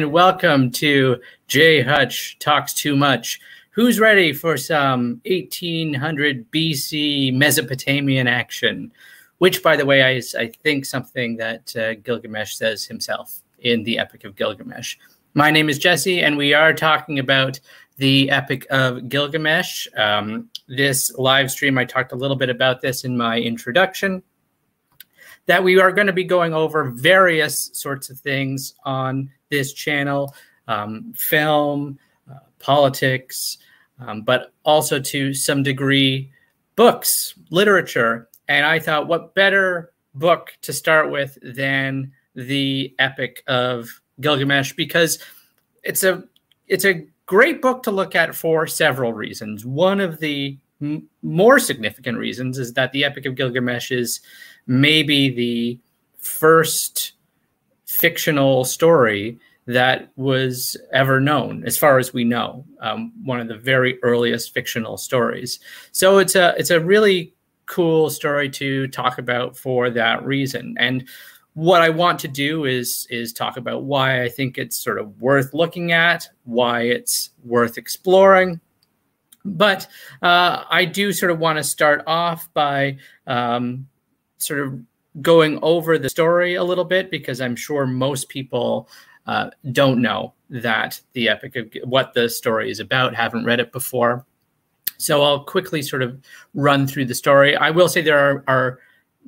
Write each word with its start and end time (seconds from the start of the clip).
And 0.00 0.12
welcome 0.12 0.70
to 0.70 1.20
Jay 1.46 1.82
Hutch 1.82 2.38
Talks 2.38 2.72
Too 2.72 2.96
Much. 2.96 3.38
Who's 3.72 4.00
ready 4.00 4.32
for 4.32 4.56
some 4.56 5.20
1800 5.26 6.50
BC 6.50 7.34
Mesopotamian 7.34 8.26
action? 8.26 8.92
Which, 9.36 9.62
by 9.62 9.76
the 9.76 9.84
way, 9.84 10.16
is, 10.16 10.34
I 10.34 10.46
think, 10.46 10.86
something 10.86 11.36
that 11.36 11.76
uh, 11.76 11.96
Gilgamesh 11.96 12.54
says 12.54 12.86
himself 12.86 13.42
in 13.58 13.82
the 13.82 13.98
Epic 13.98 14.24
of 14.24 14.36
Gilgamesh. 14.36 14.96
My 15.34 15.50
name 15.50 15.68
is 15.68 15.78
Jesse, 15.78 16.22
and 16.22 16.38
we 16.38 16.54
are 16.54 16.72
talking 16.72 17.18
about 17.18 17.60
the 17.98 18.30
Epic 18.30 18.66
of 18.70 19.06
Gilgamesh. 19.10 19.86
Um, 19.98 20.48
this 20.66 21.12
live 21.18 21.50
stream, 21.50 21.76
I 21.76 21.84
talked 21.84 22.12
a 22.12 22.16
little 22.16 22.36
bit 22.36 22.48
about 22.48 22.80
this 22.80 23.04
in 23.04 23.18
my 23.18 23.38
introduction 23.38 24.22
that 25.44 25.62
we 25.62 25.78
are 25.78 25.92
going 25.92 26.06
to 26.06 26.12
be 26.12 26.24
going 26.24 26.54
over 26.54 26.84
various 26.84 27.70
sorts 27.72 28.08
of 28.08 28.18
things 28.20 28.74
on 28.84 29.30
this 29.50 29.72
channel 29.72 30.34
um, 30.68 31.12
film, 31.16 31.98
uh, 32.30 32.38
politics, 32.58 33.58
um, 33.98 34.22
but 34.22 34.52
also 34.64 34.98
to 34.98 35.34
some 35.34 35.62
degree 35.62 36.30
books, 36.76 37.34
literature. 37.50 38.28
And 38.48 38.64
I 38.64 38.78
thought, 38.78 39.08
what 39.08 39.34
better 39.34 39.92
book 40.14 40.56
to 40.62 40.72
start 40.72 41.10
with 41.10 41.36
than 41.42 42.12
the 42.34 42.94
Epic 42.98 43.42
of 43.46 43.88
Gilgamesh? 44.20 44.72
Because 44.72 45.18
it's 45.82 46.04
a 46.04 46.24
it's 46.68 46.84
a 46.84 47.04
great 47.26 47.60
book 47.60 47.82
to 47.82 47.90
look 47.90 48.14
at 48.14 48.34
for 48.34 48.66
several 48.66 49.12
reasons. 49.12 49.66
One 49.66 50.00
of 50.00 50.20
the 50.20 50.56
m- 50.80 51.08
more 51.22 51.58
significant 51.58 52.18
reasons 52.18 52.58
is 52.58 52.72
that 52.74 52.92
the 52.92 53.04
Epic 53.04 53.26
of 53.26 53.34
Gilgamesh 53.34 53.90
is 53.90 54.20
maybe 54.66 55.30
the 55.30 55.78
first 56.16 57.12
fictional 57.90 58.64
story 58.64 59.38
that 59.66 60.10
was 60.16 60.76
ever 60.92 61.20
known, 61.20 61.64
as 61.64 61.76
far 61.76 61.98
as 61.98 62.12
we 62.12 62.24
know. 62.24 62.64
Um, 62.80 63.12
one 63.24 63.40
of 63.40 63.48
the 63.48 63.56
very 63.56 64.02
earliest 64.02 64.54
fictional 64.54 64.96
stories. 64.96 65.60
So 65.92 66.18
it's 66.18 66.34
a 66.34 66.54
it's 66.56 66.70
a 66.70 66.80
really 66.80 67.34
cool 67.66 68.10
story 68.10 68.48
to 68.50 68.88
talk 68.88 69.18
about 69.18 69.56
for 69.56 69.90
that 69.90 70.24
reason. 70.24 70.74
And 70.78 71.08
what 71.54 71.82
I 71.82 71.90
want 71.90 72.18
to 72.20 72.28
do 72.28 72.64
is 72.64 73.06
is 73.10 73.32
talk 73.32 73.56
about 73.56 73.84
why 73.84 74.22
I 74.22 74.28
think 74.28 74.56
it's 74.56 74.76
sort 74.76 74.98
of 74.98 75.20
worth 75.20 75.52
looking 75.52 75.92
at, 75.92 76.28
why 76.44 76.82
it's 76.82 77.30
worth 77.44 77.76
exploring. 77.76 78.60
But 79.44 79.86
uh, 80.22 80.64
I 80.70 80.84
do 80.84 81.12
sort 81.12 81.32
of 81.32 81.38
want 81.38 81.58
to 81.58 81.64
start 81.64 82.02
off 82.06 82.52
by 82.54 82.98
um, 83.26 83.88
sort 84.38 84.60
of 84.60 84.80
going 85.20 85.58
over 85.62 85.98
the 85.98 86.08
story 86.08 86.54
a 86.54 86.64
little 86.64 86.84
bit 86.84 87.10
because 87.10 87.40
I'm 87.40 87.56
sure 87.56 87.86
most 87.86 88.28
people 88.28 88.88
uh, 89.26 89.50
don't 89.72 90.00
know 90.00 90.34
that 90.50 91.00
the 91.12 91.28
epic 91.28 91.56
of 91.56 91.72
what 91.84 92.14
the 92.14 92.28
story 92.28 92.70
is 92.70 92.80
about, 92.80 93.14
haven't 93.14 93.44
read 93.44 93.60
it 93.60 93.72
before. 93.72 94.24
So 94.98 95.22
I'll 95.22 95.44
quickly 95.44 95.82
sort 95.82 96.02
of 96.02 96.20
run 96.54 96.86
through 96.86 97.06
the 97.06 97.14
story. 97.14 97.56
I 97.56 97.70
will 97.70 97.88
say 97.88 98.02
there 98.02 98.18
are, 98.18 98.44
are 98.46 98.78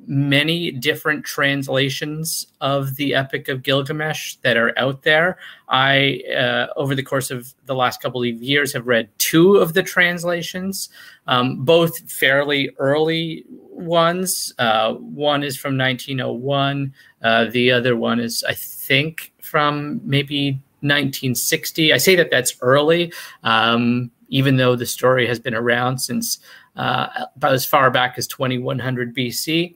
many 0.05 0.71
different 0.71 1.25
translations 1.25 2.47
of 2.61 2.95
the 2.95 3.15
Epic 3.15 3.47
of 3.47 3.63
Gilgamesh 3.63 4.35
that 4.43 4.57
are 4.57 4.77
out 4.77 5.03
there. 5.03 5.37
I, 5.69 6.21
uh, 6.35 6.67
over 6.75 6.95
the 6.95 7.03
course 7.03 7.31
of 7.31 7.53
the 7.65 7.75
last 7.75 8.01
couple 8.01 8.21
of 8.21 8.41
years, 8.41 8.73
have 8.73 8.87
read 8.87 9.09
two 9.33 9.57
of 9.57 9.73
the 9.73 9.81
translations, 9.81 10.89
um, 11.25 11.65
both 11.65 12.11
fairly 12.11 12.69
early 12.77 13.43
ones. 13.49 14.53
Uh, 14.59 14.93
one 14.93 15.43
is 15.43 15.57
from 15.57 15.75
1901. 15.75 16.93
Uh, 17.23 17.45
the 17.45 17.71
other 17.71 17.97
one 17.97 18.19
is, 18.19 18.43
I 18.47 18.53
think, 18.53 19.33
from 19.41 19.99
maybe 20.03 20.51
1960. 20.81 21.93
I 21.93 21.97
say 21.97 22.15
that 22.15 22.29
that's 22.29 22.55
early, 22.61 23.11
um, 23.43 24.11
even 24.29 24.57
though 24.57 24.75
the 24.75 24.85
story 24.85 25.25
has 25.25 25.39
been 25.39 25.55
around 25.55 25.97
since 25.97 26.37
uh, 26.75 27.07
about 27.35 27.53
as 27.53 27.65
far 27.65 27.89
back 27.89 28.19
as 28.19 28.27
2100 28.27 29.15
BC 29.15 29.73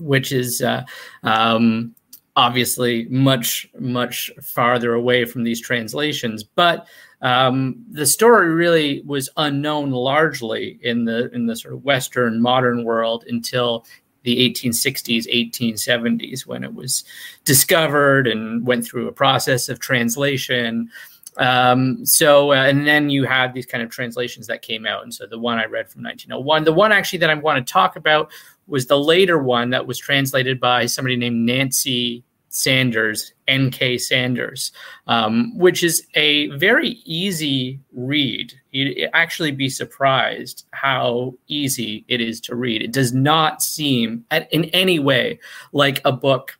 which 0.00 0.30
is 0.30 0.62
uh, 0.62 0.84
um, 1.24 1.92
obviously 2.36 3.06
much 3.06 3.68
much 3.80 4.30
farther 4.40 4.94
away 4.94 5.24
from 5.24 5.42
these 5.42 5.60
translations 5.60 6.44
but 6.44 6.86
um, 7.20 7.84
the 7.90 8.06
story 8.06 8.48
really 8.54 9.02
was 9.02 9.28
unknown 9.36 9.90
largely 9.90 10.78
in 10.82 11.04
the 11.04 11.30
in 11.34 11.46
the 11.46 11.56
sort 11.56 11.74
of 11.74 11.84
western 11.84 12.40
modern 12.40 12.84
world 12.84 13.24
until 13.28 13.84
the 14.22 14.50
1860s 14.50 15.26
1870s 15.26 16.46
when 16.46 16.62
it 16.64 16.74
was 16.74 17.04
discovered 17.44 18.26
and 18.26 18.66
went 18.66 18.84
through 18.84 19.08
a 19.08 19.12
process 19.12 19.68
of 19.68 19.78
translation 19.78 20.90
um, 21.38 22.04
so, 22.04 22.52
uh, 22.52 22.64
and 22.66 22.86
then 22.86 23.10
you 23.10 23.24
had 23.24 23.54
these 23.54 23.66
kind 23.66 23.82
of 23.82 23.90
translations 23.90 24.48
that 24.48 24.60
came 24.60 24.86
out. 24.86 25.04
And 25.04 25.14
so 25.14 25.24
the 25.24 25.38
one 25.38 25.58
I 25.58 25.66
read 25.66 25.88
from 25.88 26.02
1901, 26.02 26.64
the 26.64 26.72
one 26.72 26.90
actually 26.90 27.20
that 27.20 27.30
I 27.30 27.34
want 27.34 27.64
to 27.64 27.72
talk 27.72 27.94
about 27.94 28.30
was 28.66 28.86
the 28.86 28.98
later 28.98 29.38
one 29.38 29.70
that 29.70 29.86
was 29.86 29.98
translated 29.98 30.58
by 30.58 30.86
somebody 30.86 31.16
named 31.16 31.46
Nancy 31.46 32.24
Sandars, 32.48 33.32
N.K. 33.46 33.98
Sandars, 33.98 34.72
um, 35.06 35.56
which 35.56 35.82
is 35.82 36.06
a 36.14 36.48
very 36.56 37.00
easy 37.04 37.80
read. 37.92 38.52
You'd 38.70 39.10
actually 39.12 39.52
be 39.52 39.68
surprised 39.68 40.66
how 40.72 41.34
easy 41.46 42.04
it 42.08 42.20
is 42.20 42.40
to 42.42 42.56
read. 42.56 42.82
It 42.82 42.92
does 42.92 43.12
not 43.12 43.62
seem 43.62 44.24
at, 44.30 44.52
in 44.52 44.64
any 44.66 44.98
way 44.98 45.40
like 45.72 46.00
a 46.04 46.12
book 46.12 46.58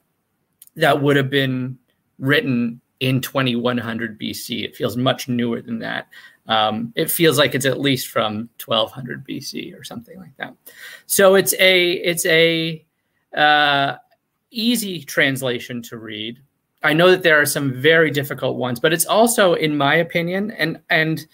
that 0.77 1.03
would 1.03 1.17
have 1.17 1.31
been 1.31 1.79
written 2.19 2.81
in 3.01 3.21
2100 3.21 4.21
BC. 4.21 4.65
It 4.65 4.77
feels 4.77 4.97
much 4.97 5.29
newer 5.29 5.63
than 5.63 5.79
that. 5.81 6.09
Um, 6.49 6.93
it 6.97 7.11
feels 7.11 7.39
like 7.39 7.55
it's 7.55 7.67
at 7.67 7.81
least 7.81 8.09
from 8.09 8.49
1200 8.65 9.27
BC 9.27 9.79
or 9.79 9.85
something 9.85 10.19
like 10.19 10.37
that. 10.39 10.55
So 11.07 11.35
it's 11.35 11.55
a 11.59 11.93
it's 11.93 12.25
a 12.27 12.85
uh, 13.37 13.97
easy 14.51 15.03
translation 15.03 15.83
to 15.83 15.99
read. 15.99 16.41
I 16.83 16.93
know 16.93 17.11
that 17.11 17.23
there 17.23 17.41
are 17.41 17.47
some 17.47 17.73
very 17.73 18.11
difficult 18.11 18.57
ones, 18.57 18.79
but 18.79 18.93
it's 18.93 19.07
also, 19.07 19.55
in 19.55 19.77
my 19.77 19.97
opinion, 19.97 20.53
and 20.53 20.81
and 20.91 21.27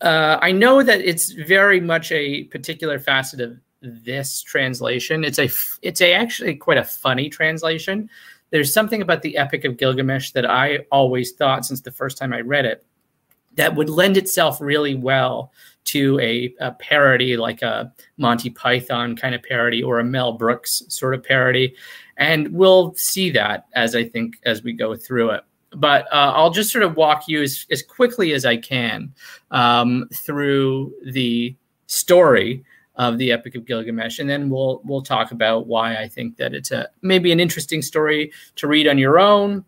uh, 0.00 0.38
I 0.40 0.52
know 0.52 0.82
that 0.82 1.00
it's 1.00 1.32
very 1.32 1.80
much 1.80 2.10
a 2.12 2.44
particular 2.44 2.98
facet 2.98 3.40
of 3.40 3.58
this 3.82 4.42
translation. 4.42 5.24
It's 5.24 5.38
a 5.38 5.50
it's 5.82 6.00
a 6.00 6.14
actually 6.14 6.56
quite 6.56 6.78
a 6.78 6.84
funny 6.84 7.28
translation. 7.28 8.08
There's 8.50 8.72
something 8.72 9.02
about 9.02 9.22
the 9.22 9.36
Epic 9.36 9.64
of 9.64 9.76
Gilgamesh 9.76 10.30
that 10.32 10.48
I 10.48 10.80
always 10.90 11.32
thought 11.32 11.66
since 11.66 11.80
the 11.80 11.90
first 11.90 12.16
time 12.16 12.32
I 12.32 12.40
read 12.40 12.64
it 12.64 12.84
that 13.56 13.74
would 13.74 13.88
lend 13.90 14.16
itself 14.16 14.60
really 14.60 14.94
well 14.94 15.52
to 15.84 16.18
a, 16.20 16.54
a, 16.60 16.72
parody 16.72 17.36
like 17.36 17.62
a 17.62 17.92
Monty 18.16 18.50
Python 18.50 19.16
kind 19.16 19.34
of 19.34 19.42
parody 19.42 19.82
or 19.82 19.98
a 19.98 20.04
Mel 20.04 20.32
Brooks 20.32 20.82
sort 20.88 21.14
of 21.14 21.22
parody. 21.22 21.74
And 22.16 22.52
we'll 22.52 22.94
see 22.94 23.30
that 23.32 23.66
as 23.74 23.94
I 23.94 24.08
think 24.08 24.36
as 24.44 24.62
we 24.62 24.72
go 24.72 24.94
through 24.96 25.30
it. 25.30 25.42
But 25.76 26.06
uh, 26.12 26.32
I'll 26.34 26.50
just 26.50 26.70
sort 26.70 26.84
of 26.84 26.96
walk 26.96 27.24
you 27.26 27.42
as, 27.42 27.66
as 27.70 27.82
quickly 27.82 28.32
as 28.32 28.44
I 28.44 28.56
can 28.56 29.12
um, 29.50 30.08
through 30.14 30.94
the 31.04 31.56
story 31.86 32.64
of 32.96 33.18
the 33.18 33.32
Epic 33.32 33.56
of 33.56 33.66
Gilgamesh, 33.66 34.20
and 34.20 34.30
then 34.30 34.48
we'll 34.48 34.80
we'll 34.84 35.02
talk 35.02 35.32
about 35.32 35.66
why 35.66 35.96
I 35.96 36.06
think 36.06 36.36
that 36.36 36.54
it's 36.54 36.70
a 36.70 36.88
maybe 37.02 37.32
an 37.32 37.40
interesting 37.40 37.82
story 37.82 38.32
to 38.54 38.68
read 38.68 38.86
on 38.86 38.98
your 38.98 39.18
own, 39.18 39.64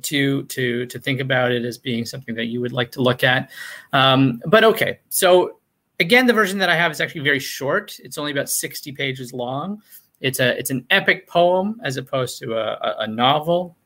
to 0.00 0.42
to 0.42 0.86
to 0.86 0.98
think 0.98 1.20
about 1.20 1.52
it 1.52 1.64
as 1.64 1.78
being 1.78 2.04
something 2.04 2.34
that 2.34 2.46
you 2.46 2.60
would 2.60 2.72
like 2.72 2.90
to 2.92 3.00
look 3.00 3.22
at. 3.22 3.50
Um, 3.92 4.42
but 4.46 4.64
okay, 4.64 4.98
so 5.08 5.60
again, 6.00 6.26
the 6.26 6.32
version 6.32 6.58
that 6.58 6.68
I 6.68 6.74
have 6.74 6.90
is 6.90 7.00
actually 7.00 7.20
very 7.20 7.38
short. 7.38 7.96
It's 8.02 8.18
only 8.18 8.32
about 8.32 8.50
sixty 8.50 8.90
pages 8.90 9.32
long. 9.32 9.80
It's 10.22 10.40
a 10.40 10.58
it's 10.58 10.70
an 10.70 10.86
epic 10.90 11.28
poem 11.28 11.80
as 11.84 11.96
opposed 11.96 12.38
to 12.40 12.54
a, 12.54 12.96
a, 13.00 13.06
novel, 13.06 13.76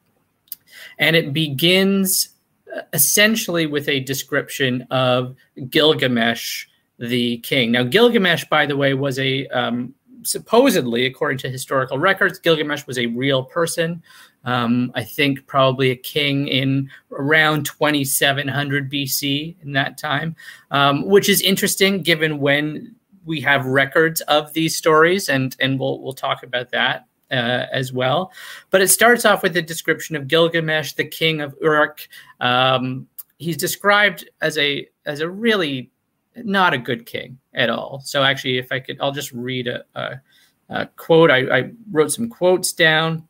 and 0.99 1.17
it 1.17 1.33
begins 1.33 2.31
uh, 2.75 2.83
essentially 2.93 3.67
with 3.67 3.89
a 3.89 4.01
description 4.01 4.87
of 4.91 5.35
Gilgamesh, 5.71 6.67
the 6.99 7.39
king. 7.39 7.73
Now, 7.73 7.83
Gilgamesh, 7.83 8.45
by 8.45 8.67
the 8.67 8.77
way, 8.77 8.95
was 8.95 9.19
a 9.19 9.47
um, 9.49 9.95
supposedly, 10.23 11.07
according 11.07 11.39
to 11.39 11.49
historical 11.49 11.99
records, 11.99 12.39
Gilgamesh 12.39 12.87
was 12.87 12.99
a 12.99 13.07
real 13.07 13.43
person 13.43 14.03
um, 14.47 14.93
I 14.95 15.03
think 15.03 15.47
probably 15.47 15.91
a 15.91 15.97
king 15.97 16.47
in 16.47 16.89
around 17.11 17.67
2700 17.67 18.91
BC 18.91 19.57
in 19.63 19.73
that 19.73 19.99
time, 19.99 20.37
um, 20.71 21.05
which 21.07 21.29
is 21.29 21.43
interesting 21.43 22.03
given 22.03 22.39
when 22.39 22.95
we 23.27 23.41
have 23.43 23.67
records 23.67 24.21
of 24.23 24.53
these 24.53 24.77
stories, 24.77 25.29
and 25.29 25.57
and 25.61 25.79
we'll 25.79 26.01
we'll 26.01 26.13
talk 26.13 26.43
about 26.43 26.71
that 26.71 27.07
uh, 27.31 27.67
as 27.73 27.93
well. 27.93 28.33
But 28.71 28.81
it 28.81 28.89
starts 28.89 29.25
off 29.25 29.43
with 29.43 29.57
a 29.57 29.63
description 29.63 30.17
of 30.17 30.29
Gilgamesh, 30.29 30.95
the 30.95 31.05
king 31.05 31.41
of 31.41 31.55
Uruk. 31.61 32.09
Um, 32.41 33.07
he's 33.39 33.57
described 33.57 34.29
as 34.41 34.57
a 34.59 34.89
as 35.05 35.21
a 35.21 35.29
really 35.29 35.91
not 36.37 36.75
a 36.75 36.79
good 36.79 37.07
king 37.07 37.39
at 37.55 37.71
all. 37.71 38.01
So 38.05 38.23
actually, 38.23 38.59
if 38.59 38.71
I 38.71 38.81
could, 38.81 38.99
I'll 39.01 39.13
just 39.13 39.33
read 39.33 39.67
a, 39.67 39.85
a, 39.95 40.21
a 40.69 40.87
quote. 40.97 41.31
I, 41.31 41.59
I 41.59 41.71
wrote 41.91 42.13
some 42.13 42.29
quotes 42.29 42.73
down. 42.73 43.27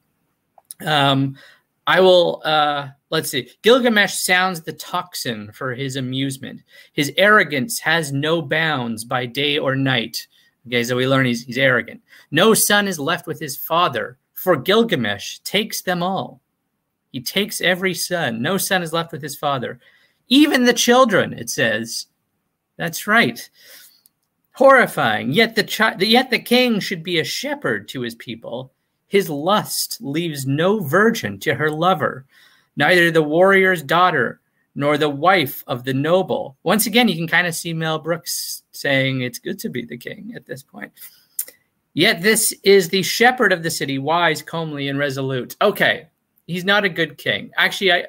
Um, 0.84 1.36
I 1.86 2.00
will, 2.00 2.42
uh, 2.44 2.88
let's 3.10 3.30
see. 3.30 3.50
Gilgamesh 3.62 4.14
sounds 4.14 4.60
the 4.60 4.72
tocsin 4.72 5.52
for 5.52 5.74
his 5.74 5.96
amusement. 5.96 6.62
His 6.92 7.12
arrogance 7.16 7.78
has 7.80 8.12
no 8.12 8.42
bounds 8.42 9.04
by 9.04 9.26
day 9.26 9.58
or 9.58 9.76
night. 9.76 10.26
Okay, 10.66 10.82
so 10.82 10.96
we 10.96 11.06
learn 11.06 11.26
he's, 11.26 11.44
he's 11.44 11.58
arrogant. 11.58 12.02
No 12.32 12.54
son 12.54 12.88
is 12.88 12.98
left 12.98 13.28
with 13.28 13.38
his 13.38 13.56
father, 13.56 14.18
for 14.34 14.56
Gilgamesh 14.56 15.38
takes 15.40 15.82
them 15.82 16.02
all. 16.02 16.40
He 17.12 17.20
takes 17.20 17.60
every 17.60 17.94
son. 17.94 18.42
No 18.42 18.58
son 18.58 18.82
is 18.82 18.92
left 18.92 19.12
with 19.12 19.22
his 19.22 19.36
father. 19.36 19.78
Even 20.28 20.64
the 20.64 20.72
children, 20.72 21.32
it 21.32 21.48
says. 21.48 22.06
That's 22.76 23.06
right. 23.06 23.48
Horrifying. 24.52 25.32
Yet 25.32 25.54
the, 25.54 25.64
chi- 25.64 25.96
yet 26.00 26.30
the 26.30 26.38
king 26.40 26.80
should 26.80 27.04
be 27.04 27.20
a 27.20 27.24
shepherd 27.24 27.88
to 27.88 28.00
his 28.00 28.16
people. 28.16 28.72
His 29.06 29.30
lust 29.30 29.98
leaves 30.00 30.46
no 30.46 30.80
virgin 30.80 31.38
to 31.40 31.54
her 31.54 31.70
lover, 31.70 32.26
neither 32.76 33.10
the 33.10 33.22
warrior's 33.22 33.82
daughter 33.82 34.40
nor 34.74 34.98
the 34.98 35.08
wife 35.08 35.64
of 35.66 35.84
the 35.84 35.94
noble. 35.94 36.56
Once 36.62 36.86
again, 36.86 37.08
you 37.08 37.16
can 37.16 37.28
kind 37.28 37.46
of 37.46 37.54
see 37.54 37.72
Mel 37.72 37.98
Brooks 37.98 38.62
saying 38.72 39.22
it's 39.22 39.38
good 39.38 39.58
to 39.60 39.70
be 39.70 39.84
the 39.84 39.96
king 39.96 40.32
at 40.36 40.44
this 40.44 40.62
point. 40.62 40.92
Yet 41.94 42.20
this 42.20 42.52
is 42.62 42.90
the 42.90 43.02
shepherd 43.02 43.52
of 43.52 43.62
the 43.62 43.70
city, 43.70 43.98
wise, 43.98 44.42
comely, 44.42 44.88
and 44.88 44.98
resolute. 44.98 45.56
Okay, 45.62 46.08
he's 46.46 46.64
not 46.64 46.84
a 46.84 46.90
good 46.90 47.16
king. 47.16 47.50
Actually, 47.56 47.92
I, 47.92 48.04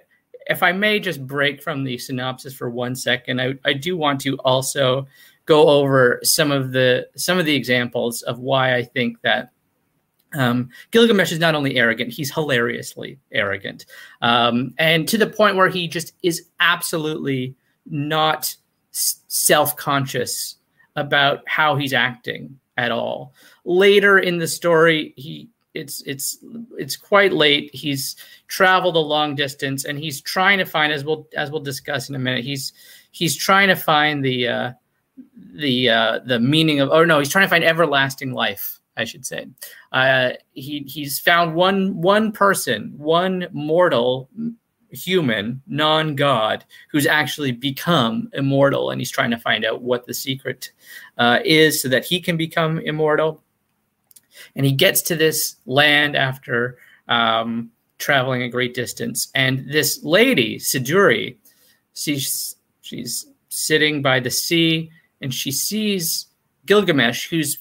if 0.47 0.61
I 0.61 0.73
may 0.73 0.99
just 0.99 1.25
break 1.25 1.63
from 1.63 1.85
the 1.85 1.97
synopsis 1.97 2.53
for 2.53 2.69
one 2.69 2.95
second, 2.95 3.39
I, 3.39 3.53
I 3.63 3.71
do 3.71 3.95
want 3.95 4.19
to 4.21 4.35
also 4.39 5.07
go 5.45 5.69
over 5.69 6.19
some 6.23 6.51
of 6.51 6.73
the 6.73 7.07
some 7.15 7.39
of 7.39 7.45
the 7.45 7.55
examples 7.55 8.23
of 8.23 8.39
why 8.39 8.75
I 8.75 8.83
think 8.83 9.21
that 9.21 9.51
um, 10.33 10.69
Gilgamesh 10.91 11.31
is 11.31 11.39
not 11.39 11.56
only 11.56 11.77
arrogant, 11.77 12.12
he's 12.12 12.33
hilariously 12.33 13.19
arrogant. 13.31 13.85
Um, 14.21 14.74
and 14.77 15.07
to 15.07 15.18
the 15.18 15.27
point 15.27 15.56
where 15.56 15.69
he 15.69 15.88
just 15.88 16.13
is 16.24 16.47
absolutely 16.59 17.56
not 17.85 18.53
self 18.91 19.75
conscious 19.77 20.56
about 20.95 21.44
how 21.47 21.75
he's 21.75 21.94
acting 21.94 22.59
at 22.75 22.91
all. 22.91 23.33
Later 23.65 24.19
in 24.19 24.38
the 24.38 24.47
story, 24.47 25.13
he 25.15 25.50
it's 25.74 26.01
it's 26.06 26.39
it's 26.77 26.97
quite 26.97 27.31
late. 27.31 27.69
He's 27.73 28.15
traveled 28.47 28.95
a 28.95 29.00
long 29.00 29.35
distance 29.35 29.85
and 29.85 29.97
he's 29.97 30.21
trying 30.21 30.57
to 30.57 30.65
find 30.65 30.91
as 30.91 31.03
we'll 31.03 31.27
as 31.35 31.51
we'll 31.51 31.62
discuss 31.62 32.09
in 32.09 32.15
a 32.15 32.19
minute. 32.19 32.44
He's 32.44 32.73
he's 33.12 33.35
trying 33.35 33.68
to 33.68 33.75
find 33.75 34.25
the 34.25 34.47
uh, 34.47 34.71
the 35.53 35.89
uh, 35.89 36.19
the 36.25 36.39
meaning 36.39 36.80
of 36.80 36.89
oh 36.89 37.06
no, 37.06 37.19
he's 37.19 37.30
trying 37.30 37.45
to 37.45 37.50
find 37.50 37.63
everlasting 37.63 38.33
life 38.33 38.76
I 38.97 39.05
should 39.05 39.25
say. 39.25 39.47
Uh, 39.91 40.31
he 40.53 40.79
he's 40.88 41.19
found 41.19 41.55
one 41.55 42.01
one 42.01 42.31
person, 42.31 42.94
one 42.97 43.47
mortal 43.51 44.29
human, 44.89 45.61
non-god, 45.67 46.63
who's 46.89 47.05
actually 47.05 47.51
become 47.51 48.29
immortal, 48.33 48.89
and 48.89 48.99
he's 48.99 49.11
trying 49.11 49.31
to 49.31 49.38
find 49.38 49.65
out 49.65 49.81
what 49.81 50.05
the 50.05 50.13
secret 50.13 50.71
uh, 51.17 51.39
is 51.45 51.81
so 51.81 51.89
that 51.89 52.05
he 52.05 52.19
can 52.19 52.38
become 52.38 52.79
immortal. 52.79 53.44
And 54.55 54.65
he 54.65 54.71
gets 54.71 55.01
to 55.03 55.15
this 55.15 55.57
land 55.65 56.15
after 56.15 56.77
um, 57.07 57.69
traveling 57.97 58.44
a 58.44 58.49
great 58.49 58.73
distance, 58.73 59.29
and 59.35 59.71
this 59.71 60.03
lady, 60.03 60.57
Siduri, 60.57 61.38
she's 61.94 62.55
she's 62.81 63.27
sitting 63.49 64.01
by 64.01 64.19
the 64.19 64.31
sea, 64.31 64.89
and 65.21 65.33
she 65.33 65.51
sees 65.51 66.27
Gilgamesh, 66.65 67.29
who's 67.29 67.57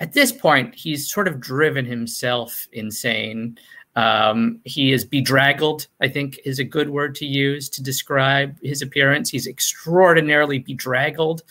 at 0.00 0.14
this 0.14 0.32
point, 0.32 0.74
he's 0.74 1.10
sort 1.10 1.28
of 1.28 1.40
driven 1.40 1.84
himself 1.84 2.66
insane. 2.72 3.58
Um, 3.96 4.60
he 4.64 4.92
is 4.92 5.04
bedraggled, 5.04 5.86
I 6.00 6.08
think 6.08 6.40
is 6.44 6.58
a 6.58 6.64
good 6.64 6.88
word 6.88 7.14
to 7.16 7.26
use 7.26 7.68
to 7.70 7.82
describe 7.82 8.58
his 8.62 8.80
appearance. 8.80 9.28
He's 9.28 9.46
extraordinarily 9.46 10.58
bedraggled. 10.58 11.42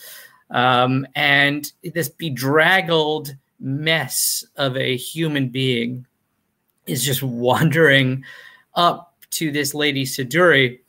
Um, 0.50 1.06
and 1.14 1.70
this 1.94 2.08
bedraggled 2.08 3.36
mess 3.60 4.44
of 4.56 4.76
a 4.76 4.96
human 4.96 5.48
being 5.48 6.06
is 6.86 7.04
just 7.04 7.22
wandering 7.22 8.24
up 8.74 9.14
to 9.30 9.52
this 9.52 9.74
lady 9.74 10.04
Siduri. 10.04 10.80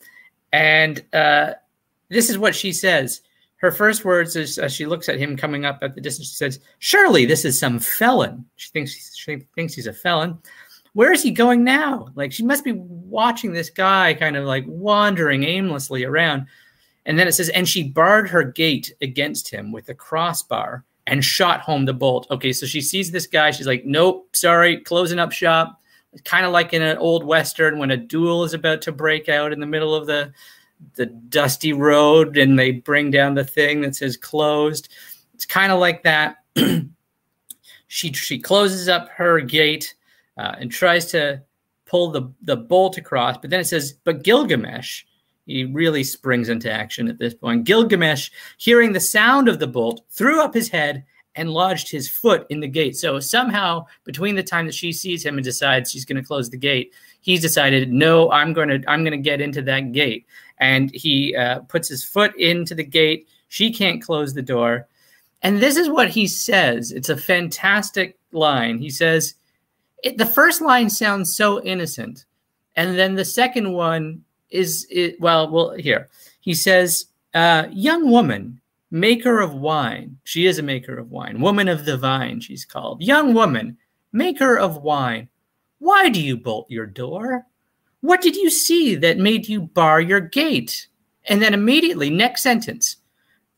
And 0.52 1.04
uh, 1.14 1.54
this 2.10 2.30
is 2.30 2.40
what 2.40 2.56
she 2.56 2.72
says 2.74 3.22
her 3.62 3.72
first 3.72 4.04
words 4.04 4.36
is 4.36 4.58
as 4.58 4.74
she 4.74 4.88
looks 4.88 5.08
at 5.08 5.20
him 5.20 5.38
coming 5.38 5.66
up 5.66 5.80
at 5.84 5.94
the 5.94 6.02
distance, 6.02 6.30
she 6.30 6.36
says, 6.36 6.60
Surely 6.80 7.26
this 7.26 7.46
is 7.46 7.60
some 7.60 7.80
felon. 7.80 8.44
She 8.56 8.70
thinks 8.72 9.16
she 9.16 9.46
thinks 9.56 9.76
he's 9.76 9.88
a 9.88 9.94
felon. 9.94 10.40
Where 10.94 11.14
is 11.14 11.22
he 11.22 11.32
going 11.32 11.64
now? 11.64 12.08
Like 12.16 12.32
she 12.32 12.44
must 12.44 12.66
be 12.66 12.74
watching 12.74 13.54
this 13.54 13.70
guy 13.70 14.16
kind 14.16 14.36
of 14.36 14.46
like 14.46 14.66
wandering 14.68 15.44
aimlessly 15.44 16.04
around. 16.04 16.48
And 17.06 17.18
then 17.18 17.28
it 17.28 17.34
says, 17.34 17.50
and 17.50 17.70
she 17.70 17.84
barred 17.84 18.30
her 18.30 18.44
gate 18.44 18.94
against 19.02 19.50
him 19.50 19.72
with 19.72 19.90
a 19.90 19.96
crossbar 19.96 20.84
and 21.08 21.24
shot 21.24 21.62
home 21.62 21.86
the 21.86 21.94
bolt. 21.94 22.28
Okay, 22.32 22.54
so 22.54 22.66
she 22.66 22.82
sees 22.82 23.12
this 23.12 23.28
guy. 23.28 23.52
She's 23.52 23.68
like, 23.68 23.86
nope, 23.86 24.36
sorry, 24.36 24.78
closing 24.78 25.20
up 25.20 25.32
shop. 25.32 25.80
Kind 26.26 26.46
of 26.46 26.52
like 26.52 26.74
in 26.74 26.82
an 26.82 26.98
old 26.98 27.24
Western 27.24 27.78
when 27.78 27.92
a 27.92 27.98
duel 27.98 28.44
is 28.44 28.54
about 28.54 28.82
to 28.84 28.92
break 28.92 29.30
out 29.30 29.54
in 29.54 29.60
the 29.60 29.66
middle 29.66 29.96
of 29.96 30.08
the 30.08 30.34
the 30.96 31.06
dusty 31.06 31.74
road 31.74 32.38
and 32.38 32.58
they 32.58 32.72
bring 32.72 33.12
down 33.12 33.36
the 33.36 33.44
thing 33.44 33.82
that 33.82 33.96
says 33.96 34.18
closed. 34.18 34.90
It's 35.34 35.46
kind 35.46 35.72
of 35.72 35.80
like 35.80 36.04
that. 36.04 36.38
she 37.88 38.14
she 38.14 38.40
closes 38.40 38.88
up 38.88 39.10
her 39.10 39.40
gate 39.40 39.96
uh, 40.38 40.56
and 40.60 40.72
tries 40.72 41.08
to 41.08 41.42
pull 41.86 42.12
the 42.12 42.32
the 42.44 42.56
bolt 42.58 42.98
across, 42.98 43.38
but 43.38 43.50
then 43.50 43.60
it 43.60 43.68
says, 43.68 43.94
"But 44.04 44.24
Gilgamesh." 44.24 45.04
He 45.48 45.66
really 45.66 46.04
springs 46.04 46.50
into 46.50 46.72
action 46.72 47.08
at 47.08 47.18
this 47.18 47.34
point. 47.34 47.64
Gilgamesh, 47.66 48.30
hearing 48.58 48.94
the 48.94 49.00
sound 49.00 49.50
of 49.50 49.60
the 49.60 49.68
bolt, 49.68 50.02
threw 50.10 50.40
up 50.40 50.54
his 50.54 50.70
head 50.70 51.04
and 51.36 51.50
lodged 51.50 51.90
his 51.90 52.08
foot 52.10 52.46
in 52.50 52.60
the 52.60 52.68
gate. 52.68 52.96
So 52.96 53.20
somehow, 53.20 53.86
between 54.04 54.36
the 54.36 54.44
time 54.44 54.66
that 54.66 54.76
she 54.76 54.92
sees 54.92 55.26
him 55.26 55.38
and 55.38 55.44
decides 55.44 55.92
she's 55.92 56.06
going 56.06 56.22
to 56.22 56.28
close 56.28 56.50
the 56.50 56.58
gate, 56.58 56.94
he's 57.22 57.42
decided, 57.42 57.92
no, 57.92 58.32
I'm 58.32 58.54
going 58.54 58.70
to 58.70 58.90
I'm 58.90 59.04
going 59.04 59.12
to 59.12 59.18
get 59.18 59.42
into 59.42 59.62
that 59.64 59.92
gate 59.92 60.26
and 60.62 60.94
he 60.94 61.36
uh, 61.36 61.60
puts 61.62 61.90
his 61.90 62.04
foot 62.04 62.34
into 62.38 62.74
the 62.74 62.84
gate. 62.84 63.28
She 63.50 63.74
can't 63.74 64.02
close 64.02 64.34
the 64.34 64.42
door. 64.42 64.88
And 65.42 65.60
this 65.60 65.76
is 65.76 65.90
what 65.90 66.10
he 66.10 66.28
says. 66.28 66.92
It's 66.92 67.10
a 67.10 67.18
fantastic 67.18 68.18
line. 68.32 68.78
He 68.78 68.92
says, 68.92 69.34
the 70.16 70.26
first 70.26 70.62
line 70.62 70.90
sounds 70.90 71.36
so 71.36 71.62
innocent. 71.64 72.26
And 72.76 72.98
then 72.98 73.16
the 73.16 73.26
second 73.26 73.74
one 73.74 74.24
is, 74.52 74.88
it, 74.90 75.20
well, 75.20 75.50
well, 75.50 75.72
here. 75.72 76.10
He 76.42 76.54
says, 76.54 77.08
uh, 77.34 77.66
Young 77.72 78.10
woman, 78.10 78.62
maker 78.92 79.40
of 79.40 79.56
wine. 79.56 80.18
She 80.24 80.46
is 80.46 80.60
a 80.60 80.64
maker 80.64 80.98
of 80.98 81.10
wine. 81.10 81.42
Woman 81.42 81.68
of 81.68 81.86
the 81.86 81.98
vine, 81.98 82.40
she's 82.40 82.66
called. 82.66 83.02
Young 83.02 83.34
woman, 83.34 83.78
maker 84.14 84.60
of 84.60 84.78
wine. 84.78 85.28
Why 85.80 86.10
do 86.10 86.22
you 86.22 86.38
bolt 86.38 86.70
your 86.70 86.86
door? 86.86 87.48
What 88.02 88.22
did 88.22 88.36
you 88.36 88.50
see 88.50 88.96
that 88.96 89.18
made 89.18 89.48
you 89.48 89.62
bar 89.62 90.02
your 90.02 90.20
gate? 90.20 90.88
And 91.26 91.42
then 91.42 91.54
immediately, 91.54 92.10
next 92.10 92.42
sentence, 92.42 92.98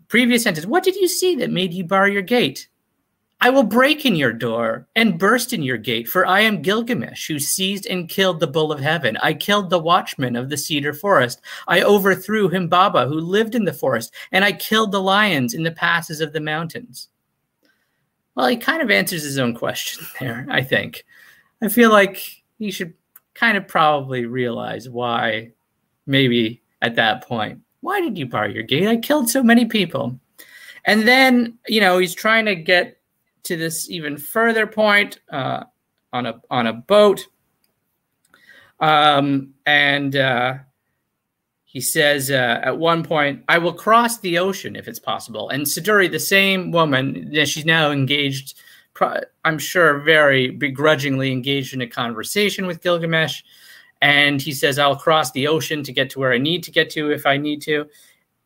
previous 0.09 0.43
sentence, 0.43 0.65
what 0.65 0.83
did 0.83 0.95
you 0.95 1.07
see 1.07 1.35
that 1.38 1.50
made 1.50 1.73
you 1.73 1.85
bar 1.85 2.07
your 2.07 2.21
gate? 2.21 2.67
I 3.43 3.50
will 3.50 3.63
break 3.63 4.05
in 4.05 4.15
your 4.15 4.31
door 4.31 4.88
and 4.95 5.19
burst 5.19 5.51
in 5.51 5.63
your 5.63 5.77
gate, 5.77 6.07
for 6.07 6.25
I 6.25 6.39
am 6.41 6.62
Gilgamesh, 6.62 7.27
who 7.27 7.39
seized 7.39 7.85
and 7.85 8.07
killed 8.07 8.39
the 8.39 8.47
bull 8.47 8.71
of 8.71 8.79
heaven. 8.79 9.17
I 9.17 9.33
killed 9.33 9.69
the 9.69 9.79
watchman 9.79 10.38
of 10.38 10.50
the 10.50 10.55
cedar 10.55 10.93
forest. 10.93 11.41
I 11.67 11.81
overthrew 11.81 12.50
Humbaba, 12.50 13.05
who 13.05 13.19
lived 13.19 13.53
in 13.53 13.65
the 13.65 13.73
forest, 13.73 14.13
and 14.31 14.45
I 14.45 14.53
killed 14.53 14.93
the 14.93 15.01
lions 15.01 15.53
in 15.53 15.63
the 15.63 15.71
passes 15.71 16.21
of 16.21 16.31
the 16.31 16.39
mountains. 16.39 17.09
Well, 18.35 18.47
he 18.47 18.55
kind 18.55 18.81
of 18.81 18.89
answers 18.89 19.23
his 19.23 19.38
own 19.38 19.53
question 19.53 20.05
there, 20.21 20.47
I 20.50 20.63
think. 20.63 21.03
I 21.62 21.67
feel 21.67 21.91
like 21.91 22.43
he 22.59 22.71
should 22.71 22.93
kind 23.35 23.57
of 23.57 23.67
probably 23.67 24.25
realize 24.25 24.89
why, 24.89 25.51
maybe 26.05 26.61
at 26.81 26.95
that 26.95 27.23
point, 27.25 27.59
why 27.81 28.01
did 28.01 28.17
you 28.17 28.25
bar 28.25 28.47
your 28.47 28.63
gate? 28.63 28.87
I 28.87 28.97
killed 28.97 29.29
so 29.29 29.43
many 29.43 29.65
people. 29.65 30.19
And 30.85 31.07
then, 31.07 31.57
you 31.67 31.81
know, 31.81 31.97
he's 31.97 32.13
trying 32.13 32.45
to 32.45 32.55
get 32.55 32.99
to 33.43 33.57
this 33.57 33.89
even 33.89 34.17
further 34.17 34.67
point 34.67 35.19
uh, 35.31 35.63
on 36.11 36.25
a 36.25 36.41
on 36.49 36.67
a 36.67 36.73
boat. 36.73 37.25
Um, 38.79 39.53
and 39.65 40.15
uh, 40.15 40.55
he 41.63 41.81
says 41.81 42.31
uh, 42.31 42.61
at 42.63 42.77
one 42.77 43.03
point, 43.03 43.43
"I 43.47 43.57
will 43.57 43.73
cross 43.73 44.19
the 44.19 44.37
ocean 44.37 44.75
if 44.75 44.87
it's 44.87 44.99
possible." 44.99 45.49
And 45.49 45.65
Siduri, 45.65 46.11
the 46.11 46.19
same 46.19 46.71
woman, 46.71 47.33
she's 47.45 47.65
now 47.65 47.91
engaged 47.91 48.59
I'm 49.43 49.57
sure, 49.57 50.00
very 50.00 50.51
begrudgingly 50.51 51.31
engaged 51.31 51.73
in 51.73 51.81
a 51.81 51.88
conversation 51.88 52.67
with 52.67 52.81
Gilgamesh. 52.81 53.41
And 54.01 54.41
he 54.41 54.51
says, 54.51 54.79
I'll 54.79 54.95
cross 54.95 55.31
the 55.31 55.47
ocean 55.47 55.83
to 55.83 55.93
get 55.93 56.09
to 56.12 56.19
where 56.19 56.33
I 56.33 56.38
need 56.38 56.63
to 56.63 56.71
get 56.71 56.89
to 56.91 57.12
if 57.12 57.25
I 57.25 57.38
need 57.38 57.62
to. 57.63 57.85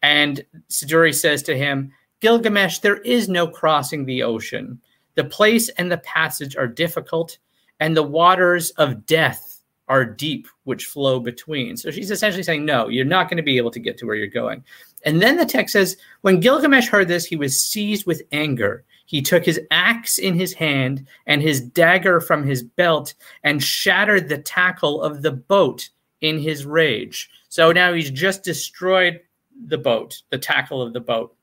And 0.02 0.46
Siduri 0.70 1.14
says 1.14 1.42
to 1.44 1.58
him, 1.58 1.92
Gilgamesh, 2.20 2.80
there 2.80 2.98
is 2.98 3.28
no 3.28 3.48
crossing 3.48 4.06
the 4.06 4.24
ocean. 4.24 4.80
The 5.16 5.24
place 5.24 5.70
and 5.70 5.92
the 5.92 5.98
passage 5.98 6.56
are 6.56 6.68
difficult, 6.68 7.38
and 7.80 7.98
the 7.98 8.04
waters 8.04 8.70
of 8.72 9.06
death 9.06 9.64
are 9.88 10.06
deep, 10.06 10.48
which 10.66 10.86
flow 10.86 11.20
between. 11.20 11.78
So 11.78 11.92
she's 11.92 12.12
essentially 12.12 12.44
saying, 12.44 12.66
no, 12.66 12.88
you're 12.88 13.06
not 13.06 13.30
going 13.30 13.38
to 13.38 13.44
be 13.44 13.58
able 13.58 13.72
to 13.72 13.80
get 13.80 13.98
to 13.98 14.06
where 14.06 14.16
you're 14.16 14.28
going. 14.28 14.64
And 15.06 15.22
then 15.22 15.38
the 15.38 15.46
text 15.46 15.74
says, 15.74 15.98
when 16.22 16.40
Gilgamesh 16.40 16.88
heard 16.88 17.08
this, 17.08 17.26
he 17.26 17.36
was 17.36 17.60
seized 17.60 18.06
with 18.06 18.22
anger. 18.32 18.84
He 19.08 19.22
took 19.22 19.46
his 19.46 19.60
axe 19.72 20.20
in 20.20 20.36
his 20.36 20.54
hand 20.54 21.08
and 21.26 21.42
his 21.42 21.62
dagger 21.62 22.20
from 22.20 22.46
his 22.46 22.62
belt 22.62 23.14
and 23.42 23.64
shattered 23.64 24.28
the 24.28 24.38
tackle 24.38 25.02
of 25.02 25.22
the 25.22 25.32
boat 25.32 25.90
in 26.20 26.38
his 26.38 26.66
rage. 26.66 27.30
So 27.48 27.72
now 27.72 27.94
he's 27.94 28.12
just 28.12 28.44
destroyed 28.44 29.22
the 29.68 29.78
boat, 29.78 30.22
the 30.30 30.38
tackle 30.38 30.82
of 30.82 30.92
the 30.92 31.00
boat. 31.00 31.34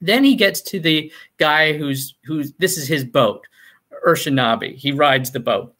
Then 0.00 0.22
he 0.22 0.36
gets 0.36 0.60
to 0.62 0.78
the 0.78 1.12
guy 1.38 1.76
who's 1.76 2.14
who's 2.24 2.52
this 2.54 2.78
is 2.78 2.86
his 2.86 3.04
boat, 3.04 3.46
Urshanabi. 4.06 4.76
He 4.76 4.92
rides 4.92 5.32
the 5.32 5.40
boat. 5.40 5.74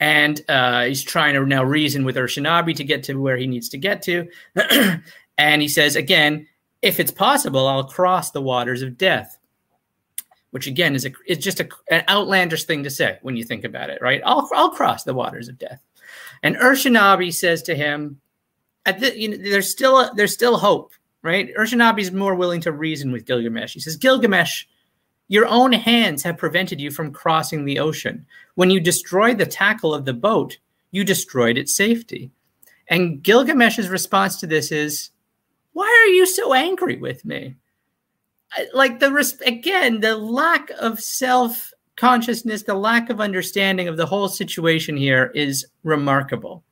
And 0.00 0.42
uh, 0.48 0.86
he's 0.86 1.02
trying 1.02 1.34
to 1.34 1.46
now 1.46 1.62
reason 1.62 2.04
with 2.04 2.16
Urshanabi 2.16 2.74
to 2.74 2.82
get 2.82 3.04
to 3.04 3.14
where 3.14 3.36
he 3.36 3.46
needs 3.46 3.68
to 3.68 3.78
get 3.78 4.02
to. 4.02 4.28
and 5.38 5.62
he 5.62 5.68
says, 5.68 5.94
again, 5.94 6.48
if 6.82 6.98
it's 6.98 7.12
possible, 7.12 7.68
I'll 7.68 7.84
cross 7.84 8.32
the 8.32 8.42
waters 8.42 8.82
of 8.82 8.98
death. 8.98 9.38
Which 10.52 10.66
again 10.66 10.94
is 10.94 11.04
a, 11.04 11.12
it's 11.26 11.44
just 11.44 11.60
a, 11.60 11.68
an 11.90 12.04
outlandish 12.08 12.64
thing 12.64 12.84
to 12.84 12.90
say 12.90 13.18
when 13.22 13.36
you 13.36 13.44
think 13.44 13.64
about 13.64 13.90
it, 13.90 14.00
right? 14.00 14.20
I'll, 14.24 14.48
I'll 14.54 14.70
cross 14.70 15.04
the 15.04 15.14
waters 15.14 15.48
of 15.48 15.58
death. 15.58 15.82
And 16.42 16.56
Urshanabi 16.56 17.32
says 17.32 17.62
to 17.64 17.74
him, 17.74 18.20
at 18.84 19.00
the, 19.00 19.18
you 19.18 19.30
know, 19.30 19.36
there's 19.36 19.70
still 19.70 19.98
a, 19.98 20.12
there's 20.14 20.32
still 20.32 20.58
hope, 20.58 20.92
right? 21.22 21.54
Urshanabi 21.56 22.00
is 22.00 22.12
more 22.12 22.34
willing 22.34 22.60
to 22.62 22.72
reason 22.72 23.12
with 23.12 23.26
Gilgamesh. 23.26 23.74
He 23.74 23.80
says, 23.80 23.96
Gilgamesh, 23.96 24.64
your 25.28 25.46
own 25.46 25.72
hands 25.72 26.22
have 26.22 26.36
prevented 26.36 26.80
you 26.80 26.90
from 26.90 27.12
crossing 27.12 27.64
the 27.64 27.78
ocean. 27.78 28.26
When 28.54 28.70
you 28.70 28.80
destroyed 28.80 29.38
the 29.38 29.46
tackle 29.46 29.94
of 29.94 30.04
the 30.04 30.12
boat, 30.12 30.58
you 30.90 31.04
destroyed 31.04 31.56
its 31.56 31.74
safety. 31.74 32.30
And 32.88 33.22
Gilgamesh's 33.22 33.88
response 33.88 34.38
to 34.40 34.46
this 34.46 34.70
is, 34.70 35.10
Why 35.72 35.86
are 35.86 36.12
you 36.12 36.26
so 36.26 36.52
angry 36.52 36.96
with 36.96 37.24
me? 37.24 37.56
Like 38.74 39.00
the 39.00 39.12
risk 39.12 39.40
again, 39.42 40.00
the 40.00 40.16
lack 40.16 40.70
of 40.78 41.00
self 41.00 41.72
consciousness, 41.96 42.62
the 42.62 42.74
lack 42.74 43.10
of 43.10 43.20
understanding 43.20 43.88
of 43.88 43.96
the 43.96 44.06
whole 44.06 44.28
situation 44.28 44.96
here 44.96 45.30
is 45.34 45.66
remarkable. 45.84 46.64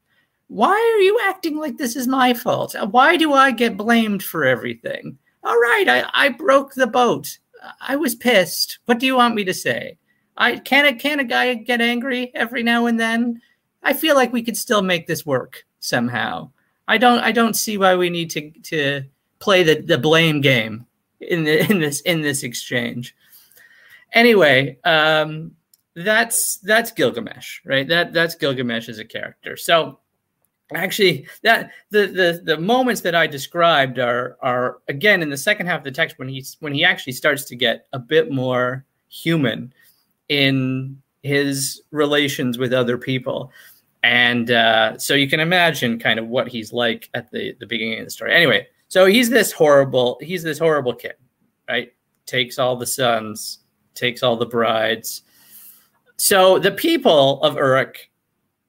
Why 0.48 0.72
are 0.72 1.02
you 1.02 1.20
acting 1.28 1.56
like 1.56 1.76
this 1.76 1.94
is 1.94 2.08
my 2.08 2.34
fault? 2.34 2.74
Uh, 2.74 2.86
why 2.86 3.16
do 3.16 3.32
I 3.32 3.52
get 3.52 3.76
blamed 3.76 4.22
for 4.22 4.44
everything? 4.44 5.16
All 5.44 5.56
right, 5.56 5.88
I, 5.88 6.10
I 6.12 6.28
broke 6.30 6.74
the 6.74 6.86
boat. 6.86 7.38
I 7.80 7.96
was 7.96 8.14
pissed. 8.14 8.80
What 8.86 8.98
do 8.98 9.06
you 9.06 9.14
want 9.14 9.34
me 9.34 9.44
to 9.44 9.54
say? 9.54 9.96
I 10.36 10.56
can 10.56 10.86
a 10.86 10.94
can 10.94 11.20
a 11.20 11.24
guy 11.24 11.54
get 11.54 11.80
angry 11.80 12.32
every 12.34 12.62
now 12.62 12.86
and 12.86 12.98
then? 12.98 13.40
I 13.82 13.92
feel 13.92 14.16
like 14.16 14.32
we 14.32 14.42
could 14.42 14.56
still 14.56 14.82
make 14.82 15.06
this 15.06 15.24
work 15.24 15.64
somehow. 15.78 16.50
I 16.88 16.98
don't 16.98 17.20
I 17.20 17.30
don't 17.30 17.54
see 17.54 17.78
why 17.78 17.94
we 17.94 18.10
need 18.10 18.30
to 18.30 18.50
to 18.50 19.04
play 19.38 19.62
the, 19.62 19.80
the 19.80 19.98
blame 19.98 20.40
game 20.40 20.86
in 21.20 21.44
the 21.44 21.70
in 21.70 21.80
this 21.80 22.00
in 22.02 22.22
this 22.22 22.42
exchange. 22.42 23.14
Anyway, 24.12 24.78
um, 24.84 25.52
that's 25.94 26.58
that's 26.58 26.92
Gilgamesh, 26.92 27.60
right? 27.64 27.86
That 27.86 28.12
that's 28.12 28.34
Gilgamesh 28.34 28.88
as 28.88 28.98
a 28.98 29.04
character. 29.04 29.56
So 29.56 29.98
actually 30.74 31.26
that 31.42 31.70
the 31.90 32.06
the 32.06 32.42
the 32.44 32.56
moments 32.56 33.00
that 33.02 33.14
I 33.14 33.26
described 33.26 33.98
are 33.98 34.36
are 34.40 34.78
again 34.88 35.22
in 35.22 35.30
the 35.30 35.36
second 35.36 35.66
half 35.66 35.78
of 35.78 35.84
the 35.84 35.90
text 35.90 36.18
when 36.18 36.28
he's 36.28 36.56
when 36.60 36.74
he 36.74 36.84
actually 36.84 37.12
starts 37.12 37.44
to 37.46 37.56
get 37.56 37.86
a 37.92 37.98
bit 37.98 38.30
more 38.30 38.84
human 39.08 39.72
in 40.28 41.00
his 41.22 41.82
relations 41.90 42.56
with 42.56 42.72
other 42.72 42.96
people. 42.96 43.50
And 44.02 44.50
uh, 44.50 44.96
so 44.96 45.14
you 45.14 45.28
can 45.28 45.40
imagine 45.40 45.98
kind 45.98 46.18
of 46.18 46.28
what 46.28 46.48
he's 46.48 46.72
like 46.72 47.10
at 47.12 47.30
the, 47.30 47.54
the 47.60 47.66
beginning 47.66 47.98
of 47.98 48.06
the 48.06 48.10
story. 48.10 48.34
Anyway, 48.34 48.66
so 48.90 49.06
he's 49.06 49.30
this 49.30 49.52
horrible, 49.52 50.18
he's 50.20 50.42
this 50.42 50.58
horrible 50.58 50.94
kid, 50.94 51.14
right? 51.68 51.92
Takes 52.26 52.58
all 52.58 52.74
the 52.74 52.86
sons, 52.86 53.60
takes 53.94 54.24
all 54.24 54.36
the 54.36 54.46
brides. 54.46 55.22
So 56.16 56.58
the 56.58 56.72
people 56.72 57.40
of 57.44 57.54
Uruk, 57.54 57.96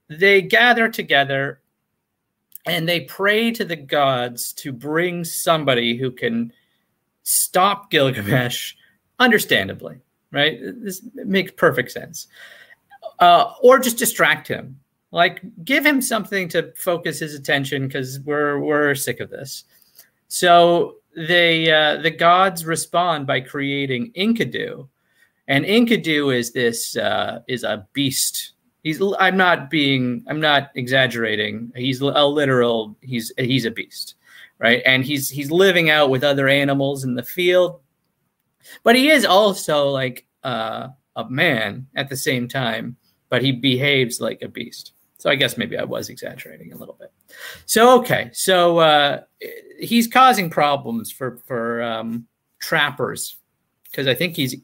they 0.10 0.44
gather 0.44 0.88
together 0.90 1.62
and 2.68 2.88
they 2.88 3.02
pray 3.02 3.50
to 3.50 3.66
the 3.66 3.76
gods 3.76 4.54
to 4.54 4.72
bring 4.72 5.24
somebody 5.24 5.98
who 5.98 6.12
can 6.12 6.54
stop 7.24 7.90
Gilgamesh, 7.90 8.76
understandably, 9.20 10.02
right? 10.30 10.60
This 10.62 11.02
makes 11.16 11.52
perfect 11.54 11.92
sense. 11.92 12.28
Uh, 13.18 13.54
or 13.64 13.80
just 13.80 13.98
distract 13.98 14.48
him, 14.48 14.80
like 15.10 15.42
give 15.66 15.84
him 15.84 16.00
something 16.00 16.48
to 16.50 16.72
focus 16.76 17.20
his 17.20 17.34
attention 17.34 17.88
because 17.88 18.20
we're 18.20 18.60
we're 18.60 18.94
sick 18.94 19.20
of 19.20 19.32
this. 19.32 19.64
So 20.32 20.96
they 21.14 21.70
uh, 21.70 21.98
the 21.98 22.10
gods 22.10 22.66
respond 22.66 23.28
by 23.28 23.42
creating 23.42 24.14
Enkidu, 24.14 24.88
and 25.50 25.66
Enkidu 25.66 26.34
is 26.34 26.54
this 26.54 26.96
uh, 26.96 27.40
is 27.50 27.64
a 27.66 27.86
beast. 27.92 28.54
He's 28.82 29.02
i'm 29.20 29.36
not 29.36 29.70
being 29.70 30.24
i'm 30.28 30.40
not 30.40 30.72
exaggerating. 30.76 31.72
He's 31.76 32.00
a 32.00 32.26
literal 32.26 32.96
he's 33.02 33.32
he's 33.38 33.66
a 33.66 33.72
beast 33.72 34.16
right? 34.58 34.82
And 34.86 35.04
he's 35.04 35.28
he's 35.28 35.50
living 35.52 35.90
out 35.90 36.12
with 36.12 36.24
other 36.24 36.48
animals 36.48 37.04
in 37.04 37.16
the 37.16 37.24
field. 37.24 37.82
But 38.84 38.96
he 38.96 39.10
is 39.10 39.26
also 39.26 39.90
like 39.90 40.28
uh, 40.44 40.90
a 41.16 41.30
man 41.30 41.88
at 41.96 42.10
the 42.10 42.18
same 42.18 42.48
time 42.48 42.96
but 43.32 43.42
he 43.42 43.52
behaves 43.52 44.22
like 44.22 44.44
a 44.44 44.48
beast 44.48 44.94
so 45.22 45.30
i 45.30 45.36
guess 45.36 45.58
maybe 45.58 45.78
i 45.78 45.84
was 45.84 46.10
exaggerating 46.10 46.74
a 46.74 46.76
little 46.76 46.98
bit 47.00 47.12
so 47.66 48.00
okay 48.00 48.30
so 48.34 48.80
uh, 48.80 49.22
he's 49.80 50.08
causing 50.08 50.50
problems 50.50 51.12
for 51.12 51.40
for 51.46 51.82
um, 51.84 52.26
trappers 52.60 53.38
because 53.90 54.08
i 54.08 54.14
think 54.14 54.36
he's 54.36 54.56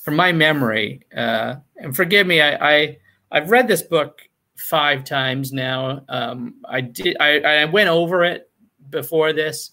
from 0.00 0.16
my 0.16 0.32
memory 0.32 1.00
uh, 1.16 1.56
and 1.76 1.96
forgive 1.96 2.26
me 2.26 2.40
i, 2.40 2.74
I 2.74 2.96
I've 3.34 3.50
read 3.50 3.66
this 3.66 3.82
book 3.82 4.20
five 4.56 5.04
times 5.04 5.52
now. 5.52 6.04
Um, 6.08 6.54
I 6.64 6.80
did. 6.80 7.16
I, 7.18 7.40
I 7.40 7.64
went 7.64 7.88
over 7.88 8.24
it 8.24 8.48
before 8.90 9.32
this, 9.32 9.72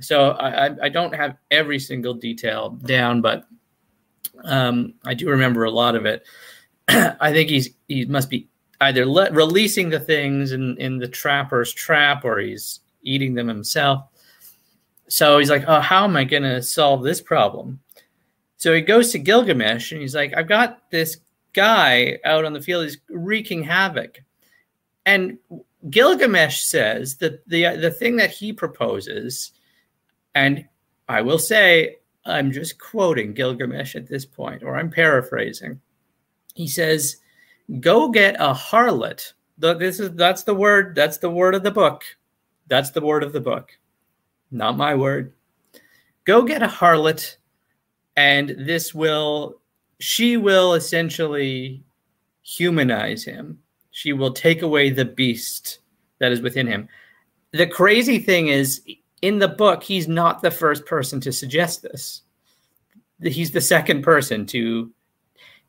so 0.00 0.30
I, 0.30 0.84
I 0.84 0.88
don't 0.88 1.14
have 1.14 1.36
every 1.50 1.78
single 1.78 2.14
detail 2.14 2.70
down, 2.70 3.20
but 3.20 3.44
um, 4.44 4.94
I 5.04 5.12
do 5.12 5.28
remember 5.28 5.64
a 5.64 5.70
lot 5.70 5.94
of 5.94 6.06
it. 6.06 6.24
I 6.88 7.32
think 7.32 7.50
he's 7.50 7.70
he 7.86 8.06
must 8.06 8.30
be 8.30 8.48
either 8.82 9.06
le- 9.06 9.30
releasing 9.32 9.90
the 9.90 10.00
things 10.00 10.52
in 10.52 10.76
in 10.78 10.98
the 10.98 11.08
trapper's 11.08 11.72
trap 11.72 12.24
or 12.24 12.38
he's 12.38 12.80
eating 13.02 13.34
them 13.34 13.48
himself. 13.48 14.04
So 15.08 15.38
he's 15.38 15.50
like, 15.50 15.64
"Oh, 15.66 15.80
how 15.80 16.04
am 16.04 16.16
I 16.16 16.24
going 16.24 16.42
to 16.42 16.62
solve 16.62 17.02
this 17.02 17.20
problem?" 17.20 17.80
So 18.56 18.72
he 18.72 18.80
goes 18.80 19.12
to 19.12 19.18
Gilgamesh 19.18 19.92
and 19.92 20.00
he's 20.00 20.14
like, 20.14 20.34
"I've 20.36 20.48
got 20.48 20.90
this 20.90 21.18
guy 21.52 22.18
out 22.24 22.44
on 22.44 22.52
the 22.52 22.60
field 22.60 22.84
He's 22.84 22.98
wreaking 23.08 23.62
havoc. 23.64 24.22
And 25.04 25.38
Gilgamesh 25.90 26.62
says 26.62 27.16
that 27.16 27.46
the 27.48 27.76
the 27.76 27.90
thing 27.90 28.16
that 28.16 28.30
he 28.30 28.52
proposes, 28.52 29.52
and 30.34 30.66
I 31.08 31.22
will 31.22 31.38
say 31.38 31.96
I'm 32.24 32.52
just 32.52 32.78
quoting 32.78 33.34
Gilgamesh 33.34 33.96
at 33.96 34.06
this 34.06 34.24
point, 34.24 34.62
or 34.62 34.76
I'm 34.76 34.90
paraphrasing. 34.90 35.80
He 36.54 36.68
says, 36.68 37.16
"Go 37.80 38.08
get 38.08 38.36
a 38.36 38.52
harlot." 38.52 39.32
This 39.58 40.00
is 40.00 40.10
that's 40.12 40.44
the 40.44 40.54
word. 40.54 40.94
That's 40.94 41.18
the 41.18 41.30
word 41.30 41.54
of 41.54 41.62
the 41.62 41.70
book. 41.70 42.04
That's 42.68 42.90
the 42.90 43.00
word 43.00 43.22
of 43.22 43.32
the 43.32 43.40
book, 43.40 43.70
not 44.50 44.76
my 44.76 44.94
word. 44.94 45.32
Go 46.24 46.42
get 46.42 46.62
a 46.62 46.68
harlot, 46.68 47.36
and 48.16 48.50
this 48.50 48.94
will 48.94 49.60
she 50.00 50.36
will 50.36 50.74
essentially 50.74 51.84
humanize 52.42 53.24
him. 53.24 53.58
She 53.92 54.12
will 54.12 54.32
take 54.32 54.62
away 54.62 54.90
the 54.90 55.04
beast 55.04 55.78
that 56.18 56.32
is 56.32 56.40
within 56.40 56.66
him. 56.66 56.88
The 57.52 57.66
crazy 57.66 58.18
thing 58.18 58.48
is, 58.48 58.82
in 59.20 59.38
the 59.38 59.48
book, 59.48 59.82
he's 59.82 60.08
not 60.08 60.42
the 60.42 60.50
first 60.50 60.86
person 60.86 61.20
to 61.20 61.30
suggest 61.32 61.82
this. 61.82 62.22
He's 63.22 63.50
the 63.50 63.60
second 63.60 64.02
person 64.02 64.46
to, 64.46 64.90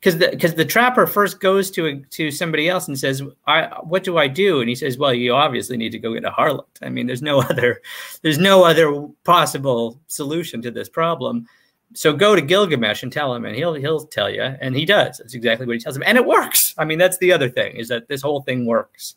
because 0.04 0.18
the 0.18 0.28
because 0.28 0.54
the 0.54 0.66
trapper 0.66 1.06
first 1.06 1.40
goes 1.40 1.70
to 1.70 1.86
a, 1.86 1.96
to 2.10 2.30
somebody 2.30 2.68
else 2.68 2.88
and 2.88 2.98
says, 2.98 3.22
"I 3.46 3.68
what 3.82 4.04
do 4.04 4.18
I 4.18 4.28
do?" 4.28 4.60
And 4.60 4.68
he 4.68 4.74
says, 4.74 4.98
"Well, 4.98 5.14
you 5.14 5.32
obviously 5.32 5.78
need 5.78 5.92
to 5.92 5.98
go 5.98 6.12
get 6.12 6.26
a 6.26 6.30
harlot. 6.30 6.66
I 6.82 6.90
mean, 6.90 7.06
there's 7.06 7.22
no 7.22 7.40
other 7.40 7.80
there's 8.22 8.38
no 8.38 8.64
other 8.64 9.08
possible 9.24 9.98
solution 10.06 10.60
to 10.62 10.70
this 10.70 10.88
problem." 10.88 11.48
so 11.96 12.12
go 12.12 12.34
to 12.34 12.42
Gilgamesh 12.42 13.04
and 13.04 13.12
tell 13.12 13.34
him, 13.34 13.44
and 13.44 13.54
he'll 13.54 13.74
he'll 13.74 14.04
tell 14.04 14.28
you, 14.28 14.42
and 14.42 14.76
he 14.76 14.84
does. 14.84 15.18
That's 15.18 15.34
exactly 15.34 15.66
what 15.66 15.74
he 15.74 15.78
tells 15.78 15.96
him, 15.96 16.02
and 16.04 16.18
it 16.18 16.26
works. 16.26 16.74
I 16.76 16.84
mean, 16.84 16.98
that's 16.98 17.18
the 17.18 17.32
other 17.32 17.48
thing 17.48 17.76
is 17.76 17.88
that 17.88 18.08
this 18.08 18.20
whole 18.20 18.42
thing 18.42 18.66
works. 18.66 19.14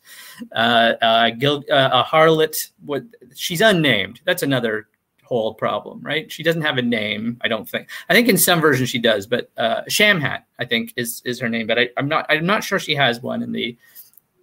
Uh, 0.54 0.94
uh, 1.02 1.30
Gil, 1.30 1.64
uh, 1.70 1.90
a 1.92 2.04
harlot, 2.04 2.56
what 2.86 3.02
she's 3.34 3.60
unnamed. 3.60 4.20
That's 4.24 4.44
another 4.44 4.86
whole 5.28 5.52
problem, 5.52 6.00
right? 6.00 6.32
She 6.32 6.42
doesn't 6.42 6.62
have 6.62 6.78
a 6.78 6.82
name. 6.82 7.36
I 7.42 7.48
don't 7.48 7.68
think. 7.68 7.88
I 8.08 8.14
think 8.14 8.28
in 8.28 8.38
some 8.38 8.62
versions 8.62 8.88
she 8.88 8.98
does, 8.98 9.26
but 9.26 9.50
uh, 9.58 9.82
Shamhat, 9.82 10.42
I 10.58 10.64
think, 10.64 10.94
is 10.96 11.20
is 11.26 11.38
her 11.40 11.50
name. 11.50 11.66
But 11.66 11.78
I, 11.78 11.90
I'm 11.98 12.08
not. 12.08 12.24
I'm 12.30 12.46
not 12.46 12.64
sure 12.64 12.78
she 12.78 12.94
has 12.94 13.20
one 13.20 13.42
in 13.42 13.52
the 13.52 13.76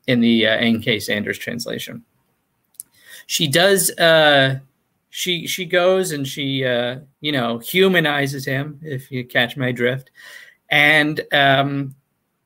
in 0.05 0.19
the 0.19 0.45
uh, 0.45 0.57
N.K. 0.57 0.99
Sandars 0.99 1.39
translation. 1.39 2.03
She 3.25 3.47
does. 3.47 3.89
Uh, 3.97 4.59
she 5.09 5.47
she 5.47 5.65
goes 5.65 6.11
and 6.11 6.27
she 6.27 6.65
uh, 6.65 6.99
you 7.21 7.31
know 7.31 7.57
humanizes 7.57 8.45
him, 8.45 8.79
if 8.83 9.11
you 9.11 9.25
catch 9.25 9.57
my 9.57 9.71
drift, 9.71 10.11
and 10.69 11.21
um, 11.31 11.95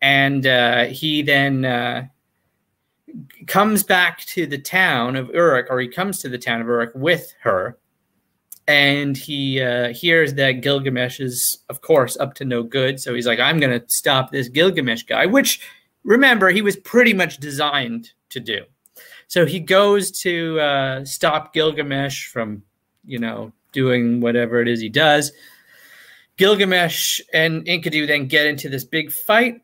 and 0.02 0.48
uh, 0.48 0.86
he 0.86 1.24
then 1.24 1.66
uh, 1.66 2.06
comes 3.48 3.84
back 3.84 4.20
to 4.20 4.46
the 4.46 4.60
town 4.60 5.18
of 5.18 5.30
Uruk, 5.30 5.68
or 5.70 5.82
he 5.82 5.90
comes 5.90 6.20
to 6.20 6.30
the 6.30 6.38
town 6.38 6.62
of 6.62 6.68
Uruk 6.68 6.92
with 6.96 7.34
her, 7.42 7.78
and 8.70 9.18
he 9.18 9.62
uh, 9.62 9.92
hears 9.94 10.36
that 10.36 10.62
Gilgamesh 10.62 11.20
is, 11.20 11.58
of 11.70 11.82
course, 11.82 12.16
up 12.18 12.36
to 12.36 12.46
no 12.46 12.64
good. 12.64 13.00
So 13.00 13.14
he's 13.14 13.28
like, 13.28 13.40
"I'm 13.40 13.60
going 13.60 13.78
to 13.78 13.84
stop 13.90 14.32
this 14.32 14.48
Gilgamesh 14.48 15.04
guy," 15.04 15.26
which 15.26 15.60
remember 16.04 16.50
he 16.50 16.62
was 16.62 16.78
pretty 16.78 17.14
much 17.14 17.40
designed 17.40 18.12
to 18.30 18.40
do. 18.40 18.64
So 19.28 19.46
he 19.46 19.60
goes 19.60 20.12
to 20.22 20.60
uh, 20.60 21.06
stop 21.06 21.54
Gilgamesh 21.54 22.28
from, 22.28 22.64
you 23.06 23.20
know, 23.20 23.52
doing 23.72 24.22
whatever 24.22 24.62
it 24.62 24.68
is 24.68 24.80
he 24.80 24.90
does. 24.90 25.32
Gilgamesh 26.38 27.20
and 27.34 27.66
Enkidu 27.66 28.08
then 28.08 28.28
get 28.28 28.46
into 28.46 28.70
this 28.70 28.86
big 28.86 29.12
fight 29.12 29.62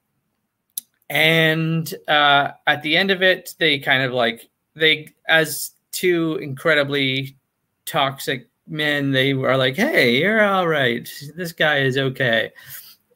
and 1.09 1.93
uh, 2.07 2.51
at 2.65 2.81
the 2.81 2.97
end 2.97 3.11
of 3.11 3.21
it, 3.21 3.53
they 3.59 3.79
kind 3.79 4.03
of 4.03 4.11
like 4.11 4.49
they 4.75 5.13
as 5.27 5.71
two 5.91 6.37
incredibly 6.41 7.37
toxic 7.85 8.49
men, 8.67 9.11
they 9.11 9.33
were 9.33 9.57
like, 9.57 9.75
"Hey, 9.75 10.19
you're 10.19 10.43
all 10.43 10.67
right. 10.67 11.09
This 11.35 11.51
guy 11.51 11.79
is 11.79 11.97
okay." 11.97 12.51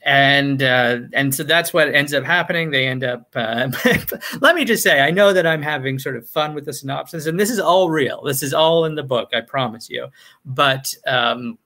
and 0.04 0.64
uh, 0.64 1.00
and 1.14 1.36
so 1.36 1.44
that's 1.44 1.74
what 1.74 1.94
ends 1.94 2.14
up 2.14 2.24
happening. 2.24 2.72
They 2.72 2.88
end 2.88 3.04
up. 3.04 3.30
Uh, 3.36 3.70
let 4.42 4.56
me 4.56 4.64
just 4.64 4.82
say, 4.82 5.02
I 5.02 5.12
know 5.12 5.34
that 5.34 5.46
I'm 5.46 5.62
having 5.62 6.00
sort 6.00 6.16
of 6.16 6.28
fun 6.28 6.54
with 6.54 6.66
the 6.66 6.74
synopsis, 6.74 7.26
and 7.26 7.40
this 7.40 7.50
is 7.50 7.60
all 7.60 7.90
real. 7.90 8.24
This 8.24 8.42
is 8.42 8.54
all 8.54 8.86
in 8.86 8.96
the 8.96 9.04
book, 9.04 9.30
I 9.34 9.42
promise 9.42 9.90
you. 9.90 10.08
But 10.46 10.94
um, 11.06 11.58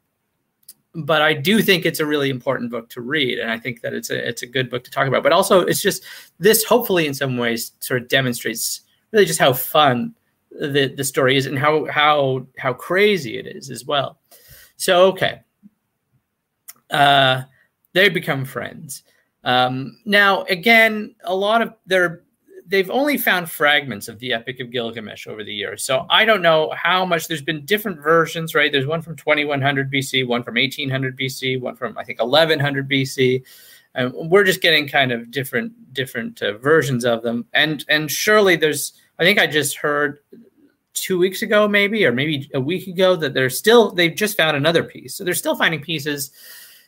but 0.96 1.22
I 1.22 1.34
do 1.34 1.62
think 1.62 1.86
it's 1.86 2.00
a 2.00 2.06
really 2.06 2.30
important 2.30 2.72
book 2.72 2.90
to 2.92 3.02
read, 3.02 3.40
and 3.40 3.52
I 3.52 3.60
think 3.60 3.82
that 3.82 3.94
it's 3.94 4.10
a 4.10 4.28
it's 4.28 4.42
a 4.42 4.48
good 4.48 4.70
book 4.70 4.84
to 4.86 4.92
talk 4.92 5.08
about. 5.08 5.24
But 5.24 5.32
also, 5.32 5.62
it's 5.62 5.82
just 5.82 6.04
this 6.40 6.64
hopefully 6.64 7.06
in 7.06 7.14
some 7.14 7.38
ways 7.38 7.72
sort 7.80 8.02
of 8.02 8.08
demonstrates 8.08 8.82
really 9.12 9.26
just 9.26 9.40
how 9.40 9.54
fun 9.54 10.16
the 10.60 10.94
the 10.96 11.04
story 11.04 11.38
is 11.38 11.46
and 11.46 11.58
how 11.58 11.86
how 11.86 12.46
how 12.58 12.74
crazy 12.74 13.38
it 13.38 13.48
is 13.48 13.70
as 13.70 13.86
well. 13.86 14.20
So 14.78 15.08
okay, 15.08 15.42
uh, 16.90 17.44
they 17.94 18.10
become 18.10 18.46
friends. 18.46 19.04
Um, 19.44 20.00
now 20.06 20.44
again, 20.44 21.16
a 21.24 21.36
lot 21.36 21.62
of 21.62 21.74
their 21.86 22.24
they've 22.66 22.90
only 22.90 23.18
found 23.18 23.50
fragments 23.50 24.08
of 24.08 24.20
the 24.20 24.34
Epic 24.34 24.60
of 24.60 24.72
Gilgamesh 24.72 25.28
over 25.28 25.44
the 25.44 25.54
years. 25.54 25.84
So 25.84 26.06
I 26.10 26.26
don't 26.26 26.42
know 26.42 26.74
how 26.76 27.06
much 27.06 27.28
there's 27.28 27.42
been 27.42 27.66
different 27.66 28.02
versions, 28.02 28.56
right? 28.56 28.72
There's 28.72 28.88
one 28.88 29.02
from 29.02 29.16
2100 29.16 29.92
BC, 29.92 30.26
one 30.26 30.44
from 30.44 30.56
1800 30.56 31.18
BC, 31.18 31.60
one 31.60 31.76
from 31.76 31.98
I 31.98 32.04
think 32.04 32.20
1100 32.20 32.90
BC. 32.90 33.44
And 33.96 34.12
we're 34.32 34.44
just 34.44 34.62
getting 34.62 34.88
kind 34.88 35.12
of 35.12 35.30
different 35.30 35.94
different 35.94 36.42
uh, 36.42 36.58
versions 36.58 37.06
of 37.06 37.22
them. 37.22 37.46
And 37.54 37.86
and 37.90 38.10
surely 38.10 38.56
there's 38.56 38.94
I 39.20 39.24
think 39.24 39.40
I 39.40 39.48
just 39.48 39.78
heard 39.78 40.20
two 40.94 41.18
weeks 41.18 41.42
ago 41.42 41.68
maybe 41.68 42.06
or 42.06 42.12
maybe 42.12 42.50
a 42.54 42.62
week 42.62 42.88
ago 42.88 43.16
that 43.16 43.34
they're 43.34 43.50
still 43.50 43.92
they've 43.92 44.16
just 44.16 44.38
found 44.38 44.56
another 44.56 44.84
piece. 44.84 45.16
So 45.16 45.24
they're 45.24 45.34
still 45.34 45.56
finding 45.56 45.82
pieces 45.82 46.32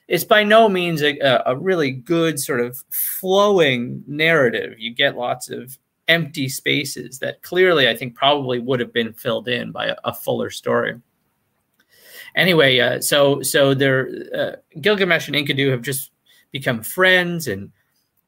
it's 0.07 0.23
by 0.23 0.43
no 0.43 0.69
means 0.69 1.01
a, 1.01 1.17
a 1.45 1.55
really 1.55 1.91
good 1.91 2.39
sort 2.39 2.59
of 2.59 2.83
flowing 2.89 4.03
narrative. 4.07 4.75
You 4.77 4.93
get 4.93 5.17
lots 5.17 5.49
of 5.49 5.77
empty 6.07 6.47
spaces 6.47 7.19
that 7.19 7.41
clearly 7.41 7.89
I 7.89 7.95
think 7.95 8.15
probably 8.15 8.59
would 8.59 8.79
have 8.79 8.93
been 8.93 9.13
filled 9.13 9.47
in 9.47 9.71
by 9.71 9.88
a, 9.88 9.95
a 10.03 10.13
fuller 10.13 10.51
story. 10.51 11.01
Anyway, 12.35 12.79
uh, 12.79 13.01
so 13.01 13.41
so 13.41 13.73
there, 13.73 14.09
uh, 14.35 14.51
Gilgamesh 14.81 15.27
and 15.27 15.35
Enkidu 15.35 15.71
have 15.71 15.81
just 15.81 16.11
become 16.51 16.83
friends, 16.83 17.47
and 17.47 17.71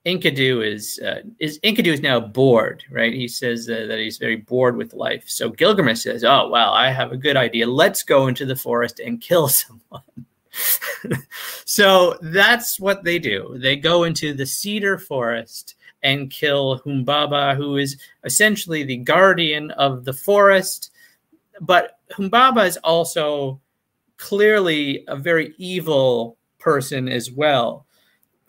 Enkidu 0.07 0.65
is 0.65 0.99
uh, 1.05 1.21
is 1.39 1.59
Enkidu 1.59 1.87
is 1.87 2.01
now 2.01 2.17
bored, 2.17 2.81
right? 2.89 3.13
He 3.13 3.27
says 3.27 3.69
uh, 3.69 3.85
that 3.87 3.99
he's 3.99 4.17
very 4.17 4.37
bored 4.37 4.77
with 4.77 4.93
life. 4.93 5.25
So 5.27 5.49
Gilgamesh 5.49 5.99
says, 5.99 6.23
"Oh 6.23 6.47
wow, 6.47 6.71
I 6.71 6.91
have 6.91 7.11
a 7.11 7.17
good 7.17 7.35
idea. 7.35 7.67
Let's 7.67 8.03
go 8.03 8.27
into 8.27 8.45
the 8.45 8.55
forest 8.55 9.01
and 9.01 9.19
kill 9.19 9.49
someone." 9.49 10.25
so 11.65 12.17
that's 12.21 12.79
what 12.79 13.03
they 13.03 13.19
do. 13.19 13.57
They 13.59 13.75
go 13.75 14.05
into 14.05 14.33
the 14.33 14.45
cedar 14.45 14.97
forest 14.97 15.75
and 16.03 16.31
kill 16.31 16.79
Humbaba, 16.79 17.57
who 17.57 17.75
is 17.75 17.97
essentially 18.23 18.83
the 18.83 18.97
guardian 18.97 19.71
of 19.71 20.05
the 20.05 20.13
forest. 20.13 20.91
But 21.59 21.99
Humbaba 22.13 22.65
is 22.65 22.77
also 22.77 23.59
clearly 24.15 25.03
a 25.09 25.17
very 25.17 25.53
evil 25.57 26.37
person 26.59 27.09
as 27.09 27.29
well. 27.29 27.86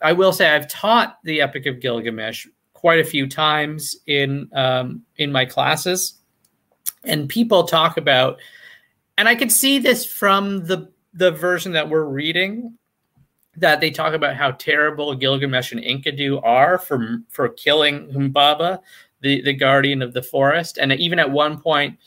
I 0.01 0.13
will 0.13 0.31
say 0.31 0.49
I've 0.49 0.67
taught 0.67 1.19
the 1.23 1.41
Epic 1.41 1.65
of 1.65 1.79
Gilgamesh 1.79 2.47
quite 2.73 2.99
a 2.99 3.03
few 3.03 3.27
times 3.27 3.95
in 4.07 4.49
um, 4.53 5.03
in 5.17 5.31
my 5.31 5.45
classes, 5.45 6.15
and 7.03 7.27
people 7.27 7.63
talk 7.63 7.97
about, 7.97 8.39
and 9.17 9.27
I 9.27 9.35
can 9.35 9.49
see 9.49 9.79
this 9.79 10.05
from 10.05 10.65
the 10.65 10.91
the 11.13 11.31
version 11.31 11.73
that 11.73 11.89
we're 11.89 12.05
reading 12.05 12.77
that 13.57 13.81
they 13.81 13.91
talk 13.91 14.13
about 14.13 14.35
how 14.35 14.51
terrible 14.51 15.13
Gilgamesh 15.15 15.71
and 15.71 15.81
Enkidu 15.81 16.41
are 16.43 16.77
for 16.77 17.19
for 17.29 17.49
killing 17.49 18.07
Humbaba, 18.09 18.79
the 19.21 19.41
the 19.41 19.53
guardian 19.53 20.01
of 20.01 20.13
the 20.13 20.23
forest, 20.23 20.77
and 20.77 20.93
even 20.93 21.19
at 21.19 21.29
one 21.29 21.59
point, 21.59 21.97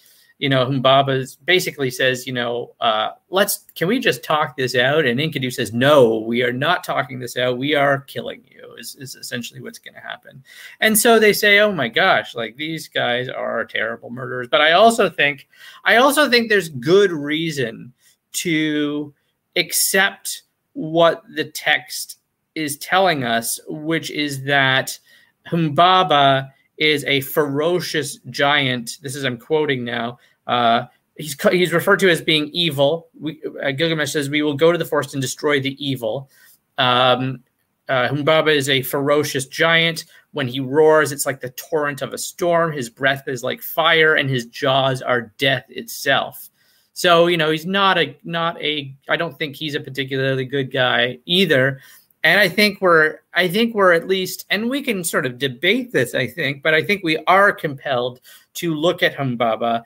you 0.42 0.48
know, 0.48 0.66
Humbaba 0.66 1.36
basically 1.44 1.88
says, 1.88 2.26
you 2.26 2.32
know, 2.32 2.72
uh, 2.80 3.10
let's 3.30 3.64
can 3.76 3.86
we 3.86 4.00
just 4.00 4.24
talk 4.24 4.56
this 4.56 4.74
out? 4.74 5.06
And 5.06 5.20
Enkidu 5.20 5.52
says, 5.52 5.72
no, 5.72 6.18
we 6.18 6.42
are 6.42 6.52
not 6.52 6.82
talking 6.82 7.20
this 7.20 7.36
out. 7.36 7.58
We 7.58 7.76
are 7.76 8.00
killing 8.00 8.42
you. 8.50 8.74
Is 8.76 8.96
is 8.96 9.14
essentially 9.14 9.60
what's 9.60 9.78
going 9.78 9.94
to 9.94 10.00
happen. 10.00 10.42
And 10.80 10.98
so 10.98 11.20
they 11.20 11.32
say, 11.32 11.60
oh 11.60 11.70
my 11.70 11.86
gosh, 11.86 12.34
like 12.34 12.56
these 12.56 12.88
guys 12.88 13.28
are 13.28 13.64
terrible 13.64 14.10
murderers. 14.10 14.48
But 14.50 14.62
I 14.62 14.72
also 14.72 15.08
think, 15.08 15.46
I 15.84 15.96
also 15.96 16.28
think 16.28 16.48
there's 16.48 16.70
good 16.70 17.12
reason 17.12 17.92
to 18.32 19.14
accept 19.54 20.42
what 20.72 21.22
the 21.36 21.44
text 21.44 22.18
is 22.56 22.78
telling 22.78 23.22
us, 23.22 23.60
which 23.68 24.10
is 24.10 24.42
that 24.42 24.98
Humbaba 25.46 26.50
is 26.78 27.04
a 27.04 27.20
ferocious 27.20 28.18
giant. 28.30 28.98
This 29.02 29.14
is 29.14 29.22
I'm 29.22 29.38
quoting 29.38 29.84
now. 29.84 30.18
Uh, 30.52 30.86
he's 31.16 31.34
he's 31.50 31.72
referred 31.72 31.98
to 32.00 32.10
as 32.10 32.20
being 32.20 32.48
evil. 32.48 33.08
We, 33.18 33.40
uh, 33.62 33.70
Gilgamesh 33.70 34.12
says, 34.12 34.28
"We 34.28 34.42
will 34.42 34.54
go 34.54 34.70
to 34.70 34.76
the 34.76 34.84
forest 34.84 35.14
and 35.14 35.22
destroy 35.22 35.60
the 35.60 35.76
evil." 35.84 36.28
Um, 36.76 37.42
uh, 37.88 38.08
Humbaba 38.08 38.54
is 38.54 38.68
a 38.68 38.82
ferocious 38.82 39.46
giant. 39.46 40.04
When 40.32 40.46
he 40.46 40.60
roars, 40.60 41.10
it's 41.10 41.24
like 41.24 41.40
the 41.40 41.50
torrent 41.50 42.02
of 42.02 42.12
a 42.12 42.18
storm. 42.18 42.72
His 42.72 42.90
breath 42.90 43.28
is 43.28 43.42
like 43.42 43.62
fire, 43.62 44.14
and 44.14 44.28
his 44.28 44.46
jaws 44.46 45.00
are 45.00 45.32
death 45.38 45.64
itself. 45.70 46.50
So 46.92 47.28
you 47.28 47.38
know 47.38 47.50
he's 47.50 47.66
not 47.66 47.96
a 47.96 48.14
not 48.22 48.60
a. 48.60 48.94
I 49.08 49.16
don't 49.16 49.38
think 49.38 49.56
he's 49.56 49.74
a 49.74 49.80
particularly 49.80 50.44
good 50.44 50.70
guy 50.70 51.18
either. 51.24 51.80
And 52.24 52.38
I 52.38 52.48
think 52.48 52.80
we're 52.82 53.20
I 53.32 53.48
think 53.48 53.74
we're 53.74 53.94
at 53.94 54.06
least, 54.06 54.44
and 54.50 54.68
we 54.68 54.82
can 54.82 55.02
sort 55.02 55.24
of 55.24 55.38
debate 55.38 55.92
this. 55.92 56.14
I 56.14 56.26
think, 56.26 56.62
but 56.62 56.74
I 56.74 56.82
think 56.82 57.02
we 57.02 57.16
are 57.26 57.52
compelled 57.52 58.20
to 58.54 58.74
look 58.74 59.02
at 59.02 59.16
Humbaba 59.16 59.82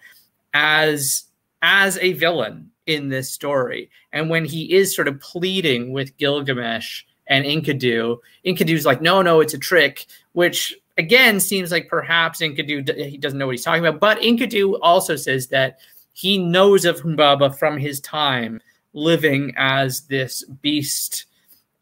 as 0.57 1.25
as 1.61 1.99
a 1.99 2.15
villain 2.15 2.71
in 2.87 3.09
this 3.11 3.31
story. 3.31 3.91
And 4.13 4.31
when 4.31 4.47
he 4.47 4.73
is 4.73 4.95
sort 4.97 5.09
of 5.09 5.21
pleading 5.21 5.93
with 5.93 6.17
Gilgamesh 6.17 7.03
and 7.27 7.45
Enkidu, 7.45 8.19
Enkidu's 8.47 8.87
like, 8.87 9.03
no, 9.03 9.21
no, 9.21 9.41
it's 9.41 9.53
a 9.53 9.59
trick, 9.59 10.07
which 10.33 10.75
again 10.97 11.41
seems 11.41 11.71
like 11.71 11.89
perhaps 11.89 12.41
Enkidu 12.41 12.97
he 12.97 13.19
doesn't 13.19 13.39
know 13.39 13.47
what 13.47 13.53
he's 13.53 13.65
talking 13.65 13.85
about. 13.85 14.01
But 14.01 14.21
Enkidu 14.21 14.79
also 14.81 15.15
says 15.17 15.49
that 15.49 15.79
he 16.15 16.39
knows 16.39 16.87
of 16.87 17.01
Humbaba 17.01 17.55
from 17.55 17.77
his 17.77 18.01
time 18.01 18.61
living 18.95 19.53
as 19.59 20.03
this 20.03 20.43
beast 20.63 21.27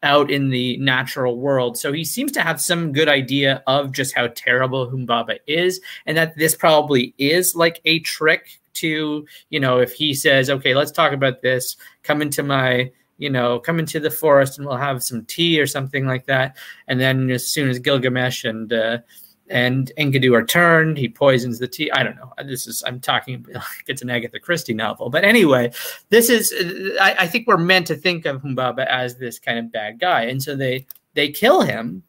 out 0.03 0.29
in 0.29 0.49
the 0.49 0.75
natural 0.77 1.39
world. 1.39 1.77
So 1.77 1.93
he 1.93 2.03
seems 2.03 2.33
to 2.33 2.41
have 2.41 2.59
some 2.59 2.91
good 2.91 3.07
idea 3.07 3.63
of 3.67 3.93
just 3.93 4.13
how 4.13 4.27
terrible 4.35 4.91
Humbaba 4.91 5.39
is, 5.47 5.79
and 6.05 6.17
that 6.17 6.37
this 6.37 6.55
probably 6.55 7.13
is 7.17 7.55
like 7.55 7.79
a 7.85 7.99
trick 7.99 8.59
to, 8.75 9.25
you 9.49 9.59
know, 9.59 9.79
if 9.79 9.93
he 9.93 10.13
says, 10.13 10.49
okay, 10.49 10.75
let's 10.75 10.91
talk 10.91 11.13
about 11.13 11.41
this, 11.41 11.77
come 12.03 12.21
into 12.21 12.43
my 12.43 12.91
you 13.17 13.29
know, 13.29 13.59
come 13.59 13.79
into 13.79 13.97
the 13.97 14.11
forest 14.11 14.57
and 14.57 14.67
we'll 14.67 14.75
have 14.75 15.01
some 15.01 15.23
tea 15.23 15.57
or 15.57 15.65
something 15.65 16.05
like 16.05 16.25
that. 16.25 16.57
And 16.89 16.99
then 16.99 17.31
as 17.31 17.47
soon 17.47 17.69
as 17.69 17.79
Gilgamesh 17.79 18.43
and 18.43 18.73
uh, 18.73 18.97
and 19.47 19.91
Enkidu 19.97 20.33
are 20.33 20.45
turned. 20.45 20.97
He 20.97 21.07
poisons 21.07 21.59
the 21.59 21.67
tea. 21.67 21.91
I 21.91 22.03
don't 22.03 22.15
know. 22.15 22.33
This 22.43 22.67
is 22.67 22.83
I'm 22.85 22.99
talking 22.99 23.45
it's 23.87 24.01
an 24.01 24.09
Agatha 24.09 24.39
Christie 24.39 24.73
novel, 24.73 25.09
but 25.09 25.23
anyway, 25.23 25.71
this 26.09 26.29
is 26.29 26.53
I, 26.99 27.15
I, 27.19 27.27
think 27.27 27.47
we're 27.47 27.57
meant 27.57 27.87
to 27.87 27.95
think 27.95 28.25
of 28.25 28.41
Humbaba 28.41 28.85
as 28.87 29.17
this 29.17 29.39
kind 29.39 29.59
of 29.59 29.71
bad 29.71 29.99
guy, 29.99 30.23
and 30.23 30.41
so 30.41 30.55
they 30.55 30.87
they 31.13 31.29
kill 31.29 31.61
him, 31.61 32.03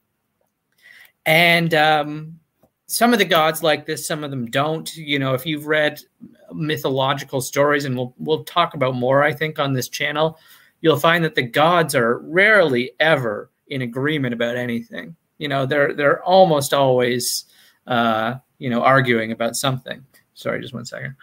and 1.26 1.74
um, 1.74 2.40
some 2.86 3.12
of 3.12 3.18
the 3.18 3.24
gods 3.24 3.62
like 3.62 3.84
this, 3.84 4.06
some 4.06 4.24
of 4.24 4.30
them 4.30 4.46
don't. 4.46 4.94
You 4.96 5.18
know, 5.18 5.34
if 5.34 5.44
you've 5.44 5.66
read 5.66 6.00
mythological 6.52 7.40
stories, 7.40 7.84
and 7.84 7.96
we'll 7.96 8.14
we'll 8.18 8.44
talk 8.44 8.74
about 8.74 8.94
more, 8.94 9.22
I 9.22 9.32
think, 9.32 9.58
on 9.58 9.72
this 9.72 9.88
channel, 9.88 10.38
you'll 10.80 10.98
find 10.98 11.24
that 11.24 11.34
the 11.34 11.42
gods 11.42 11.94
are 11.94 12.18
rarely 12.18 12.92
ever 13.00 13.50
in 13.68 13.82
agreement 13.82 14.34
about 14.34 14.56
anything. 14.56 15.16
You 15.38 15.48
know, 15.48 15.66
they're 15.66 15.94
they're 15.94 16.22
almost 16.22 16.72
always 16.72 17.46
uh, 17.86 18.36
you 18.58 18.70
know 18.70 18.82
arguing 18.82 19.32
about 19.32 19.56
something. 19.56 20.04
Sorry, 20.34 20.60
just 20.60 20.74
one 20.74 20.84
second. 20.84 21.16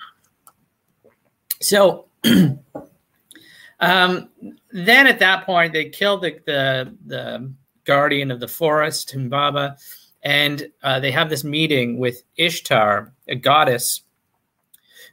So 1.61 2.07
um, 3.79 4.29
then 4.71 5.07
at 5.07 5.19
that 5.19 5.45
point, 5.45 5.71
they 5.71 5.89
killed 5.89 6.23
the, 6.23 6.41
the, 6.45 6.97
the 7.05 7.53
guardian 7.85 8.31
of 8.31 8.39
the 8.39 8.47
forest, 8.47 9.13
Humbaba, 9.15 9.77
and 10.23 10.67
uh, 10.83 10.99
they 10.99 11.11
have 11.11 11.29
this 11.29 11.43
meeting 11.43 11.99
with 11.99 12.23
Ishtar, 12.37 13.13
a 13.27 13.35
goddess, 13.35 14.01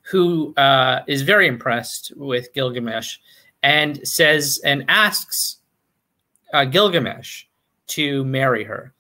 who 0.03 0.55
uh, 0.57 1.01
is 1.07 1.23
very 1.23 1.47
impressed 1.47 2.13
with 2.17 2.53
Gilgamesh 2.55 3.19
and 3.63 4.07
says 4.07 4.61
and 4.65 4.85
asks 4.89 5.59
uh, 6.53 6.65
Gilgamesh 6.65 7.45
to 7.89 8.25
marry 8.25 8.65
her. 8.65 8.95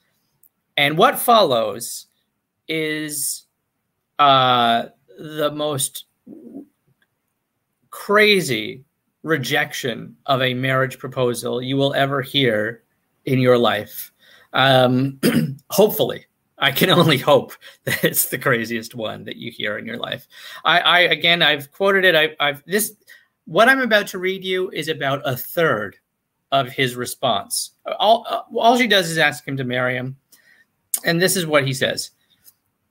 And 0.76 0.98
what 0.98 1.18
follows 1.18 2.06
is 2.68 3.44
uh, 4.18 4.86
the 5.18 5.50
most 5.52 6.04
crazy 7.90 8.84
rejection 9.22 10.16
of 10.26 10.40
a 10.42 10.54
marriage 10.54 10.98
proposal 10.98 11.60
you 11.60 11.76
will 11.76 11.94
ever 11.94 12.22
hear 12.22 12.82
in 13.24 13.38
your 13.38 13.58
life. 13.58 14.12
Um, 14.52 15.20
hopefully, 15.70 16.26
I 16.58 16.72
can 16.72 16.90
only 17.00 17.18
hope 17.18 17.52
that 17.84 18.04
it's 18.04 18.26
the 18.26 18.38
craziest 18.38 18.94
one 18.94 19.24
that 19.24 19.36
you 19.36 19.50
hear 19.50 19.78
in 19.78 19.86
your 19.86 19.96
life. 19.96 20.26
I, 20.64 20.80
I 20.80 20.98
again, 21.00 21.42
I've 21.42 21.72
quoted 21.72 22.04
it. 22.04 22.14
I, 22.14 22.36
I've 22.38 22.62
this. 22.66 22.94
What 23.46 23.68
I'm 23.68 23.80
about 23.80 24.06
to 24.08 24.18
read 24.18 24.44
you 24.44 24.70
is 24.70 24.88
about 24.88 25.22
a 25.24 25.36
third 25.36 25.96
of 26.52 26.68
his 26.68 26.94
response. 26.94 27.72
All, 27.98 28.46
all 28.54 28.76
she 28.76 28.86
does 28.86 29.10
is 29.10 29.18
ask 29.18 29.46
him 29.46 29.56
to 29.56 29.64
marry 29.64 29.96
him, 29.96 30.16
and 31.04 31.20
this 31.20 31.36
is 31.36 31.46
what 31.46 31.66
he 31.66 31.72
says: 31.72 32.10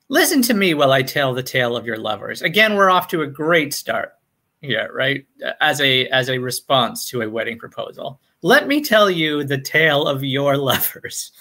"Listen 0.09 0.41
to 0.43 0.53
me 0.53 0.73
while 0.73 0.91
I 0.91 1.01
tell 1.01 1.33
the 1.33 1.43
tale 1.43 1.77
of 1.77 1.85
your 1.85 1.97
lovers." 1.97 2.41
Again, 2.41 2.75
we're 2.75 2.89
off 2.89 3.07
to 3.09 3.21
a 3.21 3.27
great 3.27 3.73
start 3.73 4.13
here, 4.61 4.91
right? 4.93 5.25
As 5.61 5.79
a 5.81 6.07
as 6.07 6.29
a 6.29 6.39
response 6.39 7.09
to 7.09 7.21
a 7.21 7.29
wedding 7.29 7.57
proposal. 7.57 8.19
Let 8.41 8.67
me 8.67 8.81
tell 8.81 9.09
you 9.09 9.43
the 9.43 9.59
tale 9.59 10.07
of 10.07 10.23
your 10.23 10.57
lovers. 10.57 11.31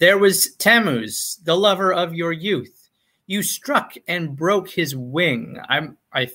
There 0.00 0.18
was 0.18 0.54
Tammuz, 0.54 1.38
the 1.44 1.56
lover 1.56 1.92
of 1.92 2.14
your 2.14 2.32
youth. 2.32 2.88
You 3.26 3.42
struck 3.42 3.94
and 4.08 4.34
broke 4.34 4.68
his 4.68 4.96
wing. 4.96 5.60
I'm 5.68 5.96
I 6.12 6.30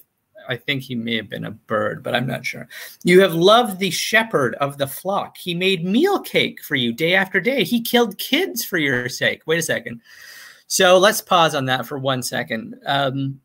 I 0.48 0.56
think 0.56 0.84
he 0.84 0.94
may 0.94 1.16
have 1.16 1.30
been 1.30 1.46
a 1.46 1.52
bird, 1.52 2.04
but 2.04 2.14
I'm 2.14 2.28
not 2.28 2.46
sure. 2.46 2.68
You 3.04 3.22
have 3.22 3.34
loved 3.34 3.80
the 3.80 3.90
shepherd 3.90 4.54
of 4.56 4.78
the 4.78 4.86
flock. 4.86 5.38
He 5.38 5.56
made 5.56 5.84
meal 5.84 6.20
cake 6.20 6.64
for 6.64 6.76
you 6.76 6.94
day 6.94 7.16
after 7.16 7.42
day. 7.42 7.64
He 7.64 7.82
killed 7.82 8.20
kids 8.20 8.64
for 8.64 8.78
your 8.78 9.10
sake. 9.10 9.42
Wait 9.48 9.58
a 9.58 9.64
second. 9.64 10.02
So 10.68 11.00
let's 11.00 11.22
pause 11.22 11.56
on 11.56 11.66
that 11.66 11.88
for 11.88 11.98
one 11.98 12.22
second. 12.22 12.76
Um, 12.86 13.42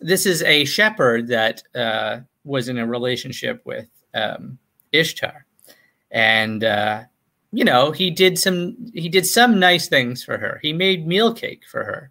this 0.00 0.24
is 0.26 0.42
a 0.44 0.64
shepherd 0.64 1.26
that 1.26 1.62
uh, 1.74 2.20
was 2.44 2.68
in 2.68 2.78
a 2.78 2.86
relationship 2.86 3.62
with 3.64 3.88
um, 4.14 4.58
Ishtar, 4.92 5.44
and 6.12 6.62
uh, 6.62 7.02
you 7.52 7.64
know 7.64 7.90
he 7.90 8.10
did 8.10 8.38
some 8.38 8.76
he 8.94 9.08
did 9.08 9.26
some 9.26 9.58
nice 9.58 9.88
things 9.88 10.22
for 10.22 10.38
her. 10.38 10.60
He 10.62 10.72
made 10.72 11.06
meal 11.06 11.32
cake 11.32 11.62
for 11.70 11.84
her, 11.84 12.10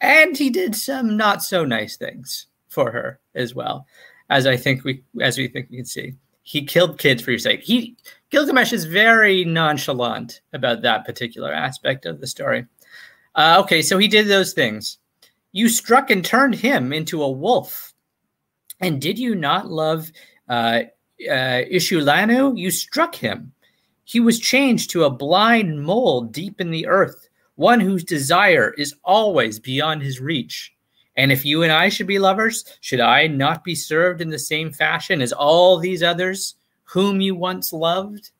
and 0.00 0.36
he 0.36 0.50
did 0.50 0.74
some 0.74 1.16
not 1.16 1.42
so 1.42 1.64
nice 1.64 1.96
things 1.96 2.46
for 2.68 2.90
her 2.90 3.18
as 3.34 3.54
well, 3.54 3.86
as 4.30 4.46
I 4.46 4.56
think 4.56 4.84
we 4.84 5.02
as 5.20 5.38
we 5.38 5.48
think 5.48 5.70
we 5.70 5.78
can 5.78 5.86
see. 5.86 6.14
He 6.42 6.64
killed 6.64 6.98
kids 6.98 7.22
for 7.22 7.32
your 7.32 7.40
sake. 7.40 7.62
He 7.62 7.96
Gilgamesh 8.30 8.72
is 8.72 8.84
very 8.84 9.44
nonchalant 9.44 10.40
about 10.52 10.82
that 10.82 11.04
particular 11.04 11.52
aspect 11.52 12.06
of 12.06 12.20
the 12.20 12.26
story. 12.26 12.66
Uh, 13.34 13.56
okay, 13.60 13.82
so 13.82 13.98
he 13.98 14.08
did 14.08 14.28
those 14.28 14.52
things. 14.52 14.98
You 15.52 15.68
struck 15.68 16.10
and 16.10 16.24
turned 16.24 16.54
him 16.54 16.92
into 16.92 17.22
a 17.22 17.30
wolf. 17.30 17.94
And 18.80 19.00
did 19.00 19.18
you 19.18 19.34
not 19.34 19.70
love 19.70 20.10
uh, 20.48 20.82
uh, 21.28 21.62
Ishulanu? 21.72 22.58
You 22.58 22.70
struck 22.70 23.14
him. 23.14 23.52
He 24.06 24.20
was 24.20 24.38
changed 24.38 24.90
to 24.90 25.02
a 25.04 25.10
blind 25.10 25.82
mole 25.82 26.22
deep 26.22 26.60
in 26.60 26.70
the 26.70 26.86
earth, 26.86 27.28
one 27.56 27.80
whose 27.80 28.04
desire 28.04 28.72
is 28.78 28.94
always 29.04 29.58
beyond 29.58 30.00
his 30.00 30.20
reach. 30.20 30.72
And 31.16 31.32
if 31.32 31.44
you 31.44 31.64
and 31.64 31.72
I 31.72 31.88
should 31.88 32.06
be 32.06 32.20
lovers, 32.20 32.64
should 32.80 33.00
I 33.00 33.26
not 33.26 33.64
be 33.64 33.74
served 33.74 34.20
in 34.20 34.30
the 34.30 34.38
same 34.38 34.70
fashion 34.70 35.20
as 35.20 35.32
all 35.32 35.76
these 35.76 36.04
others 36.04 36.54
whom 36.84 37.20
you 37.20 37.34
once 37.34 37.72
loved? 37.72 38.30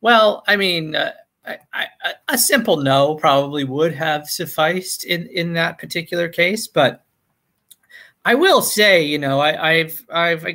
Well, 0.00 0.44
I 0.46 0.54
mean, 0.54 0.94
uh, 0.94 1.12
I, 1.44 1.58
I, 1.72 1.86
a 2.28 2.38
simple 2.38 2.76
no 2.76 3.16
probably 3.16 3.64
would 3.64 3.94
have 3.94 4.30
sufficed 4.30 5.04
in, 5.04 5.26
in 5.26 5.54
that 5.54 5.78
particular 5.78 6.28
case, 6.28 6.68
but 6.68 7.04
I 8.24 8.36
will 8.36 8.62
say, 8.62 9.02
you 9.02 9.18
know, 9.18 9.40
I, 9.40 9.78
have 9.78 10.00
I've 10.08 10.46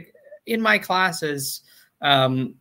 in 0.46 0.62
my 0.62 0.78
classes, 0.78 1.62
um, 2.02 2.56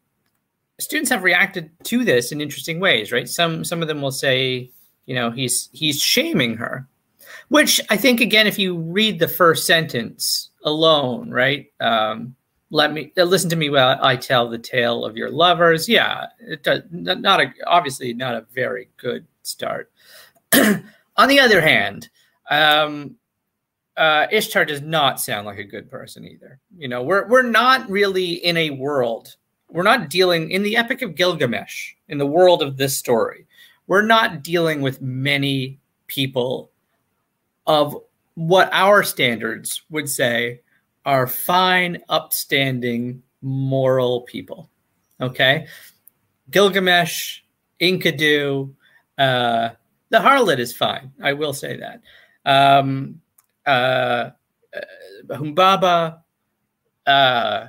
students 0.81 1.11
have 1.11 1.23
reacted 1.23 1.71
to 1.85 2.05
this 2.05 2.33
in 2.33 2.41
interesting 2.41 2.81
ways, 2.81 3.13
right? 3.13 3.29
Some 3.29 3.65
some 3.65 3.83
of 3.83 3.89
them 3.89 4.03
will 4.03 4.13
say, 4.13 4.71
you 5.07 5.15
know, 5.15 5.31
he's 5.31 5.69
he's 5.73 6.01
shaming 6.01 6.57
her, 6.57 6.87
which 7.49 7.81
I 7.91 7.97
think 7.97 8.21
again, 8.21 8.47
if 8.47 8.59
you 8.59 8.77
read 8.77 9.19
the 9.19 9.29
first 9.29 9.67
sentence 9.67 10.51
alone, 10.65 11.31
right? 11.31 11.67
Um, 11.81 12.37
let 12.71 12.93
me 12.93 13.13
uh, 13.19 13.25
listen 13.25 13.51
to 13.51 13.57
me 13.57 13.69
while 13.69 13.99
I 14.03 14.17
tell 14.17 14.49
the 14.49 14.59
tale 14.59 15.05
of 15.05 15.17
your 15.17 15.31
lovers. 15.31 15.89
Yeah, 15.89 16.27
it 16.41 16.63
does, 16.63 16.83
not 16.91 17.41
a 17.41 17.53
obviously 17.67 18.15
not 18.15 18.35
a 18.35 18.47
very 18.53 18.89
good 18.97 19.27
start. 19.43 19.93
On 20.55 21.29
the 21.29 21.39
other 21.39 21.61
hand, 21.61 22.09
um, 22.51 23.17
uh, 23.97 24.27
Ishtar 24.33 24.65
does 24.65 24.81
not 24.81 25.21
sound 25.21 25.47
like 25.47 25.59
a 25.59 25.65
good 25.65 25.91
person 25.91 26.27
either. 26.27 26.59
You 26.77 26.89
know, 26.89 27.03
we're 27.03 27.29
we're 27.29 27.43
not 27.43 27.89
really 27.91 28.33
in 28.33 28.57
a 28.57 28.71
world. 28.71 29.37
We're 29.73 29.83
not 29.83 30.11
dealing 30.11 30.51
in 30.51 30.63
the 30.63 30.77
Epic 30.77 31.01
of 31.01 31.15
Gilgamesh 31.15 31.95
in 32.09 32.19
the 32.19 32.27
world 32.27 32.63
of 32.63 32.77
this 32.77 32.97
story. 32.97 33.47
We're 33.87 34.03
not 34.05 34.43
dealing 34.43 34.83
with 34.83 35.01
many 35.01 35.81
people 36.07 36.71
of 37.67 37.97
what 38.35 38.69
our 38.73 39.03
standards 39.03 39.83
would 39.89 40.11
say 40.11 40.61
are 41.07 41.27
fine, 41.27 42.03
upstanding, 42.11 43.23
moral 43.41 44.21
people. 44.23 44.71
Okay. 45.21 45.67
Gilgamesh, 46.51 47.41
Enkidu, 47.81 48.75
uh, 49.17 49.71
the 50.11 50.19
harlot 50.19 50.59
is 50.59 50.77
fine. 50.77 51.11
I 51.23 51.33
will 51.33 51.55
say 51.55 51.79
that. 51.79 52.03
Um, 52.45 53.23
uh, 53.67 53.71
uh, 54.77 54.81
Humbaba, 55.31 56.21
uh, 57.07 57.67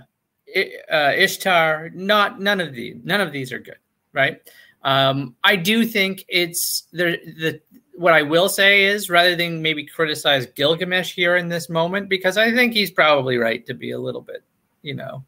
uh, 0.56 1.14
Ishtar, 1.16 1.92
not 1.94 2.40
none 2.40 2.62
of 2.62 2.74
these. 2.74 2.98
None 3.04 3.22
of 3.22 3.32
these 3.32 3.52
are 3.52 3.60
good, 3.60 3.80
right? 4.14 4.42
Um, 4.84 5.36
I 5.44 5.56
do 5.56 5.86
think 5.86 6.26
it's. 6.28 6.88
The 6.92 7.62
what 7.96 8.14
I 8.14 8.24
will 8.24 8.50
say 8.50 8.86
is 8.86 9.10
rather 9.10 9.36
than 9.36 9.62
maybe 9.62 9.86
criticize 9.86 10.48
Gilgamesh 10.48 11.14
here 11.14 11.38
in 11.38 11.48
this 11.48 11.70
moment, 11.70 12.10
because 12.10 12.38
I 12.38 12.52
think 12.52 12.74
he's 12.74 12.92
probably 12.92 13.38
right 13.38 13.66
to 13.68 13.74
be 13.74 13.92
a 13.92 14.00
little 14.00 14.22
bit, 14.22 14.44
you 14.82 14.96
know, 14.96 15.24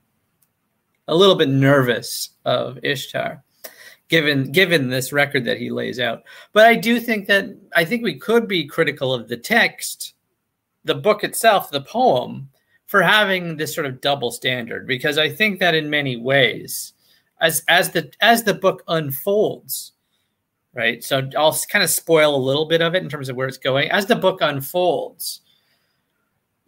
a 1.08 1.16
little 1.16 1.36
bit 1.36 1.50
nervous 1.50 2.32
of 2.44 2.80
Ishtar, 2.84 3.44
given 4.10 4.52
given 4.52 4.90
this 4.90 5.14
record 5.14 5.46
that 5.46 5.60
he 5.60 5.70
lays 5.70 6.00
out. 6.00 6.24
But 6.54 6.66
I 6.66 6.76
do 6.76 7.00
think 7.00 7.28
that 7.28 7.56
I 7.76 7.86
think 7.86 8.04
we 8.04 8.16
could 8.16 8.48
be 8.48 8.66
critical 8.66 9.14
of 9.14 9.28
the 9.28 9.38
text, 9.38 10.14
the 10.84 10.96
book 10.96 11.24
itself, 11.24 11.70
the 11.70 11.82
poem, 11.82 12.50
for 12.88 13.02
having 13.02 13.58
this 13.58 13.74
sort 13.74 13.88
of 13.88 14.02
double 14.02 14.32
standard, 14.32 14.88
because 14.88 15.18
I 15.18 15.30
think 15.30 15.60
that 15.60 15.76
in 15.76 15.90
many 15.90 16.18
ways, 16.18 16.94
as 17.42 17.64
as 17.68 17.92
the 17.92 18.12
as 18.22 18.44
the 18.44 18.54
book 18.54 18.84
unfolds 18.88 19.94
right? 20.76 21.04
So 21.04 21.28
I'll 21.36 21.58
kind 21.70 21.84
of 21.84 21.90
spoil 21.90 22.36
a 22.36 22.38
little 22.38 22.66
bit 22.66 22.82
of 22.82 22.94
it 22.94 23.02
in 23.02 23.10
terms 23.10 23.30
of 23.30 23.36
where 23.36 23.48
it's 23.48 23.58
going. 23.58 23.90
As 23.90 24.06
the 24.06 24.16
book 24.16 24.40
unfolds, 24.42 25.42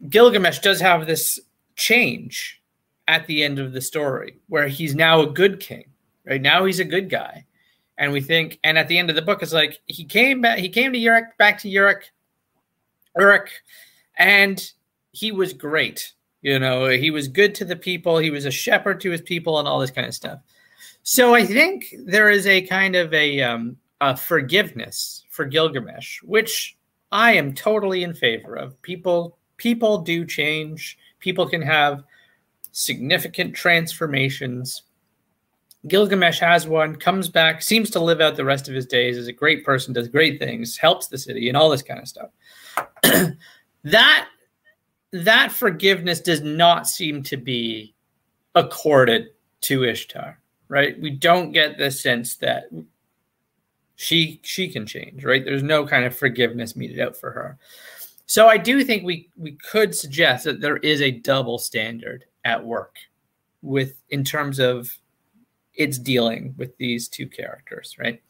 Gilgamesh 0.09 0.59
does 0.59 0.79
have 0.79 1.05
this 1.05 1.39
change 1.75 2.61
at 3.07 3.27
the 3.27 3.43
end 3.43 3.59
of 3.59 3.73
the 3.73 3.81
story 3.81 4.39
where 4.47 4.67
he's 4.67 4.95
now 4.95 5.21
a 5.21 5.27
good 5.27 5.59
king, 5.59 5.85
right? 6.25 6.41
Now 6.41 6.65
he's 6.65 6.79
a 6.79 6.85
good 6.85 7.09
guy. 7.09 7.45
And 7.99 8.11
we 8.11 8.21
think, 8.21 8.59
and 8.63 8.77
at 8.77 8.87
the 8.87 8.97
end 8.97 9.09
of 9.09 9.15
the 9.15 9.21
book, 9.21 9.41
it's 9.41 9.53
like 9.53 9.79
he 9.87 10.05
came 10.05 10.41
back, 10.41 10.59
he 10.59 10.69
came 10.69 10.93
to 10.93 10.99
Uruk, 10.99 11.37
back 11.37 11.59
to 11.59 11.69
Uruk, 11.69 12.03
Uruk, 13.17 13.49
and 14.17 14.71
he 15.17 15.31
was 15.31 15.53
great. 15.53 16.13
You 16.41 16.59
know, 16.59 16.87
he 16.87 17.09
was 17.09 17.27
good 17.27 17.55
to 17.55 17.65
the 17.65 17.75
people, 17.75 18.17
he 18.17 18.29
was 18.29 18.45
a 18.45 18.51
shepherd 18.51 19.01
to 19.01 19.11
his 19.11 19.21
people, 19.21 19.57
and 19.59 19.67
all 19.67 19.79
this 19.79 19.91
kind 19.91 20.07
of 20.07 20.13
stuff. 20.13 20.39
So 21.01 21.33
I 21.33 21.45
think 21.45 21.95
there 22.05 22.29
is 22.29 22.45
a 22.45 22.61
kind 22.61 22.95
of 22.95 23.13
a 23.13 23.41
um, 23.41 23.77
uh, 23.99 24.13
forgiveness 24.13 25.25
for 25.29 25.45
Gilgamesh, 25.45 26.21
which 26.21 26.77
I 27.11 27.33
am 27.33 27.53
totally 27.53 28.03
in 28.03 28.13
favor 28.13 28.55
of. 28.55 28.79
People 28.81 29.37
people 29.57 29.99
do 29.99 30.25
change. 30.25 30.97
People 31.19 31.49
can 31.49 31.63
have 31.63 32.03
significant 32.71 33.55
transformations. 33.55 34.83
Gilgamesh 35.87 36.39
has 36.39 36.67
one, 36.67 36.95
comes 36.95 37.29
back, 37.29 37.63
seems 37.63 37.89
to 37.91 37.99
live 37.99 38.21
out 38.21 38.35
the 38.35 38.45
rest 38.45 38.67
of 38.67 38.75
his 38.75 38.85
days, 38.85 39.17
is 39.17 39.27
a 39.27 39.33
great 39.33 39.63
person, 39.63 39.93
does 39.93 40.07
great 40.07 40.37
things, 40.37 40.77
helps 40.77 41.07
the 41.07 41.17
city, 41.17 41.47
and 41.47 41.57
all 41.57 41.69
this 41.69 41.81
kind 41.81 41.99
of 41.99 42.07
stuff. 42.07 42.29
that 43.83 44.27
that 45.11 45.51
forgiveness 45.51 46.19
does 46.19 46.41
not 46.41 46.87
seem 46.87 47.23
to 47.23 47.37
be 47.37 47.93
accorded 48.55 49.27
to 49.61 49.83
Ishtar, 49.83 50.39
right? 50.67 50.99
We 50.99 51.11
don't 51.11 51.51
get 51.51 51.77
the 51.77 51.91
sense 51.91 52.35
that 52.37 52.65
she 53.95 54.39
she 54.43 54.67
can 54.69 54.85
change, 54.85 55.23
right? 55.23 55.43
There's 55.43 55.63
no 55.63 55.85
kind 55.85 56.05
of 56.05 56.15
forgiveness 56.15 56.75
meted 56.75 56.99
out 56.99 57.15
for 57.15 57.31
her. 57.31 57.57
So 58.25 58.47
I 58.47 58.57
do 58.57 58.83
think 58.83 59.03
we 59.03 59.29
we 59.37 59.53
could 59.53 59.95
suggest 59.95 60.43
that 60.45 60.61
there 60.61 60.77
is 60.77 61.01
a 61.01 61.11
double 61.11 61.57
standard 61.57 62.25
at 62.45 62.63
work 62.63 62.95
with 63.61 63.95
in 64.09 64.23
terms 64.23 64.59
of 64.59 64.89
it's 65.73 65.97
dealing 65.99 66.53
with 66.57 66.75
these 66.77 67.07
two 67.07 67.27
characters, 67.27 67.95
right? 67.99 68.21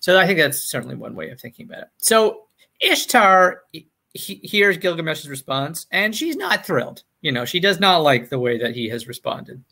So 0.00 0.18
I 0.18 0.26
think 0.26 0.38
that's 0.38 0.62
certainly 0.62 0.94
one 0.96 1.14
way 1.14 1.30
of 1.30 1.40
thinking 1.40 1.66
about 1.66 1.82
it. 1.82 1.88
So 1.98 2.46
Ishtar 2.80 3.62
he, 4.14 4.36
hears 4.36 4.78
Gilgamesh's 4.78 5.28
response, 5.28 5.86
and 5.90 6.14
she's 6.14 6.36
not 6.36 6.64
thrilled. 6.64 7.02
You 7.20 7.32
know, 7.32 7.44
she 7.44 7.60
does 7.60 7.80
not 7.80 7.98
like 7.98 8.28
the 8.28 8.38
way 8.38 8.58
that 8.58 8.74
he 8.74 8.88
has 8.88 9.08
responded. 9.08 9.62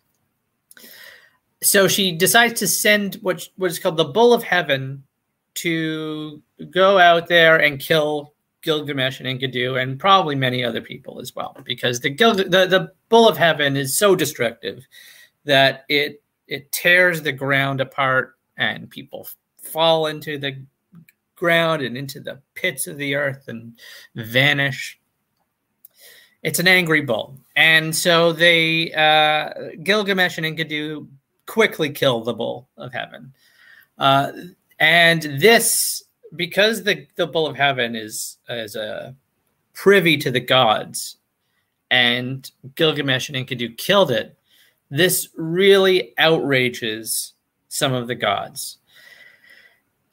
So 1.62 1.86
she 1.86 2.12
decides 2.12 2.58
to 2.58 2.66
send 2.66 3.14
what 3.22 3.48
what 3.56 3.70
is 3.70 3.78
called 3.78 3.96
the 3.96 4.04
Bull 4.04 4.34
of 4.34 4.42
Heaven 4.42 5.04
to 5.54 6.42
go 6.70 6.98
out 6.98 7.28
there 7.28 7.58
and 7.58 7.78
kill 7.78 8.34
Gilgamesh 8.62 9.20
and 9.20 9.28
Enkidu 9.28 9.80
and 9.80 9.98
probably 9.98 10.34
many 10.34 10.64
other 10.64 10.80
people 10.80 11.20
as 11.20 11.34
well, 11.36 11.56
because 11.64 12.00
the 12.00 12.10
Gil- 12.10 12.34
the 12.34 12.66
the 12.66 12.92
Bull 13.08 13.28
of 13.28 13.36
Heaven 13.36 13.76
is 13.76 13.96
so 13.96 14.16
destructive 14.16 14.84
that 15.44 15.84
it 15.88 16.20
it 16.48 16.72
tears 16.72 17.22
the 17.22 17.32
ground 17.32 17.80
apart 17.80 18.34
and 18.56 18.90
people 18.90 19.28
fall 19.56 20.06
into 20.06 20.36
the 20.36 20.64
ground 21.42 21.82
and 21.82 21.96
into 21.96 22.20
the 22.20 22.38
pits 22.54 22.86
of 22.86 22.96
the 22.98 23.16
earth 23.16 23.48
and 23.48 23.74
vanish. 24.14 24.96
It's 26.44 26.60
an 26.60 26.68
angry 26.68 27.00
bull. 27.00 27.36
And 27.56 27.94
so 27.94 28.32
they, 28.32 28.92
uh, 28.92 29.74
Gilgamesh 29.82 30.38
and 30.38 30.46
Enkidu 30.46 31.08
quickly 31.46 31.90
kill 31.90 32.22
the 32.22 32.32
bull 32.32 32.68
of 32.76 32.92
heaven. 32.92 33.32
Uh, 33.98 34.30
and 34.78 35.22
this, 35.40 36.04
because 36.36 36.84
the, 36.84 37.06
the 37.16 37.26
bull 37.26 37.48
of 37.48 37.56
heaven 37.56 37.96
is, 37.96 38.38
is 38.48 38.76
a 38.76 39.14
privy 39.72 40.16
to 40.18 40.30
the 40.30 40.46
gods, 40.56 41.16
and 41.90 42.50
Gilgamesh 42.76 43.28
and 43.28 43.36
Enkidu 43.36 43.76
killed 43.76 44.12
it, 44.12 44.38
this 44.90 45.28
really 45.36 46.12
outrages 46.18 47.34
some 47.68 47.92
of 47.92 48.06
the 48.06 48.14
gods. 48.14 48.78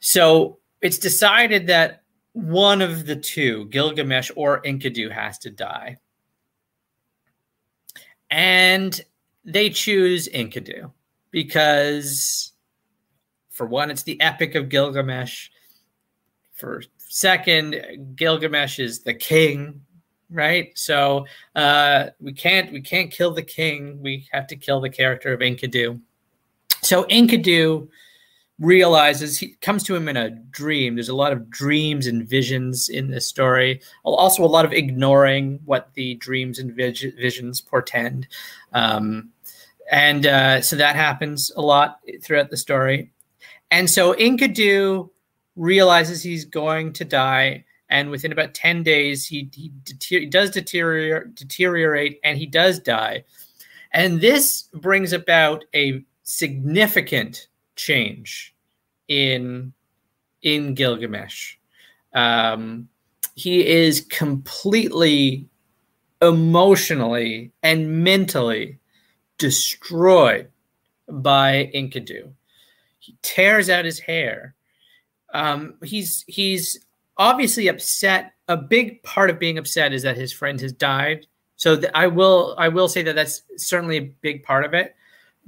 So 0.00 0.59
it's 0.80 0.98
decided 0.98 1.66
that 1.66 2.02
one 2.32 2.80
of 2.80 3.06
the 3.06 3.16
two, 3.16 3.66
Gilgamesh 3.66 4.30
or 4.36 4.62
Enkidu, 4.62 5.10
has 5.10 5.38
to 5.38 5.50
die. 5.50 5.96
And 8.30 9.00
they 9.44 9.70
choose 9.70 10.28
Enkidu 10.28 10.92
because, 11.30 12.52
for 13.50 13.66
one, 13.66 13.90
it's 13.90 14.04
the 14.04 14.20
Epic 14.20 14.54
of 14.54 14.68
Gilgamesh. 14.68 15.48
For 16.54 16.82
second, 16.98 18.14
Gilgamesh 18.14 18.78
is 18.78 19.00
the 19.00 19.14
king 19.14 19.80
right? 20.30 20.76
So 20.78 21.26
uh, 21.56 22.06
we 22.20 22.32
can't 22.32 22.72
we 22.72 22.80
can't 22.80 23.10
kill 23.10 23.32
the 23.32 23.42
king. 23.42 24.00
We 24.00 24.28
have 24.32 24.46
to 24.48 24.56
kill 24.56 24.80
the 24.80 24.90
character 24.90 25.32
of 25.32 25.40
Enkidu. 25.40 26.00
So 26.82 27.04
Enkidu 27.04 27.88
realizes 28.60 29.38
he 29.38 29.54
comes 29.62 29.82
to 29.84 29.96
him 29.96 30.06
in 30.06 30.16
a 30.16 30.30
dream. 30.30 30.94
There's 30.94 31.08
a 31.08 31.14
lot 31.14 31.32
of 31.32 31.50
dreams 31.50 32.06
and 32.06 32.28
visions 32.28 32.88
in 32.88 33.10
this 33.10 33.26
story. 33.26 33.80
Also, 34.04 34.44
a 34.44 34.46
lot 34.46 34.64
of 34.66 34.72
ignoring 34.72 35.60
what 35.64 35.94
the 35.94 36.14
dreams 36.16 36.58
and 36.58 36.74
visions 36.74 37.60
portend. 37.60 38.28
Um, 38.72 39.30
and 39.90 40.26
uh, 40.26 40.60
so 40.60 40.76
that 40.76 40.94
happens 40.94 41.50
a 41.56 41.62
lot 41.62 42.00
throughout 42.22 42.50
the 42.50 42.56
story. 42.56 43.10
And 43.70 43.88
so 43.88 44.14
Enkidu 44.14 45.10
realizes 45.56 46.22
he's 46.22 46.44
going 46.44 46.92
to 46.92 47.04
die 47.04 47.64
and 47.88 48.10
within 48.10 48.30
about 48.30 48.54
10 48.54 48.82
days 48.82 49.26
he, 49.26 49.50
he 49.52 49.72
deter- 49.82 50.26
does 50.26 50.50
deteriorate 50.50 52.20
and 52.22 52.38
he 52.38 52.46
does 52.46 52.78
die 52.78 53.24
and 53.92 54.20
this 54.20 54.68
brings 54.74 55.12
about 55.12 55.64
a 55.74 56.04
significant 56.22 57.48
change 57.80 58.54
in 59.08 59.72
in 60.42 60.74
gilgamesh 60.74 61.56
um, 62.14 62.88
he 63.34 63.66
is 63.66 64.00
completely 64.10 65.48
emotionally 66.22 67.52
and 67.62 68.04
mentally 68.04 68.78
destroyed 69.38 70.48
by 71.08 71.70
enkidu 71.74 72.30
he 72.98 73.16
tears 73.22 73.70
out 73.70 73.84
his 73.84 73.98
hair 73.98 74.54
um, 75.32 75.74
he's 75.82 76.24
he's 76.26 76.84
obviously 77.16 77.68
upset. 77.68 78.32
A 78.48 78.56
big 78.56 79.02
part 79.02 79.30
of 79.30 79.38
being 79.38 79.58
upset 79.58 79.92
is 79.92 80.02
that 80.02 80.16
his 80.16 80.32
friend 80.32 80.60
has 80.60 80.72
died. 80.72 81.26
So 81.56 81.76
th- 81.76 81.92
I 81.94 82.08
will 82.08 82.54
I 82.58 82.68
will 82.68 82.88
say 82.88 83.02
that 83.02 83.14
that's 83.14 83.42
certainly 83.56 83.96
a 83.96 84.12
big 84.22 84.42
part 84.42 84.64
of 84.64 84.74
it. 84.74 84.96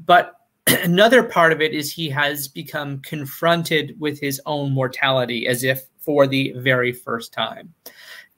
But 0.05 0.37
another 0.83 1.23
part 1.23 1.53
of 1.53 1.61
it 1.61 1.73
is 1.73 1.93
he 1.93 2.09
has 2.11 2.49
become 2.49 3.01
confronted 3.01 3.99
with 3.99 4.21
his 4.21 4.41
own 4.47 4.73
mortality 4.73 5.47
as 5.47 5.65
if 5.65 5.83
for 5.99 6.27
the 6.27 6.53
very 6.57 6.93
first 6.93 7.33
time. 7.33 7.73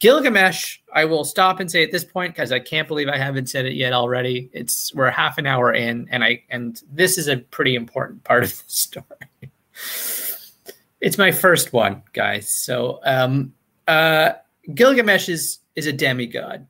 Gilgamesh, 0.00 0.80
I 0.92 1.04
will 1.04 1.24
stop 1.24 1.60
and 1.60 1.70
say 1.70 1.82
at 1.82 1.90
this 1.90 2.04
point 2.04 2.34
because 2.34 2.52
I 2.52 2.58
can't 2.58 2.88
believe 2.88 3.08
I 3.08 3.16
haven't 3.16 3.48
said 3.48 3.64
it 3.64 3.74
yet 3.74 3.92
already. 3.92 4.50
It's 4.52 4.94
we're 4.94 5.10
half 5.10 5.38
an 5.38 5.46
hour 5.46 5.72
in, 5.72 6.08
and 6.10 6.22
I 6.22 6.42
and 6.50 6.80
this 6.92 7.16
is 7.16 7.28
a 7.28 7.38
pretty 7.38 7.74
important 7.74 8.22
part 8.24 8.42
of 8.42 8.50
the 8.50 8.64
story. 8.66 9.06
It's 11.00 11.18
my 11.18 11.32
first 11.32 11.72
one, 11.72 12.02
guys. 12.12 12.50
So 12.50 13.00
um, 13.04 13.54
uh, 13.88 14.32
Gilgamesh 14.74 15.28
is 15.28 15.60
is 15.74 15.86
a 15.86 15.92
demigod. 15.92 16.66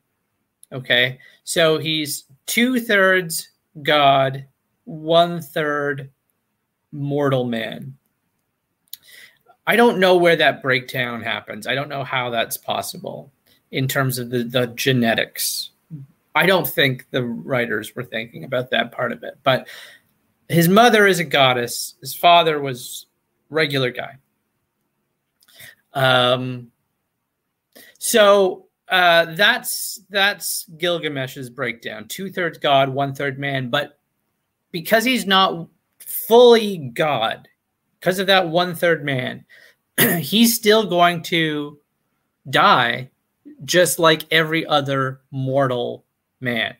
Okay, 0.71 1.19
so 1.43 1.77
he's 1.77 2.25
two 2.45 2.79
thirds 2.79 3.49
god, 3.83 4.45
one 4.85 5.41
third 5.41 6.09
mortal 6.91 7.43
man. 7.43 7.97
I 9.67 9.75
don't 9.75 9.99
know 9.99 10.15
where 10.15 10.35
that 10.35 10.61
breakdown 10.61 11.21
happens. 11.21 11.67
I 11.67 11.75
don't 11.75 11.89
know 11.89 12.03
how 12.03 12.29
that's 12.29 12.57
possible 12.57 13.31
in 13.71 13.87
terms 13.87 14.19
of 14.19 14.29
the, 14.29 14.43
the 14.43 14.67
genetics. 14.67 15.71
I 16.35 16.45
don't 16.45 16.67
think 16.67 17.07
the 17.11 17.23
writers 17.23 17.95
were 17.95 18.03
thinking 18.03 18.43
about 18.43 18.71
that 18.71 18.91
part 18.91 19.11
of 19.11 19.23
it. 19.23 19.39
But 19.43 19.67
his 20.49 20.69
mother 20.69 21.07
is 21.07 21.19
a 21.19 21.23
goddess. 21.23 21.95
His 22.01 22.13
father 22.13 22.59
was 22.61 23.07
regular 23.49 23.89
guy. 23.91 24.17
Um, 25.93 26.71
so 27.97 28.67
uh, 28.89 29.33
that's 29.33 30.01
that's 30.09 30.65
Gilgamesh's 30.77 31.49
breakdown: 31.49 32.07
two 32.07 32.29
thirds 32.29 32.57
God, 32.57 32.89
one 32.89 33.15
third 33.15 33.39
man. 33.39 33.69
But 33.69 33.97
because 34.75 35.05
he's 35.05 35.25
not 35.25 35.69
fully 35.99 36.77
God, 36.77 37.47
because 37.97 38.19
of 38.19 38.27
that 38.27 38.49
one 38.49 38.75
third 38.75 39.05
man, 39.05 39.45
he's 40.19 40.53
still 40.53 40.85
going 40.85 41.21
to 41.23 41.79
die, 42.49 43.09
just 43.63 43.99
like 43.99 44.25
every 44.31 44.65
other 44.65 45.21
mortal 45.31 46.03
man. 46.41 46.75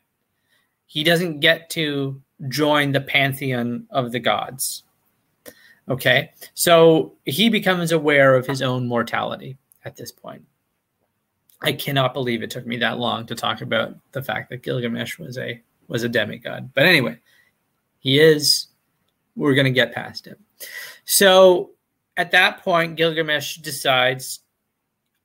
He 0.88 1.06
doesn't 1.06 1.40
get 1.40 1.70
to 1.70 2.22
join 2.50 2.92
the 2.92 3.00
pantheon 3.00 3.88
of 3.92 4.12
the 4.12 4.20
gods. 4.20 4.84
Okay. 5.88 6.32
So 6.54 7.14
he 7.24 7.48
becomes 7.48 7.94
aware 7.94 8.36
of 8.36 8.46
his 8.46 8.62
own 8.62 8.90
mortality 8.90 9.58
at 9.86 9.96
this 9.96 10.12
point. 10.12 10.44
I 11.62 11.72
cannot 11.72 12.14
believe 12.14 12.44
it 12.44 12.50
took 12.50 12.68
me 12.68 12.76
that 12.80 13.00
long 13.00 13.26
to 13.28 13.36
talk 13.36 13.62
about 13.62 13.96
the 14.12 14.22
fact 14.22 14.50
that 14.50 14.64
Gilgamesh 14.64 15.18
was 15.18 15.38
a 15.38 15.62
was 15.88 16.04
a 16.04 16.10
demigod. 16.10 16.72
But 16.74 16.88
anyway, 16.88 17.20
he 18.06 18.20
is. 18.20 18.68
We're 19.36 19.56
going 19.56 19.66
to 19.66 19.72
get 19.72 19.94
past 19.94 20.26
him. 20.26 20.38
So 21.06 21.72
at 22.16 22.32
that 22.32 22.64
point, 22.64 22.96
Gilgamesh 22.96 23.58
decides, 23.58 24.42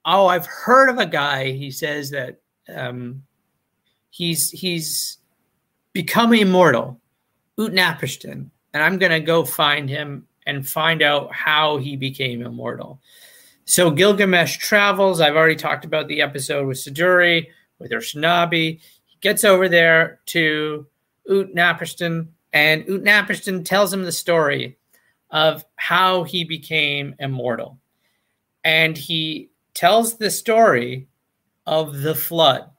"Oh, 0.05 0.27
I've 0.27 0.47
heard 0.47 0.88
of 0.88 0.99
a 0.99 1.07
guy." 1.07 1.53
He 1.53 1.71
says 1.71 2.11
that 2.11 2.40
um, 2.75 3.23
he's 4.09 4.51
he's 4.51 5.19
become 5.93 6.33
immortal, 6.33 6.99
Utnapishtim, 7.59 8.49
and 8.73 8.83
I'm 8.83 8.99
going 8.99 9.12
to 9.12 9.21
go 9.21 9.45
find 9.45 9.88
him 9.88 10.27
and 10.47 10.66
find 10.66 11.03
out 11.03 11.33
how 11.35 11.77
he 11.77 11.97
became 11.97 12.43
immortal. 12.43 12.99
So 13.66 13.90
Gilgamesh 13.90 14.57
travels. 14.57 15.21
I've 15.21 15.37
already 15.37 15.55
talked 15.55 15.85
about 15.85 16.09
the 16.09 16.23
episode 16.23 16.66
with 16.66 16.79
Siduri, 16.79 17.49
with 17.79 17.90
Urshanabi. 17.90 18.81
He 19.05 19.19
gets 19.21 19.45
over 19.45 19.69
there 19.69 20.21
to 20.27 20.87
Utnapishtim, 21.29 22.29
and 22.53 22.85
Utnapishtim 22.87 23.65
tells 23.65 23.93
him 23.93 24.03
the 24.03 24.13
story 24.13 24.79
of 25.31 25.65
how 25.77 26.25
he 26.25 26.45
became 26.45 27.15
immortal. 27.19 27.79
And 28.65 28.97
he 28.97 29.51
tells 29.75 30.19
the 30.19 30.31
story 30.31 31.09
of 31.67 32.01
the 32.01 32.15
flood. 32.15 32.71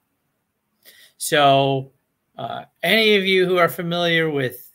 So, 1.17 1.91
uh, 2.37 2.63
any 2.83 3.15
of 3.15 3.25
you 3.25 3.45
who 3.45 3.57
are 3.57 3.69
familiar 3.69 4.29
with 4.29 4.69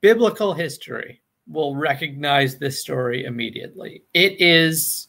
biblical 0.00 0.52
history 0.52 1.22
will 1.48 1.74
recognize 1.74 2.58
this 2.58 2.80
story 2.80 3.24
immediately. 3.24 4.04
It 4.12 4.40
is 4.40 5.08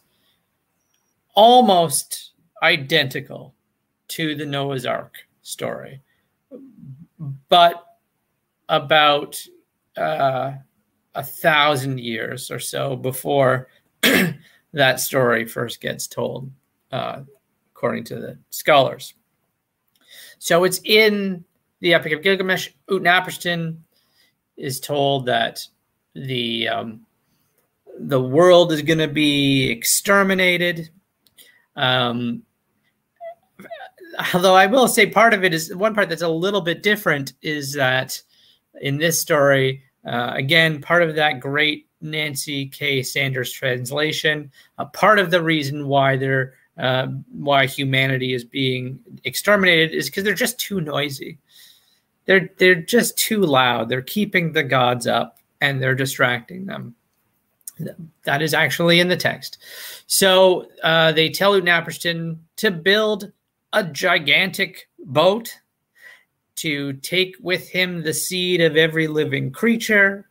almost 1.35 2.31
identical 2.61 3.53
to 4.09 4.35
the 4.35 4.45
Noah's 4.45 4.85
Ark 4.85 5.15
story, 5.41 6.01
but 7.49 7.92
about 8.69 9.41
uh, 9.97 10.53
a 11.15 11.23
thousand 11.23 11.99
years 11.99 12.49
or 12.49 12.59
so 12.59 12.95
before 12.95 13.67
that 14.73 14.99
story 14.99 15.45
first 15.45 15.81
gets 15.81 16.07
told, 16.07 16.49
uh, 16.91 17.21
according 17.73 18.03
to 18.05 18.15
the 18.15 18.37
scholars. 18.49 19.13
So 20.39 20.63
it's 20.63 20.81
in 20.83 21.43
the 21.79 21.93
Epic 21.93 22.13
of 22.13 22.23
Gilgamesh. 22.23 22.69
Utnapishtim 22.89 23.77
is 24.57 24.79
told 24.79 25.25
that 25.27 25.65
the 26.15 26.67
um, 26.67 27.05
the 27.99 28.21
world 28.21 28.71
is 28.71 28.81
going 28.81 28.99
to 28.99 29.07
be 29.07 29.69
exterminated. 29.69 30.89
Um, 31.75 32.43
although 34.33 34.55
I 34.55 34.65
will 34.65 34.87
say 34.87 35.09
part 35.09 35.33
of 35.33 35.43
it 35.43 35.53
is 35.53 35.75
one 35.75 35.93
part 35.93 36.09
that's 36.09 36.21
a 36.21 36.27
little 36.27 36.61
bit 36.61 36.83
different 36.83 37.33
is 37.41 37.73
that 37.73 38.21
in 38.81 38.97
this 38.97 39.19
story, 39.19 39.83
uh, 40.05 40.31
again, 40.33 40.81
part 40.81 41.03
of 41.03 41.15
that 41.15 41.39
great 41.39 41.87
Nancy 42.01 42.67
K. 42.67 43.01
Sandars 43.01 43.51
translation, 43.51 44.51
a 44.77 44.85
part 44.85 45.19
of 45.19 45.31
the 45.31 45.41
reason 45.41 45.87
why 45.87 46.17
they're 46.17 46.53
uh, 46.77 47.07
why 47.31 47.67
humanity 47.67 48.33
is 48.33 48.43
being 48.43 48.99
exterminated 49.23 49.93
is 49.93 50.07
because 50.09 50.23
they're 50.23 50.33
just 50.33 50.59
too 50.59 50.81
noisy. 50.81 51.37
They're 52.25 52.49
they're 52.57 52.75
just 52.75 53.17
too 53.17 53.41
loud. 53.41 53.89
They're 53.89 54.01
keeping 54.01 54.53
the 54.53 54.63
gods 54.63 55.07
up 55.07 55.37
and 55.61 55.81
they're 55.81 55.95
distracting 55.95 56.65
them. 56.65 56.95
That 58.23 58.41
is 58.41 58.53
actually 58.53 58.99
in 58.99 59.07
the 59.07 59.17
text. 59.17 59.57
So 60.07 60.67
uh, 60.83 61.11
they 61.11 61.29
tell 61.29 61.53
Utnapishtim 61.53 62.37
to 62.57 62.71
build 62.71 63.31
a 63.71 63.83
gigantic 63.83 64.89
boat 64.99 65.57
to 66.55 66.93
take 66.93 67.35
with 67.39 67.69
him 67.69 68.03
the 68.03 68.13
seed 68.13 68.61
of 68.61 68.77
every 68.77 69.07
living 69.07 69.51
creature 69.51 70.29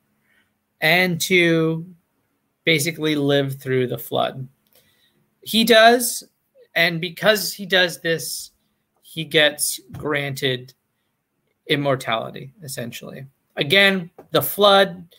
and 0.81 1.21
to 1.21 1.87
basically 2.65 3.15
live 3.15 3.61
through 3.61 3.87
the 3.87 3.99
flood. 3.99 4.49
He 5.43 5.65
does, 5.65 6.23
and 6.75 7.01
because 7.01 7.53
he 7.53 7.67
does 7.67 8.01
this, 8.01 8.51
he 9.03 9.25
gets 9.25 9.81
granted 9.93 10.75
immortality, 11.67 12.53
essentially. 12.63 13.27
Again, 13.57 14.11
the 14.31 14.43
flood 14.43 15.15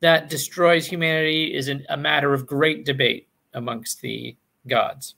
that 0.00 0.28
destroys 0.28 0.86
humanity 0.86 1.54
is 1.54 1.68
an, 1.68 1.84
a 1.88 1.96
matter 1.96 2.34
of 2.34 2.46
great 2.46 2.84
debate 2.84 3.28
amongst 3.54 4.00
the 4.00 4.36
gods. 4.66 5.14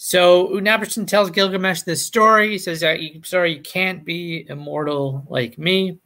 So 0.00 0.50
Utnapishtim 0.50 1.08
tells 1.08 1.32
Gilgamesh 1.32 1.82
this 1.82 2.06
story. 2.06 2.50
He 2.50 2.58
says, 2.58 2.84
"I'm 2.84 3.24
sorry, 3.24 3.54
you 3.54 3.62
can't 3.62 4.04
be 4.04 4.46
immortal 4.48 5.26
like 5.28 5.58
me." 5.58 5.98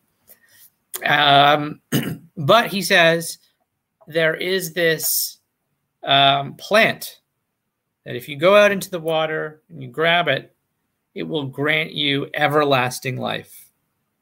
Um, 1.04 1.82
but 2.36 2.68
he 2.68 2.80
says 2.80 3.36
there 4.06 4.34
is 4.34 4.72
this 4.72 5.40
um, 6.02 6.54
plant 6.54 7.20
that 8.06 8.16
if 8.16 8.30
you 8.30 8.36
go 8.36 8.56
out 8.56 8.72
into 8.72 8.88
the 8.88 8.98
water 8.98 9.60
and 9.68 9.82
you 9.82 9.90
grab 9.90 10.26
it, 10.26 10.56
it 11.14 11.24
will 11.24 11.44
grant 11.44 11.92
you 11.92 12.30
everlasting 12.32 13.18
life. 13.18 13.70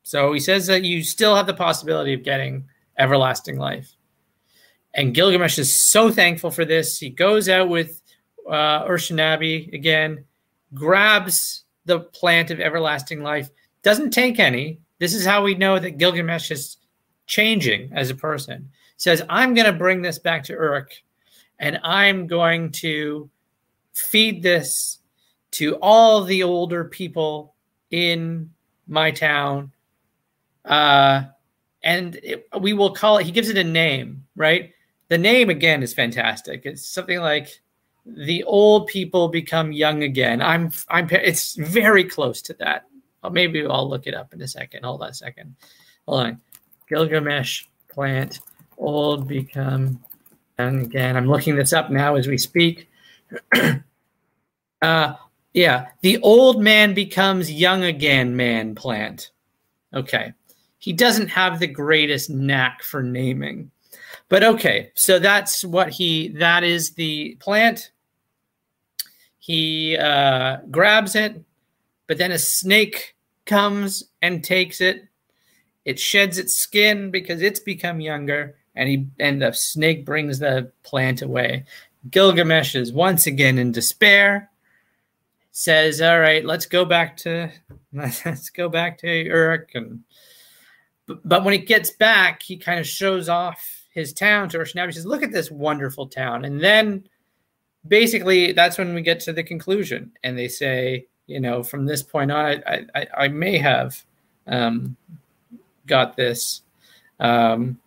So 0.03 0.33
he 0.33 0.41
says 0.41 0.67
that 0.67 0.83
you 0.83 1.05
still 1.05 1.37
have 1.37 1.47
the 1.47 1.55
possibility 1.55 2.13
of 2.13 2.25
getting 2.25 2.65
everlasting 2.99 3.57
life. 3.57 3.95
And 4.95 5.15
Gilgamesh 5.15 5.61
is 5.61 5.89
so 5.89 6.11
thankful 6.11 6.51
for 6.51 6.65
this. 6.65 6.99
He 6.99 7.11
goes 7.11 7.49
out 7.49 7.69
with 7.69 8.03
uh, 8.51 8.87
Urshanabi 8.87 9.73
again, 9.73 10.25
grabs 10.75 11.65
the 11.85 12.01
plant 12.01 12.51
of 12.51 12.61
everlasting 12.61 13.23
life, 13.23 13.51
doesn't 13.83 14.11
take 14.11 14.39
any. 14.39 14.79
This 14.99 15.15
is 15.15 15.25
how 15.25 15.43
we 15.43 15.55
know 15.55 15.79
that 15.79 15.99
Gilgamesh 15.99 16.51
is 16.51 16.77
changing 17.27 17.91
as 17.95 18.11
a 18.11 18.15
person. 18.15 18.69
Says, 18.97 19.23
I'm 19.31 19.55
going 19.55 19.67
to 19.67 19.73
bring 19.73 20.03
this 20.03 20.19
back 20.19 20.45
to 20.45 20.53
Uruk 20.53 20.91
and 21.59 21.79
I'm 21.83 22.27
going 22.27 22.73
to 22.73 23.31
feed 23.95 24.43
this 24.43 24.99
to 25.53 25.77
all 25.77 26.25
the 26.25 26.43
older 26.43 26.85
people 26.85 27.55
in 27.91 28.51
my 28.87 29.11
town. 29.11 29.73
Uh, 30.65 31.25
and 31.83 32.17
it, 32.23 32.47
we 32.61 32.73
will 32.73 32.93
call 32.93 33.19
it, 33.19 33.25
he 33.25 33.33
gives 33.33 33.49
it 33.49 33.57
a 33.57 33.65
name, 33.65 34.27
right? 34.37 34.73
The 35.09 35.19
name 35.19 35.49
again 35.51 35.83
is 35.83 35.95
fantastic. 35.95 36.63
It's 36.67 36.87
something 36.87 37.21
like 37.21 37.61
the 38.07 38.43
old 38.45 38.87
people 38.87 39.29
become 39.29 39.73
young 39.73 40.03
again. 40.03 40.41
I'm, 40.41 40.73
I'm, 40.89 41.09
it's 41.11 41.55
very 41.55 42.05
close 42.05 42.43
to 42.43 42.55
that. 42.55 42.87
Maybe 43.31 43.65
I'll 43.67 43.89
look 43.89 44.07
it 44.07 44.15
up 44.15 44.33
in 44.33 44.41
a 44.41 44.49
second. 44.49 44.85
Hold 44.85 45.03
on 45.03 45.11
a 45.11 45.15
second. 45.15 45.55
Hold 46.07 46.21
on. 46.21 46.41
Gilgamesh 46.89 47.65
plant, 47.89 48.41
old 48.79 49.29
become 49.29 50.03
young 50.59 50.81
again. 50.81 51.17
I'm 51.17 51.29
looking 51.29 51.57
this 51.57 51.73
up 51.73 51.91
now 51.91 52.17
as 52.17 52.27
we 52.27 52.39
speak. 52.39 52.89
uh, 54.83 55.15
yeah, 55.53 55.89
the 56.01 56.19
old 56.19 56.63
man 56.63 56.95
becomes 56.95 57.53
young 57.53 57.85
again 57.85 58.37
man 58.37 58.75
plant. 58.75 59.31
Okay. 59.95 60.33
He 60.79 60.93
doesn't 60.95 61.29
have 61.29 61.59
the 61.59 61.67
greatest 61.67 62.31
knack 62.31 62.83
for 62.83 63.03
naming. 63.03 63.71
But 64.31 64.45
okay, 64.45 64.93
so 64.95 65.19
that's 65.19 65.65
what 65.65 65.91
he 65.91 66.29
that 66.39 66.65
is 66.65 66.93
the 66.93 67.37
plant. 67.41 67.91
He 69.51 69.97
uh, 69.97 70.59
grabs 70.71 71.17
it, 71.17 71.43
but 72.07 72.19
then 72.19 72.31
a 72.31 72.39
snake 72.39 73.17
comes 73.47 74.05
and 74.23 74.45
takes 74.45 74.81
it. 74.81 75.09
It 75.85 75.99
sheds 75.99 76.39
its 76.39 76.55
skin 76.55 77.11
because 77.11 77.43
it's 77.43 77.59
become 77.59 78.01
younger, 78.01 78.55
and 78.77 78.89
he 78.89 79.09
and 79.19 79.43
the 79.43 79.51
snake 79.51 80.07
brings 80.07 80.39
the 80.39 80.71
plant 80.85 81.23
away. 81.23 81.65
Gilgamesh 82.13 82.77
is 82.77 82.93
once 82.93 83.27
again 83.27 83.59
in 83.59 83.73
despair 83.73 84.49
says, 85.51 86.01
"All 86.01 86.21
right, 86.21 86.45
let's 86.45 86.67
go 86.67 86.85
back 86.85 87.17
to 87.17 87.51
let's 87.93 88.51
go 88.51 88.69
back 88.69 88.99
to 88.99 89.09
Uruk." 89.09 89.71
And 89.75 90.05
but 91.25 91.43
when 91.43 91.55
he 91.55 91.59
gets 91.59 91.91
back, 91.91 92.41
he 92.41 92.57
kind 92.57 92.79
of 92.79 92.87
shows 92.87 93.29
off 93.29 93.85
his 93.91 94.13
town 94.13 94.49
to 94.51 94.59
Urshanabi. 94.59 94.87
He 94.87 94.93
says, 94.93 95.07
"Look 95.07 95.25
at 95.25 95.33
this 95.33 95.51
wonderful 95.51 96.07
town." 96.07 96.45
And 96.45 96.61
then 96.61 97.03
basically, 97.87 98.53
that's 98.53 98.79
when 98.79 98.95
we 98.95 99.03
get 99.03 99.21
to 99.21 99.33
the 99.33 99.43
conclusion, 99.43 100.13
and 100.23 100.37
they 100.37 100.49
say, 100.49 101.07
"You 101.27 101.41
know, 101.41 101.63
from 101.63 101.87
this 101.87 102.03
point 102.03 102.31
on, 102.31 102.63
I 102.67 102.87
I, 102.95 103.07
I 103.17 103.29
may 103.29 103.59
have 103.59 104.03
um, 104.47 104.97
got 105.87 106.17
this." 106.17 106.63
Um, 107.19 107.79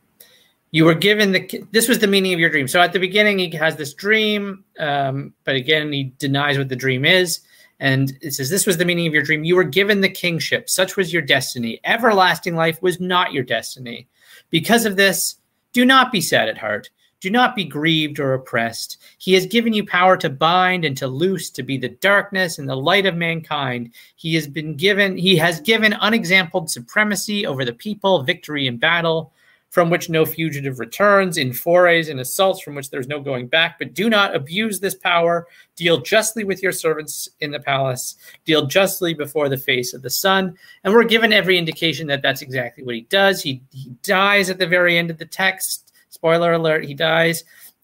you 0.72 0.86
were 0.86 0.96
given 0.96 1.32
the 1.32 1.64
this 1.72 1.88
was 1.88 2.00
the 2.00 2.08
meaning 2.08 2.34
of 2.34 2.40
your 2.40 2.50
dream 2.50 2.68
so 2.68 2.82
at 2.82 2.94
the 2.94 3.00
beginning 3.00 3.38
he 3.38 3.50
has 3.52 3.76
this 3.76 3.94
dream 3.94 4.64
um, 4.80 5.34
but 5.44 5.56
again 5.56 5.92
he 5.92 6.12
denies 6.18 6.58
what 6.58 6.70
the 6.70 6.76
dream 6.76 7.06
is 7.06 7.42
and 7.84 8.18
it 8.22 8.34
says, 8.34 8.50
This 8.50 8.66
was 8.66 8.78
the 8.78 8.86
meaning 8.86 9.08
of 9.08 9.14
your 9.14 9.24
dream. 9.24 9.44
You 9.44 9.58
were 9.58 9.66
given 9.66 10.00
the 10.00 10.10
kingship. 10.10 10.70
Such 10.70 10.96
was 10.96 11.12
your 11.12 11.22
destiny. 11.22 11.82
Everlasting 11.84 12.56
life 12.56 12.82
was 12.82 13.02
not 13.02 13.34
your 13.34 13.44
destiny. 13.44 14.08
Because 14.50 14.86
of 14.86 14.96
this, 14.96 15.36
do 15.74 15.86
not 15.86 16.10
be 16.10 16.22
sad 16.22 16.48
at 16.48 16.58
heart. 16.58 16.90
Do 17.24 17.30
not 17.30 17.56
be 17.56 17.64
grieved 17.64 18.20
or 18.20 18.34
oppressed. 18.34 18.98
He 19.18 19.32
has 19.36 19.46
given 19.46 19.72
you 19.72 19.86
power 19.86 20.18
to 20.18 20.30
bind 20.30 20.84
and 20.84 20.98
to 20.98 21.08
loose, 21.08 21.50
to 21.52 21.64
be 21.64 21.78
the 21.78 21.88
darkness 21.88 22.60
and 22.60 22.68
the 22.68 22.76
light 22.76 23.06
of 23.06 23.16
mankind. 23.16 23.92
He 24.18 24.36
has 24.36 24.46
been 24.46 24.76
given, 24.76 25.16
he 25.16 25.38
has 25.38 25.62
given 25.62 25.94
unexampled 25.94 26.70
supremacy 26.70 27.46
over 27.46 27.64
the 27.64 27.72
people, 27.72 28.24
victory 28.24 28.68
in 28.68 28.76
battle 28.76 29.32
from 29.70 29.90
which 29.90 30.10
no 30.10 30.26
fugitive 30.26 30.80
returns, 30.80 31.38
in 31.38 31.54
forays 31.54 32.10
and 32.10 32.20
assaults 32.20 32.62
from 32.62 32.76
which 32.76 32.90
there's 32.90 33.08
no 33.08 33.22
going 33.22 33.48
back. 33.48 33.80
But 33.80 33.94
do 33.94 34.10
not 34.10 34.36
abuse 34.36 34.82
this 34.82 34.94
power. 34.94 35.48
Deal 35.78 36.02
justly 36.02 36.44
with 36.44 36.62
your 36.62 36.74
servants 36.74 37.30
in 37.40 37.52
the 37.52 37.60
palace. 37.60 38.18
Deal 38.44 38.68
justly 38.68 39.14
before 39.14 39.48
the 39.48 39.58
face 39.58 39.94
of 39.94 40.02
the 40.02 40.10
sun. 40.10 40.58
And 40.84 40.94
we're 40.94 41.06
given 41.06 41.32
every 41.32 41.58
indication 41.58 42.06
that 42.08 42.22
that's 42.22 42.42
exactly 42.42 42.84
what 42.84 42.96
he 42.96 43.02
does. 43.04 43.42
He, 43.42 43.64
he 43.72 43.92
dies 44.04 44.50
at 44.50 44.60
the 44.60 44.68
very 44.68 44.98
end 44.98 45.10
of 45.10 45.18
the 45.18 45.26
text. 45.26 45.83
Spoiler 46.24 46.54
alert, 46.54 46.86
he 46.86 46.94
dies. 46.94 47.44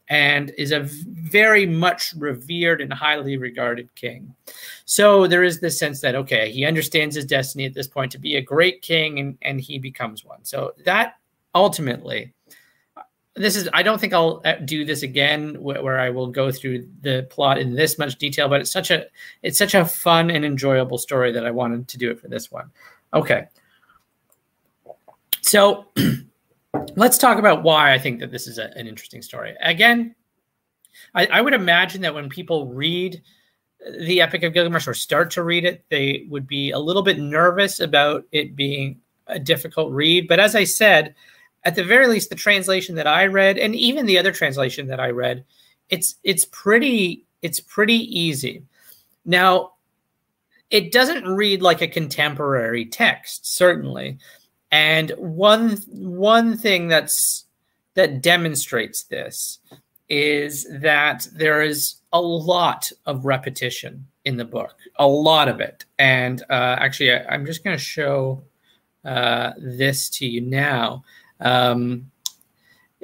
and 0.10 0.52
is 0.58 0.72
a 0.72 0.80
very 0.80 1.66
much 1.66 2.14
revered 2.18 2.82
and 2.82 2.92
highly 2.92 3.38
regarded 3.38 3.94
king. 3.96 4.34
So 4.86 5.28
there 5.28 5.44
is 5.44 5.60
this 5.60 5.78
sense 5.78 6.02
that, 6.02 6.16
okay, 6.16 6.52
he 6.52 6.66
understands 6.66 7.16
his 7.16 7.26
destiny 7.26 7.66
at 7.66 7.74
this 7.76 7.88
point 7.88 8.12
to 8.14 8.18
be 8.18 8.38
a 8.38 8.42
great 8.42 8.82
king 8.82 9.20
and, 9.20 9.38
and 9.44 9.62
he 9.62 9.78
becomes 9.78 10.26
one. 10.26 10.44
So 10.44 10.74
that 10.86 11.18
ultimately, 11.54 12.34
this 13.36 13.56
is, 13.56 13.70
I 13.72 13.84
don't 13.84 14.02
think 14.02 14.14
I'll 14.14 14.42
uh, 14.46 14.54
do 14.66 14.84
this 14.84 15.04
again 15.04 15.62
where, 15.62 15.84
where 15.84 16.00
I 16.00 16.10
will 16.10 16.28
go 16.28 16.52
through 16.52 16.88
the 17.02 17.28
plot 17.30 17.60
in 17.60 17.76
this 17.76 18.00
much 18.00 18.16
detail, 18.16 18.50
but 18.50 18.62
it's 18.62 18.72
such 18.72 18.90
a, 18.90 19.06
it's 19.44 19.60
such 19.60 19.76
a 19.76 19.86
fun 19.86 20.32
and 20.32 20.44
enjoyable 20.44 20.98
story 20.98 21.32
that 21.34 21.46
I 21.46 21.52
wanted 21.52 21.88
to 21.88 21.98
do 22.00 22.10
it 22.10 22.20
for 22.20 22.30
this 22.30 22.50
one. 22.50 22.72
Okay. 23.14 23.48
So 25.42 25.86
let's 26.96 27.18
talk 27.18 27.38
about 27.38 27.64
why 27.64 27.94
I 27.94 27.98
think 27.98 28.20
that 28.20 28.32
this 28.32 28.48
is 28.48 28.58
a, 28.58 28.72
an 28.76 28.88
interesting 28.88 29.22
story. 29.22 29.56
Again, 29.62 30.16
I, 31.14 31.26
I, 31.28 31.42
would 31.42 31.54
imagine 31.54 32.02
that 32.02 32.14
when 32.14 32.30
people 32.30 32.68
read 32.68 33.22
the 34.00 34.22
Epic 34.22 34.44
of 34.44 34.54
Gilgamesh 34.54 34.88
or 34.88 34.94
start 34.94 35.32
to 35.32 35.44
read 35.44 35.66
it, 35.66 35.86
they 35.90 36.26
would 36.30 36.48
be 36.48 36.72
a 36.72 36.80
little 36.80 37.02
bit 37.02 37.20
nervous 37.20 37.80
about 37.80 38.26
it 38.32 38.56
being 38.56 39.00
a 39.28 39.40
difficult 39.40 39.92
read. 39.94 40.28
But 40.28 40.40
as 40.40 40.56
I 40.56 40.64
said, 40.64 41.16
at 41.64 41.76
the 41.76 41.84
very 41.84 42.08
least, 42.08 42.30
the 42.30 42.36
translation 42.36 42.96
that 42.96 43.08
I 43.08 43.26
read, 43.28 43.58
and 43.58 43.76
even 43.76 44.06
the 44.06 44.18
other 44.18 44.32
translation 44.32 44.88
that 44.88 45.00
I 45.00 45.10
read, 45.10 45.44
it's 45.90 46.16
it's 46.24 46.46
pretty 46.46 47.26
it's 47.42 47.60
pretty 47.60 48.20
easy. 48.20 48.64
Now, 49.26 49.74
it 50.70 50.92
doesn't 50.92 51.26
read 51.28 51.62
like 51.62 51.82
a 51.82 51.88
contemporary 51.88 52.86
text, 52.86 53.56
certainly, 53.56 54.20
and 54.72 55.12
one 55.18 55.78
one 55.88 56.58
thing 56.58 56.88
that's 56.88 57.46
that 57.96 58.22
demonstrates 58.22 59.04
this 59.04 59.60
is 60.10 60.68
that 60.82 61.28
there 61.34 61.62
is 61.62 61.96
a 62.14 62.22
lot 62.22 62.92
of 63.06 63.26
repetition 63.26 64.06
in 64.26 64.38
the 64.38 64.46
book, 64.46 64.76
a 64.98 65.08
lot 65.08 65.48
of 65.48 65.60
it. 65.60 65.86
And 66.00 66.42
uh, 66.50 66.78
actually, 66.80 67.12
I, 67.12 67.34
am 67.34 67.46
just 67.46 67.64
going 67.64 67.78
to 67.78 67.84
show 67.84 68.42
uh, 69.06 69.52
this 69.58 70.10
to 70.12 70.28
you 70.28 70.42
now. 70.42 71.04
Um, 71.40 72.10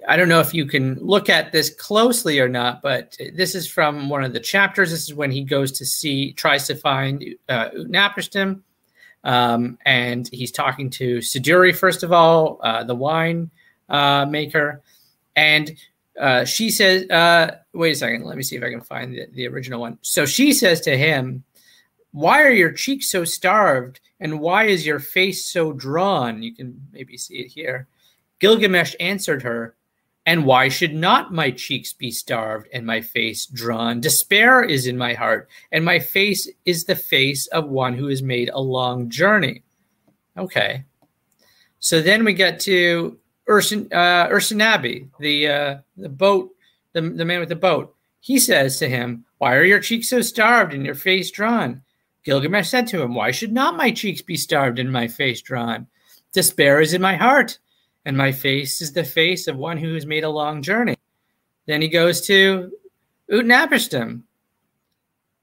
I 0.08 0.18
don't 0.18 0.30
know 0.30 0.40
if 0.40 0.54
you 0.54 0.66
can 0.66 0.96
look 0.96 1.30
at 1.30 1.52
this 1.52 1.70
closely 1.70 2.40
or 2.40 2.50
not, 2.50 2.82
but 2.82 3.18
this 3.34 3.56
is 3.56 3.68
from 3.68 4.10
one 4.10 4.24
of 4.24 4.34
the 4.34 4.40
chapters. 4.40 4.92
This 4.92 5.04
is 5.04 5.14
when 5.14 5.32
he 5.32 5.44
goes 5.44 5.72
to 5.74 5.86
see, 5.86 6.34
tries 6.34 6.68
to 6.68 6.76
find 6.76 7.24
uh, 7.50 7.70
Utnapishtim, 7.70 8.62
um, 9.26 9.78
and 9.86 10.30
he's 10.32 10.52
talking 10.52 10.90
to 10.92 11.18
Siduri, 11.18 11.76
first 11.76 12.04
of 12.04 12.14
all, 12.14 12.60
uh, 12.64 12.84
the 12.84 12.96
wine 12.96 13.50
uh, 13.90 14.26
maker. 14.26 14.82
And 15.36 15.76
uh, 16.20 16.46
she 16.46 16.70
says, 16.70 17.10
uh, 17.10 17.58
wait 17.74 17.92
a 17.92 17.96
second, 17.96 18.24
let 18.24 18.38
me 18.38 18.44
see 18.44 18.56
if 18.56 18.64
I 18.64 18.70
can 18.70 18.82
find 18.82 19.14
the, 19.14 19.26
the 19.34 19.48
original 19.48 19.82
one. 19.82 19.98
So 20.02 20.26
she 20.26 20.54
says 20.54 20.80
to 20.82 20.96
him, 20.96 21.44
Why 22.12 22.44
are 22.44 22.52
your 22.52 22.72
cheeks 22.72 23.10
so 23.10 23.26
starved? 23.26 24.00
And 24.20 24.40
why 24.40 24.66
is 24.66 24.86
your 24.86 25.00
face 25.00 25.46
so 25.46 25.74
drawn? 25.74 26.42
You 26.42 26.56
can 26.56 26.80
maybe 26.94 27.18
see 27.18 27.38
it 27.38 27.52
here. 27.52 27.88
Gilgamesh 28.40 28.96
answered 29.00 29.42
her, 29.42 29.76
and 30.26 30.46
why 30.46 30.70
should 30.70 30.94
not 30.94 31.34
my 31.34 31.52
cheeks 31.52 31.94
be 31.94 32.10
starved 32.10 32.68
and 32.74 32.86
my 32.86 33.02
face 33.02 33.46
drawn? 33.46 34.02
Despair 34.02 34.64
is 34.64 34.88
in 34.88 34.98
my 34.98 35.14
heart, 35.14 35.50
and 35.72 35.86
my 35.86 36.00
face 36.00 36.50
is 36.66 36.86
the 36.86 36.96
face 36.96 37.46
of 37.48 37.70
one 37.70 37.94
who 37.94 38.08
has 38.08 38.24
made 38.24 38.50
a 38.50 38.60
long 38.60 39.10
journey. 39.10 39.64
Okay. 40.38 40.84
So 41.80 42.02
then 42.02 42.24
we 42.24 42.34
get 42.34 42.60
to 42.62 43.18
Ursin, 43.48 43.88
uh, 43.94 44.28
Ursinabi, 44.32 45.08
the, 45.20 45.48
uh, 45.48 45.78
the 45.96 46.10
boat, 46.10 46.50
the, 46.94 47.02
the 47.02 47.26
man 47.26 47.40
with 47.40 47.50
the 47.50 47.56
boat. 47.56 47.96
He 48.20 48.40
says 48.40 48.80
to 48.80 48.90
him, 48.90 49.26
Why 49.38 49.56
are 49.56 49.64
your 49.64 49.80
cheeks 49.80 50.10
so 50.10 50.22
starved 50.22 50.74
and 50.74 50.84
your 50.84 50.96
face 50.96 51.30
drawn? 51.30 51.84
Gilgamesh 52.24 52.68
said 52.68 52.88
to 52.88 53.04
him, 53.04 53.14
Why 53.14 53.30
should 53.30 53.54
not 53.54 53.78
my 53.78 53.92
cheeks 53.92 54.24
be 54.24 54.36
starved 54.36 54.80
and 54.80 54.92
my 54.92 55.08
face 55.08 55.42
drawn? 55.42 55.86
Despair 56.34 56.82
is 56.82 56.96
in 56.96 57.02
my 57.02 57.16
heart, 57.16 57.60
and 58.06 58.16
my 58.16 58.32
face 58.32 58.82
is 58.82 58.94
the 58.94 59.04
face 59.04 59.48
of 59.48 59.58
one 59.58 59.78
who 59.78 59.94
has 59.96 60.06
made 60.06 60.24
a 60.24 60.30
long 60.30 60.62
journey. 60.62 60.96
Then 61.66 61.82
he 61.82 61.88
goes 61.88 62.22
to 62.28 62.72
Utnapishtim, 63.32 64.22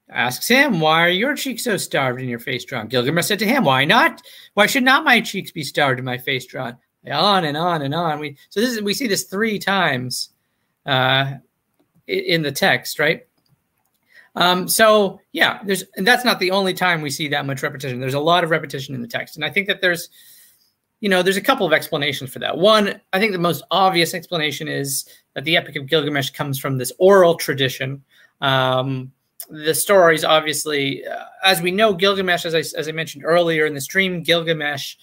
asks 0.08 0.46
him, 0.46 0.78
Why 0.78 1.04
are 1.04 1.10
your 1.10 1.34
cheeks 1.34 1.64
so 1.64 1.76
starved 1.76 2.20
and 2.20 2.30
your 2.30 2.38
face 2.38 2.64
drawn? 2.64 2.86
Gilgamesh 2.86 3.26
said 3.26 3.40
to 3.40 3.46
him, 3.46 3.64
Why 3.64 3.84
not? 3.84 4.22
Why 4.54 4.66
should 4.66 4.84
not 4.84 5.04
my 5.04 5.20
cheeks 5.20 5.50
be 5.50 5.64
starved 5.64 5.98
and 5.98 6.06
my 6.06 6.18
face 6.18 6.46
drawn? 6.46 6.76
On 7.10 7.44
and 7.44 7.56
on 7.56 7.82
and 7.82 7.94
on. 7.94 8.20
We 8.20 8.36
so 8.48 8.60
this 8.60 8.70
is 8.70 8.80
we 8.80 8.94
see 8.94 9.08
this 9.08 9.24
three 9.24 9.58
times 9.58 10.30
uh, 10.86 11.32
in 12.06 12.42
the 12.42 12.52
text, 12.52 13.00
right? 13.00 13.26
Um, 14.36 14.68
so 14.68 15.20
yeah, 15.32 15.58
there's 15.64 15.82
and 15.96 16.06
that's 16.06 16.24
not 16.24 16.38
the 16.38 16.52
only 16.52 16.74
time 16.74 17.02
we 17.02 17.10
see 17.10 17.26
that 17.28 17.44
much 17.44 17.64
repetition. 17.64 17.98
There's 17.98 18.14
a 18.14 18.20
lot 18.20 18.44
of 18.44 18.50
repetition 18.50 18.94
in 18.94 19.02
the 19.02 19.08
text, 19.08 19.34
and 19.34 19.44
I 19.44 19.50
think 19.50 19.66
that 19.66 19.80
there's 19.80 20.10
you 21.02 21.08
know, 21.08 21.20
there's 21.20 21.36
a 21.36 21.42
couple 21.42 21.66
of 21.66 21.72
explanations 21.72 22.32
for 22.32 22.38
that. 22.38 22.56
One, 22.56 23.00
I 23.12 23.18
think 23.18 23.32
the 23.32 23.38
most 23.38 23.64
obvious 23.72 24.14
explanation 24.14 24.68
is 24.68 25.04
that 25.34 25.42
the 25.42 25.56
Epic 25.56 25.74
of 25.74 25.88
Gilgamesh 25.88 26.30
comes 26.30 26.60
from 26.60 26.78
this 26.78 26.92
oral 26.98 27.34
tradition. 27.34 28.04
Um, 28.40 29.10
the 29.50 29.74
stories, 29.74 30.22
obviously, 30.22 31.04
uh, 31.04 31.24
as 31.44 31.60
we 31.60 31.72
know, 31.72 31.92
Gilgamesh, 31.92 32.44
as 32.44 32.54
I, 32.54 32.60
as 32.78 32.88
I 32.88 32.92
mentioned 32.92 33.24
earlier 33.26 33.66
in 33.66 33.74
the 33.74 33.80
stream, 33.80 34.22
Gilgamesh 34.22 34.94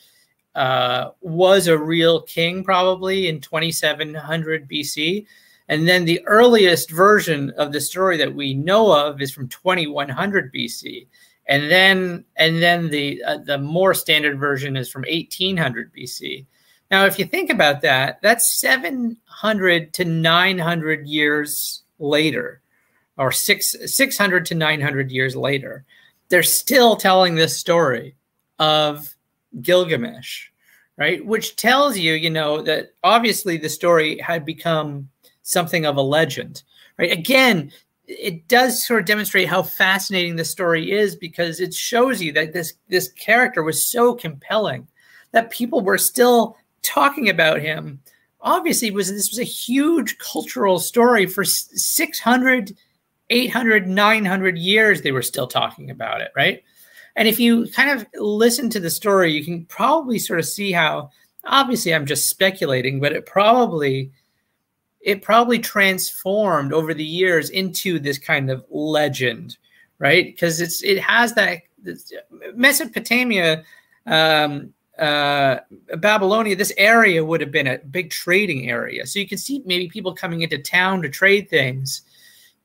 uh, 0.55 1.09
was 1.19 1.67
a 1.67 1.77
real 1.77 2.21
king 2.21 2.63
probably 2.63 3.27
in 3.27 3.41
2700 3.41 4.69
BC. 4.69 5.25
And 5.67 5.85
then 5.85 6.05
the 6.05 6.25
earliest 6.25 6.91
version 6.91 7.49
of 7.57 7.73
the 7.73 7.81
story 7.81 8.15
that 8.15 8.33
we 8.33 8.53
know 8.53 8.89
of 8.89 9.21
is 9.21 9.33
from 9.33 9.49
2100 9.49 10.53
BC 10.53 11.07
and 11.49 11.69
then 11.69 12.23
and 12.37 12.61
then 12.61 12.89
the 12.89 13.21
uh, 13.23 13.37
the 13.39 13.57
more 13.57 13.93
standard 13.93 14.39
version 14.39 14.77
is 14.77 14.89
from 14.89 15.01
1800 15.01 15.91
BC. 15.93 16.45
Now, 16.91 17.05
if 17.05 17.19
you 17.19 17.25
think 17.25 17.49
about 17.49 17.81
that, 17.81 18.21
that's 18.21 18.59
700 18.59 19.93
to 19.93 20.05
900 20.05 21.07
years 21.07 21.81
later, 21.97 22.61
or 23.17 23.31
six 23.31 23.75
600 23.83 24.45
to 24.45 24.55
900 24.55 25.11
years 25.11 25.35
later. 25.35 25.83
They're 26.29 26.43
still 26.43 26.95
telling 26.95 27.33
this 27.33 27.57
story 27.57 28.15
of 28.59 29.15
Gilgamesh, 29.59 30.49
right? 30.97 31.25
Which 31.25 31.55
tells 31.55 31.97
you, 31.97 32.13
you 32.13 32.29
know, 32.29 32.61
that 32.61 32.93
obviously 33.03 33.57
the 33.57 33.69
story 33.69 34.19
had 34.19 34.45
become 34.45 35.09
something 35.41 35.87
of 35.87 35.97
a 35.97 36.01
legend, 36.01 36.61
right? 36.99 37.11
Again, 37.11 37.71
it 38.09 38.47
does 38.47 38.85
sort 38.85 39.01
of 39.01 39.05
demonstrate 39.05 39.47
how 39.47 39.61
fascinating 39.61 40.35
the 40.35 40.43
story 40.43 40.91
is 40.91 41.15
because 41.15 41.59
it 41.59 41.73
shows 41.73 42.19
you 42.19 42.31
that 42.33 42.53
this 42.53 42.73
this 42.87 43.11
character 43.13 43.61
was 43.61 43.85
so 43.85 44.15
compelling 44.15 44.87
that 45.31 45.51
people 45.51 45.81
were 45.81 45.97
still 45.97 46.57
talking 46.81 47.29
about 47.29 47.61
him. 47.61 48.01
Obviously 48.41 48.89
was 48.89 49.11
this 49.11 49.29
was 49.29 49.39
a 49.39 49.43
huge 49.43 50.17
cultural 50.17 50.79
story 50.79 51.27
for 51.27 51.43
600 51.43 52.75
800 53.29 53.87
900 53.87 54.57
years 54.57 55.01
they 55.01 55.11
were 55.11 55.21
still 55.21 55.47
talking 55.47 55.91
about 55.91 56.21
it 56.21 56.31
right? 56.35 56.63
And 57.15 57.27
if 57.27 57.39
you 57.39 57.67
kind 57.67 57.91
of 57.91 58.07
listen 58.15 58.71
to 58.71 58.79
the 58.79 58.89
story 58.89 59.31
you 59.33 59.45
can 59.45 59.65
probably 59.65 60.17
sort 60.17 60.39
of 60.39 60.45
see 60.47 60.71
how 60.71 61.11
obviously 61.43 61.93
i'm 61.93 62.05
just 62.05 62.29
speculating 62.29 62.99
but 62.99 63.13
it 63.13 63.25
probably 63.25 64.11
it 65.01 65.21
probably 65.21 65.59
transformed 65.59 66.73
over 66.73 66.93
the 66.93 67.05
years 67.05 67.49
into 67.49 67.99
this 67.99 68.17
kind 68.17 68.49
of 68.49 68.65
legend, 68.69 69.57
right? 69.97 70.25
Because 70.25 70.61
it's 70.61 70.83
it 70.83 70.99
has 70.99 71.33
that 71.35 71.61
Mesopotamia, 72.55 73.63
um, 74.05 74.73
uh, 74.97 75.59
Babylonia. 75.97 76.55
This 76.55 76.73
area 76.77 77.23
would 77.23 77.41
have 77.41 77.51
been 77.51 77.67
a 77.67 77.77
big 77.77 78.09
trading 78.09 78.69
area, 78.69 79.05
so 79.05 79.19
you 79.19 79.27
can 79.27 79.37
see 79.37 79.63
maybe 79.65 79.87
people 79.87 80.13
coming 80.13 80.41
into 80.41 80.57
town 80.57 81.01
to 81.01 81.09
trade 81.09 81.49
things 81.49 82.01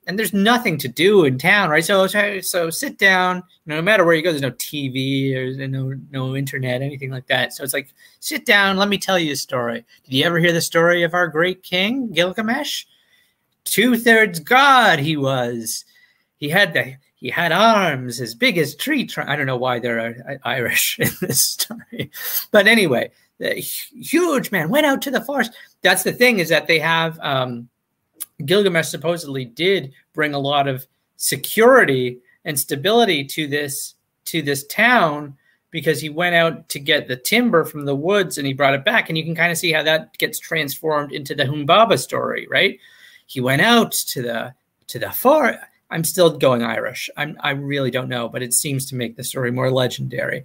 and 0.06 0.18
there's 0.18 0.32
nothing 0.32 0.76
to 0.78 0.88
do 0.88 1.24
in 1.24 1.38
town, 1.38 1.70
right? 1.70 1.84
So 1.84 2.06
so 2.40 2.70
sit 2.70 2.98
down. 2.98 3.36
You 3.36 3.42
know, 3.70 3.76
no 3.76 3.82
matter 3.82 4.04
where 4.04 4.14
you 4.14 4.22
go, 4.22 4.30
there's 4.30 4.42
no 4.42 4.50
TV, 4.52 5.32
there's 5.32 5.56
no 5.56 5.94
no 6.10 6.36
internet, 6.36 6.82
anything 6.82 7.10
like 7.10 7.26
that. 7.28 7.52
So 7.52 7.64
it's 7.64 7.72
like 7.72 7.88
sit 8.20 8.44
down. 8.44 8.76
Let 8.76 8.88
me 8.88 8.98
tell 8.98 9.18
you 9.18 9.32
a 9.32 9.36
story. 9.36 9.84
Did 10.04 10.14
you 10.14 10.24
ever 10.24 10.38
hear 10.38 10.52
the 10.52 10.60
story 10.60 11.02
of 11.02 11.14
our 11.14 11.28
great 11.28 11.62
king 11.62 12.12
Gilgamesh? 12.12 12.84
Two 13.64 13.96
thirds 13.96 14.40
god 14.40 14.98
he 14.98 15.16
was. 15.16 15.84
He 16.36 16.48
had 16.48 16.74
the 16.74 16.96
he 17.16 17.30
had 17.30 17.52
arms 17.52 18.20
as 18.20 18.34
big 18.34 18.58
as 18.58 18.74
tree. 18.74 19.08
I 19.16 19.36
don't 19.36 19.46
know 19.46 19.56
why 19.56 19.78
they're 19.78 20.38
Irish 20.44 20.98
in 21.00 21.10
this 21.22 21.40
story, 21.40 22.10
but 22.50 22.66
anyway, 22.66 23.10
the 23.38 23.54
huge 23.54 24.52
man 24.52 24.68
went 24.68 24.86
out 24.86 25.00
to 25.02 25.10
the 25.10 25.22
forest. 25.22 25.52
That's 25.82 26.02
the 26.02 26.12
thing 26.12 26.38
is 26.38 26.50
that 26.50 26.66
they 26.66 26.78
have. 26.78 27.18
Um, 27.20 27.68
Gilgamesh 28.44 28.88
supposedly 28.88 29.44
did 29.44 29.92
bring 30.12 30.34
a 30.34 30.38
lot 30.38 30.68
of 30.68 30.86
security 31.16 32.18
and 32.44 32.58
stability 32.58 33.24
to 33.24 33.46
this 33.46 33.94
to 34.26 34.42
this 34.42 34.66
town 34.66 35.36
because 35.70 36.00
he 36.00 36.08
went 36.08 36.34
out 36.34 36.68
to 36.68 36.78
get 36.78 37.08
the 37.08 37.16
timber 37.16 37.64
from 37.64 37.84
the 37.84 37.94
woods 37.94 38.38
and 38.38 38.46
he 38.46 38.52
brought 38.52 38.74
it 38.74 38.84
back 38.84 39.08
and 39.08 39.18
you 39.18 39.24
can 39.24 39.34
kind 39.34 39.52
of 39.52 39.58
see 39.58 39.72
how 39.72 39.82
that 39.82 40.16
gets 40.18 40.38
transformed 40.38 41.12
into 41.12 41.34
the 41.34 41.44
Humbaba 41.44 41.98
story, 41.98 42.46
right? 42.50 42.78
he 43.26 43.40
went 43.40 43.62
out 43.62 43.92
to 43.92 44.22
the 44.22 44.54
to 44.88 44.98
the 44.98 45.10
forest. 45.10 45.58
I'm 45.90 46.04
still 46.04 46.36
going 46.38 46.62
Irish. 46.62 47.08
I'm, 47.16 47.36
I 47.40 47.50
really 47.50 47.90
don't 47.90 48.08
know, 48.08 48.28
but 48.28 48.42
it 48.42 48.52
seems 48.52 48.86
to 48.86 48.96
make 48.96 49.16
the 49.16 49.22
story 49.22 49.52
more 49.52 49.70
legendary. 49.70 50.44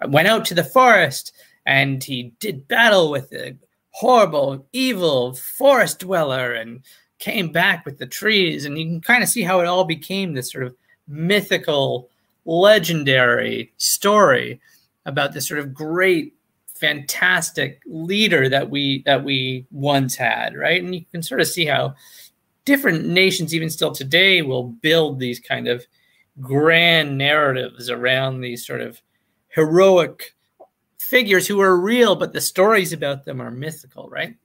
I 0.00 0.06
went 0.06 0.28
out 0.28 0.44
to 0.46 0.54
the 0.54 0.64
forest 0.64 1.32
and 1.66 2.02
he 2.02 2.32
did 2.40 2.68
battle 2.68 3.10
with 3.10 3.30
the 3.30 3.56
horrible, 3.90 4.66
evil 4.72 5.34
forest 5.34 5.98
dweller 6.00 6.54
and 6.54 6.82
came 7.18 7.50
back 7.50 7.84
with 7.84 7.98
the 7.98 8.06
trees. 8.06 8.64
And 8.64 8.78
you 8.78 8.86
can 8.86 9.00
kind 9.00 9.22
of 9.22 9.28
see 9.28 9.42
how 9.42 9.60
it 9.60 9.66
all 9.66 9.84
became 9.84 10.34
this 10.34 10.50
sort 10.50 10.64
of 10.64 10.74
mythical, 11.08 12.08
legendary 12.44 13.72
story 13.76 14.60
about 15.04 15.32
this 15.32 15.46
sort 15.46 15.60
of 15.60 15.74
great 15.74 16.34
fantastic 16.74 17.80
leader 17.86 18.48
that 18.50 18.68
we 18.68 19.02
that 19.06 19.24
we 19.24 19.64
once 19.70 20.14
had 20.14 20.54
right 20.54 20.84
and 20.84 20.94
you 20.94 21.02
can 21.10 21.22
sort 21.22 21.40
of 21.40 21.46
see 21.46 21.64
how 21.64 21.94
different 22.66 23.06
nations, 23.06 23.54
even 23.54 23.70
still 23.70 23.92
today, 23.92 24.42
will 24.42 24.64
build 24.64 25.18
these 25.18 25.40
kind 25.40 25.68
of 25.68 25.86
grand 26.38 27.16
narratives 27.16 27.88
around 27.88 28.42
these 28.42 28.66
sort 28.66 28.82
of 28.82 29.00
heroic 29.48 30.34
figures 30.98 31.46
who 31.46 31.60
are 31.60 31.80
real, 31.80 32.14
but 32.14 32.34
the 32.34 32.40
stories 32.40 32.92
about 32.92 33.24
them 33.24 33.40
are 33.40 33.50
mythical, 33.50 34.10
right? 34.10 34.36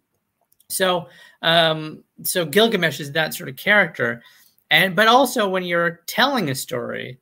So, 0.71 1.07
um, 1.41 2.03
so 2.23 2.45
Gilgamesh 2.45 2.99
is 2.99 3.11
that 3.11 3.33
sort 3.33 3.49
of 3.49 3.55
character, 3.55 4.23
and 4.69 4.95
but 4.95 5.07
also 5.07 5.49
when 5.49 5.63
you're 5.63 6.01
telling 6.07 6.49
a 6.49 6.55
story, 6.55 7.19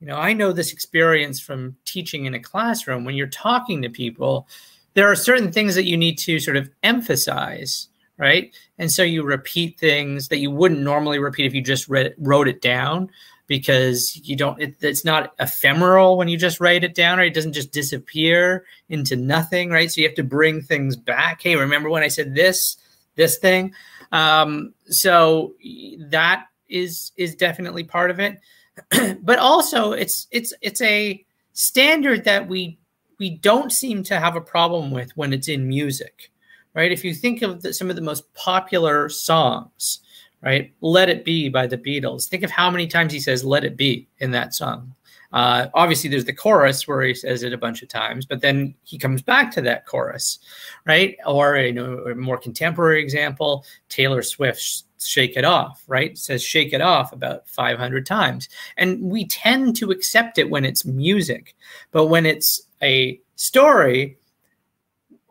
you 0.00 0.06
know, 0.06 0.16
I 0.16 0.32
know 0.32 0.52
this 0.52 0.72
experience 0.72 1.40
from 1.40 1.76
teaching 1.84 2.26
in 2.26 2.34
a 2.34 2.40
classroom. 2.40 3.04
When 3.04 3.14
you're 3.14 3.26
talking 3.26 3.82
to 3.82 3.90
people, 3.90 4.48
there 4.94 5.10
are 5.10 5.16
certain 5.16 5.52
things 5.52 5.74
that 5.74 5.84
you 5.84 5.96
need 5.96 6.18
to 6.18 6.40
sort 6.40 6.56
of 6.56 6.70
emphasize 6.82 7.88
right? 8.18 8.54
And 8.78 8.90
so 8.90 9.02
you 9.02 9.22
repeat 9.22 9.78
things 9.78 10.28
that 10.28 10.38
you 10.38 10.50
wouldn't 10.50 10.80
normally 10.80 11.18
repeat 11.18 11.46
if 11.46 11.54
you 11.54 11.62
just 11.62 11.88
read 11.88 12.14
wrote 12.18 12.48
it 12.48 12.62
down 12.62 13.10
because 13.46 14.16
you 14.24 14.36
don't 14.36 14.60
it, 14.60 14.74
it's 14.80 15.04
not 15.04 15.34
ephemeral 15.38 16.16
when 16.16 16.28
you 16.28 16.36
just 16.36 16.60
write 16.60 16.84
it 16.84 16.94
down 16.94 17.18
right? 17.18 17.28
It 17.28 17.34
doesn't 17.34 17.52
just 17.52 17.72
disappear 17.72 18.64
into 18.88 19.16
nothing 19.16 19.70
right? 19.70 19.90
So 19.90 20.00
you 20.00 20.06
have 20.06 20.16
to 20.16 20.24
bring 20.24 20.62
things 20.62 20.96
back. 20.96 21.42
Hey 21.42 21.56
remember 21.56 21.90
when 21.90 22.02
i 22.02 22.08
said 22.08 22.34
this 22.34 22.76
this 23.16 23.38
thing 23.38 23.72
um, 24.12 24.72
so 24.86 25.54
that 25.98 26.46
is 26.68 27.12
is 27.16 27.34
definitely 27.34 27.84
part 27.84 28.10
of 28.10 28.20
it 28.20 28.38
but 29.22 29.38
also 29.38 29.92
it's 29.92 30.26
it's 30.30 30.52
it's 30.60 30.80
a 30.82 31.24
standard 31.52 32.24
that 32.24 32.46
we 32.46 32.78
we 33.18 33.30
don't 33.30 33.72
seem 33.72 34.02
to 34.02 34.20
have 34.20 34.36
a 34.36 34.40
problem 34.40 34.90
with 34.90 35.10
when 35.16 35.32
it's 35.32 35.48
in 35.48 35.66
music 35.66 36.30
right? 36.76 36.92
If 36.92 37.04
you 37.04 37.14
think 37.14 37.42
of 37.42 37.62
the, 37.62 37.74
some 37.74 37.90
of 37.90 37.96
the 37.96 38.02
most 38.02 38.32
popular 38.34 39.08
songs, 39.08 40.00
right? 40.42 40.72
Let 40.82 41.08
It 41.08 41.24
Be 41.24 41.48
by 41.48 41.66
the 41.66 41.78
Beatles. 41.78 42.28
Think 42.28 42.44
of 42.44 42.50
how 42.50 42.70
many 42.70 42.86
times 42.86 43.12
he 43.12 43.18
says 43.18 43.44
Let 43.44 43.64
It 43.64 43.76
Be 43.76 44.06
in 44.18 44.30
that 44.32 44.54
song. 44.54 44.94
Uh, 45.36 45.68
obviously, 45.74 46.08
there's 46.08 46.24
the 46.24 46.32
chorus 46.32 46.88
where 46.88 47.02
he 47.02 47.12
says 47.12 47.42
it 47.42 47.52
a 47.52 47.58
bunch 47.58 47.82
of 47.82 47.90
times, 47.90 48.24
but 48.24 48.40
then 48.40 48.74
he 48.84 48.96
comes 48.96 49.20
back 49.20 49.50
to 49.50 49.60
that 49.60 49.84
chorus, 49.84 50.38
right? 50.86 51.14
Or 51.26 51.58
you 51.58 51.74
know, 51.74 51.98
a 52.06 52.14
more 52.14 52.38
contemporary 52.38 53.02
example, 53.02 53.66
Taylor 53.90 54.22
Swift 54.22 54.84
shake 54.98 55.36
it 55.36 55.44
off 55.44 55.84
right 55.86 56.16
says 56.16 56.42
shake 56.42 56.72
it 56.72 56.80
off 56.80 57.12
about 57.12 57.46
500 57.48 58.06
times 58.06 58.48
and 58.78 59.00
we 59.02 59.26
tend 59.26 59.76
to 59.76 59.90
accept 59.90 60.38
it 60.38 60.48
when 60.48 60.64
it's 60.64 60.86
music 60.86 61.54
but 61.92 62.06
when 62.06 62.24
it's 62.24 62.62
a 62.82 63.20
story 63.36 64.16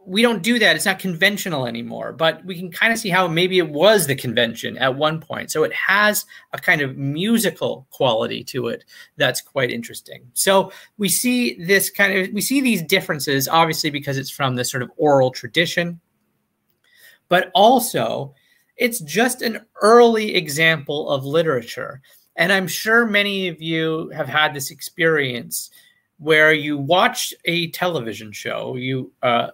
we 0.06 0.22
don't 0.22 0.44
do 0.44 0.60
that. 0.60 0.76
It's 0.76 0.86
not 0.86 1.00
conventional 1.00 1.66
anymore, 1.66 2.14
but 2.14 2.44
we 2.46 2.58
can 2.58 2.72
kind 2.72 2.94
of 2.94 3.00
see 3.00 3.10
how 3.10 3.28
maybe 3.28 3.58
it 3.58 3.70
was 3.70 4.06
the 4.06 4.16
convention 4.16 4.78
at 4.78 4.96
one 4.96 5.20
point. 5.20 5.52
So 5.52 5.64
it 5.64 5.74
has 5.74 6.26
a 6.54 6.60
kind 6.60 6.82
of 6.82 6.96
musical 6.96 7.88
quality 7.90 8.44
to 8.46 8.68
it 8.68 8.86
that's 9.18 9.42
quite 9.42 9.72
interesting. 9.72 10.24
So 10.34 10.72
we 10.98 11.10
see 11.10 11.56
this 11.64 11.90
kind 11.90 12.18
of 12.18 12.34
we 12.34 12.42
see 12.42 12.62
these 12.62 12.84
differences 12.84 13.48
obviously 13.48 13.90
because 13.90 14.18
it's 14.18 14.30
from 14.30 14.56
this 14.56 14.70
sort 14.70 14.84
of 14.84 14.92
oral 14.98 15.32
tradition, 15.32 16.00
but 17.28 17.50
also 17.56 18.34
it's 18.78 19.00
just 19.00 19.42
an 19.42 19.66
early 19.82 20.36
example 20.36 21.10
of 21.10 21.26
literature. 21.26 22.02
And 22.36 22.52
I'm 22.52 22.68
sure 22.68 23.06
many 23.06 23.48
of 23.48 23.62
you 23.62 24.12
have 24.14 24.28
had 24.28 24.54
this 24.54 24.70
experience 24.70 25.72
where 26.18 26.54
you 26.54 26.78
watch 26.78 27.34
a 27.46 27.70
television 27.72 28.32
show, 28.32 28.76
you 28.76 29.12
uh, 29.24 29.52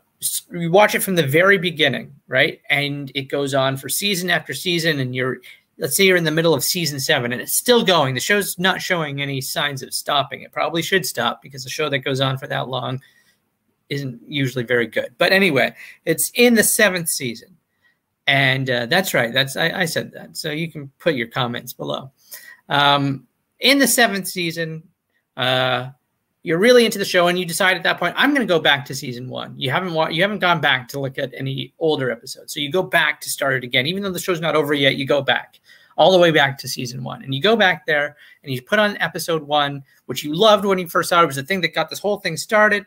you 0.52 0.72
watch 0.72 0.96
it 0.96 1.02
from 1.02 1.16
the 1.16 1.26
very 1.26 1.58
beginning, 1.58 2.14
right? 2.28 2.62
And 2.70 3.12
it 3.16 3.24
goes 3.24 3.54
on 3.54 3.78
for 3.78 3.90
season 3.90 4.30
after 4.30 4.54
season, 4.54 5.00
and 5.00 5.16
you're 5.16 5.40
let's 5.82 5.96
say 5.96 6.06
you're 6.06 6.18
in 6.18 6.24
the 6.24 6.32
middle 6.32 6.54
of 6.54 6.64
season 6.64 7.00
seven 7.00 7.34
and 7.34 7.42
it's 7.42 7.54
still 7.54 7.84
going. 7.84 8.14
The 8.14 8.22
show's 8.22 8.58
not 8.60 8.82
showing 8.82 9.20
any 9.20 9.42
signs 9.42 9.82
of 9.82 9.94
stopping. 9.94 10.42
It 10.42 10.52
probably 10.52 10.84
should 10.84 11.06
stop 11.06 11.42
because 11.42 11.66
a 11.66 11.70
show 11.70 11.90
that 11.90 12.00
goes 12.00 12.22
on 12.22 12.38
for 12.38 12.46
that 12.48 12.68
long 12.68 13.02
isn't 13.90 14.22
usually 14.28 14.64
very 14.64 14.86
good. 14.86 15.16
But 15.18 15.34
anyway, 15.34 15.76
it's 16.06 16.32
in 16.36 16.54
the 16.54 16.64
seventh 16.64 17.10
season. 17.10 17.58
And 18.28 18.70
uh, 18.70 18.86
that's 18.86 19.14
right. 19.16 19.34
That's 19.34 19.58
I, 19.58 19.82
I, 19.82 19.86
said 19.86 20.12
that. 20.14 20.38
So 20.38 20.52
you 20.52 20.72
can 20.72 20.92
put 21.00 21.16
your 21.16 21.28
comments 21.28 21.74
below. 21.74 22.12
Um, 22.70 23.28
in 23.60 23.80
the 23.80 23.88
seventh 23.88 24.28
season, 24.28 24.84
uh, 25.36 25.90
you're 26.44 26.58
really 26.58 26.86
into 26.86 26.98
the 26.98 27.06
show 27.06 27.28
and 27.28 27.38
you 27.38 27.46
decide 27.46 27.78
at 27.78 27.84
that 27.84 28.00
point 28.00 28.16
i'm 28.18 28.34
going 28.34 28.46
to 28.46 28.52
go 28.52 28.60
back 28.60 28.86
to 28.86 28.96
season 28.96 29.30
one. 29.30 29.54
You 29.58 29.72
haven't 29.72 29.94
wa- 29.94 30.10
you 30.10 30.22
haven't 30.22 30.40
gone 30.40 30.62
back 30.62 30.88
to 30.90 31.00
look 31.00 31.18
at 31.18 31.34
any 31.36 31.74
older 31.80 32.12
episodes. 32.12 32.54
So 32.54 32.60
you 32.60 32.72
go 32.72 32.84
back 32.84 33.22
to 33.22 33.30
start 33.30 33.56
it 33.56 33.64
again. 33.64 33.86
Even 33.88 34.04
though 34.04 34.12
the 34.12 34.20
show's 34.20 34.42
not 34.42 34.56
over 34.56 34.74
yet 34.74 34.96
you 34.96 35.06
go 35.06 35.22
back 35.22 35.60
all 35.98 36.12
the 36.12 36.18
way 36.18 36.32
back 36.32 36.58
to 36.58 36.68
season 36.68 37.04
one. 37.04 37.24
And 37.24 37.36
you 37.36 37.42
go 37.42 37.56
back 37.56 37.86
there 37.86 38.16
and 38.44 38.54
you 38.54 38.62
put 38.62 38.80
on 38.80 38.98
episode 38.98 39.44
one 39.44 39.84
which 40.06 40.24
you 40.24 40.34
loved 40.34 40.66
when 40.66 40.80
you 40.80 40.88
first 40.88 41.10
saw 41.10 41.20
it, 41.20 41.24
it 41.24 41.28
was 41.28 41.36
the 41.36 41.44
thing 41.44 41.62
that 41.62 41.76
got 41.76 41.90
this 41.90 42.00
whole 42.00 42.20
thing 42.20 42.38
started. 42.38 42.86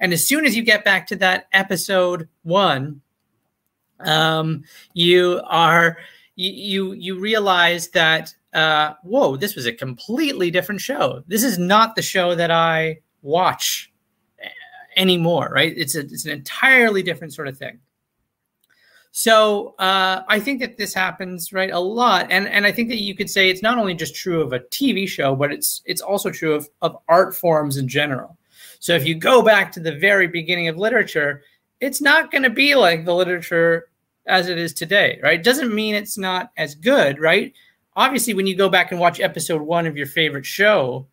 And 0.00 0.12
as 0.12 0.26
soon 0.26 0.44
as 0.44 0.56
you 0.56 0.62
get 0.62 0.84
back 0.84 1.06
to 1.08 1.16
that 1.16 1.48
episode 1.52 2.28
one 2.42 3.00
um, 4.00 4.64
you 4.94 5.40
are 5.44 5.98
you 6.34 6.52
you, 6.52 6.92
you 6.92 7.18
realize 7.18 7.88
that 7.88 8.34
uh, 8.56 8.94
whoa, 9.02 9.36
this 9.36 9.54
was 9.54 9.66
a 9.66 9.72
completely 9.72 10.50
different 10.50 10.80
show. 10.80 11.22
This 11.26 11.44
is 11.44 11.58
not 11.58 11.94
the 11.94 12.02
show 12.02 12.34
that 12.34 12.50
I 12.50 13.00
watch 13.20 13.92
eh, 14.42 14.48
anymore, 14.96 15.50
right? 15.52 15.74
It's 15.76 15.94
a, 15.94 16.00
it's 16.00 16.24
an 16.24 16.32
entirely 16.32 17.02
different 17.02 17.34
sort 17.34 17.48
of 17.48 17.58
thing. 17.58 17.78
So 19.12 19.74
uh, 19.78 20.22
I 20.28 20.40
think 20.40 20.60
that 20.60 20.78
this 20.78 20.94
happens 20.94 21.52
right 21.52 21.70
a 21.70 21.78
lot, 21.78 22.28
and 22.30 22.48
and 22.48 22.66
I 22.66 22.72
think 22.72 22.88
that 22.88 23.02
you 23.02 23.14
could 23.14 23.30
say 23.30 23.50
it's 23.50 23.62
not 23.62 23.78
only 23.78 23.94
just 23.94 24.14
true 24.14 24.40
of 24.40 24.52
a 24.54 24.60
TV 24.60 25.06
show, 25.06 25.34
but 25.36 25.52
it's 25.52 25.82
it's 25.84 26.00
also 26.00 26.30
true 26.30 26.54
of 26.54 26.68
of 26.80 26.96
art 27.08 27.34
forms 27.34 27.76
in 27.76 27.88
general. 27.88 28.38
So 28.80 28.94
if 28.94 29.06
you 29.06 29.14
go 29.14 29.42
back 29.42 29.70
to 29.72 29.80
the 29.80 29.96
very 29.96 30.28
beginning 30.28 30.68
of 30.68 30.76
literature, 30.76 31.42
it's 31.80 32.00
not 32.00 32.30
going 32.30 32.42
to 32.42 32.50
be 32.50 32.74
like 32.74 33.04
the 33.04 33.14
literature 33.14 33.88
as 34.26 34.48
it 34.48 34.58
is 34.58 34.72
today, 34.72 35.18
right? 35.22 35.42
Doesn't 35.42 35.74
mean 35.74 35.94
it's 35.94 36.18
not 36.18 36.52
as 36.56 36.74
good, 36.74 37.18
right? 37.18 37.54
Obviously 37.96 38.34
when 38.34 38.46
you 38.46 38.54
go 38.54 38.68
back 38.68 38.92
and 38.92 39.00
watch 39.00 39.20
episode 39.20 39.62
one 39.62 39.86
of 39.86 39.96
your 39.96 40.06
favorite 40.06 40.46
show 40.46 41.06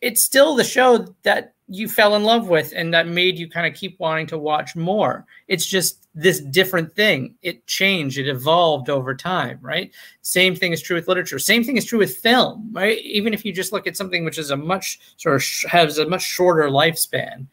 it's 0.00 0.22
still 0.22 0.54
the 0.54 0.64
show 0.64 1.14
that 1.22 1.54
you 1.68 1.88
fell 1.88 2.16
in 2.16 2.24
love 2.24 2.48
with 2.48 2.72
and 2.74 2.92
that 2.92 3.06
made 3.06 3.38
you 3.38 3.48
kind 3.48 3.66
of 3.66 3.78
keep 3.78 3.98
wanting 4.00 4.26
to 4.26 4.36
watch 4.36 4.74
more. 4.74 5.24
It's 5.46 5.64
just 5.64 6.08
this 6.14 6.40
different 6.40 6.92
thing. 6.94 7.36
It 7.42 7.64
changed 7.68 8.18
it 8.18 8.28
evolved 8.28 8.90
over 8.90 9.14
time 9.14 9.58
right? 9.62 9.92
Same 10.22 10.56
thing 10.56 10.72
is 10.72 10.82
true 10.82 10.96
with 10.96 11.06
literature. 11.06 11.38
Same 11.38 11.62
thing 11.62 11.76
is 11.76 11.84
true 11.84 12.00
with 12.00 12.16
film 12.16 12.70
right? 12.72 12.98
Even 12.98 13.32
if 13.32 13.44
you 13.44 13.52
just 13.52 13.72
look 13.72 13.86
at 13.86 13.96
something 13.96 14.24
which 14.24 14.38
is 14.38 14.50
a 14.50 14.56
much 14.56 14.98
sort 15.16 15.36
of 15.36 15.70
has 15.70 15.98
a 15.98 16.08
much 16.08 16.22
shorter 16.22 16.68
lifespan 16.68 17.46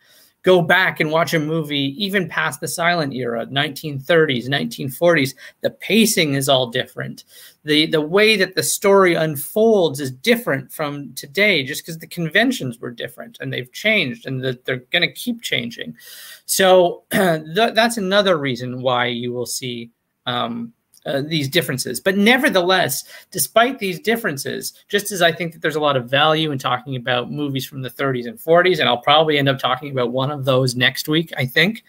go 0.47 0.61
back 0.61 1.01
and 1.01 1.11
watch 1.11 1.33
a 1.33 1.39
movie 1.39 1.93
even 2.01 2.29
past 2.29 2.61
the 2.61 2.67
silent 2.69 3.13
era 3.13 3.45
1930s 3.47 4.47
1940s 4.47 5.35
the 5.59 5.71
pacing 5.71 6.35
is 6.35 6.47
all 6.47 6.67
different. 6.67 7.25
The 7.65 7.85
the 7.87 7.99
way 7.99 8.37
that 8.37 8.55
the 8.55 8.63
story 8.63 9.13
unfolds 9.13 9.99
is 9.99 10.09
different 10.09 10.71
from 10.71 11.13
today 11.15 11.63
just 11.63 11.83
because 11.83 11.99
the 11.99 12.07
conventions 12.07 12.79
were 12.79 12.91
different 12.91 13.37
and 13.41 13.51
they've 13.51 13.71
changed 13.73 14.25
and 14.25 14.41
they're 14.41 14.85
going 14.93 15.01
to 15.01 15.11
keep 15.11 15.41
changing. 15.41 15.97
So 16.45 17.03
th- 17.11 17.73
that's 17.73 17.97
another 17.97 18.37
reason 18.37 18.81
why 18.81 19.07
you 19.07 19.33
will 19.33 19.45
see 19.45 19.91
um, 20.27 20.71
uh, 21.07 21.21
these 21.21 21.47
differences. 21.47 21.99
But 21.99 22.17
nevertheless, 22.17 23.05
despite 23.31 23.79
these 23.79 23.99
differences, 23.99 24.73
just 24.89 25.11
as 25.11 25.21
I 25.21 25.31
think 25.31 25.53
that 25.53 25.61
there's 25.61 25.77
a 25.77 25.79
lot 25.79 25.95
of 25.95 26.09
value 26.09 26.51
in 26.51 26.59
talking 26.59 26.97
about 26.97 27.31
movies 27.31 27.65
from 27.65 27.81
the 27.81 27.89
30s 27.89 28.27
and 28.27 28.37
40s, 28.37 28.79
and 28.79 28.89
I'll 28.89 28.97
probably 28.97 29.37
end 29.37 29.47
up 29.47 29.57
talking 29.57 29.91
about 29.91 30.11
one 30.11 30.31
of 30.31 30.43
those 30.43 30.75
next 30.75 31.07
week, 31.07 31.31
I 31.37 31.45
think. 31.45 31.83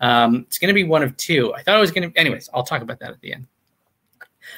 Um, 0.00 0.44
it's 0.46 0.58
going 0.58 0.68
to 0.68 0.74
be 0.74 0.84
one 0.84 1.02
of 1.02 1.16
two. 1.16 1.54
I 1.54 1.62
thought 1.62 1.76
it 1.76 1.80
was 1.80 1.90
going 1.90 2.12
to, 2.12 2.20
anyways, 2.20 2.50
I'll 2.52 2.62
talk 2.62 2.82
about 2.82 3.00
that 3.00 3.10
at 3.10 3.20
the 3.20 3.32
end. 3.32 3.46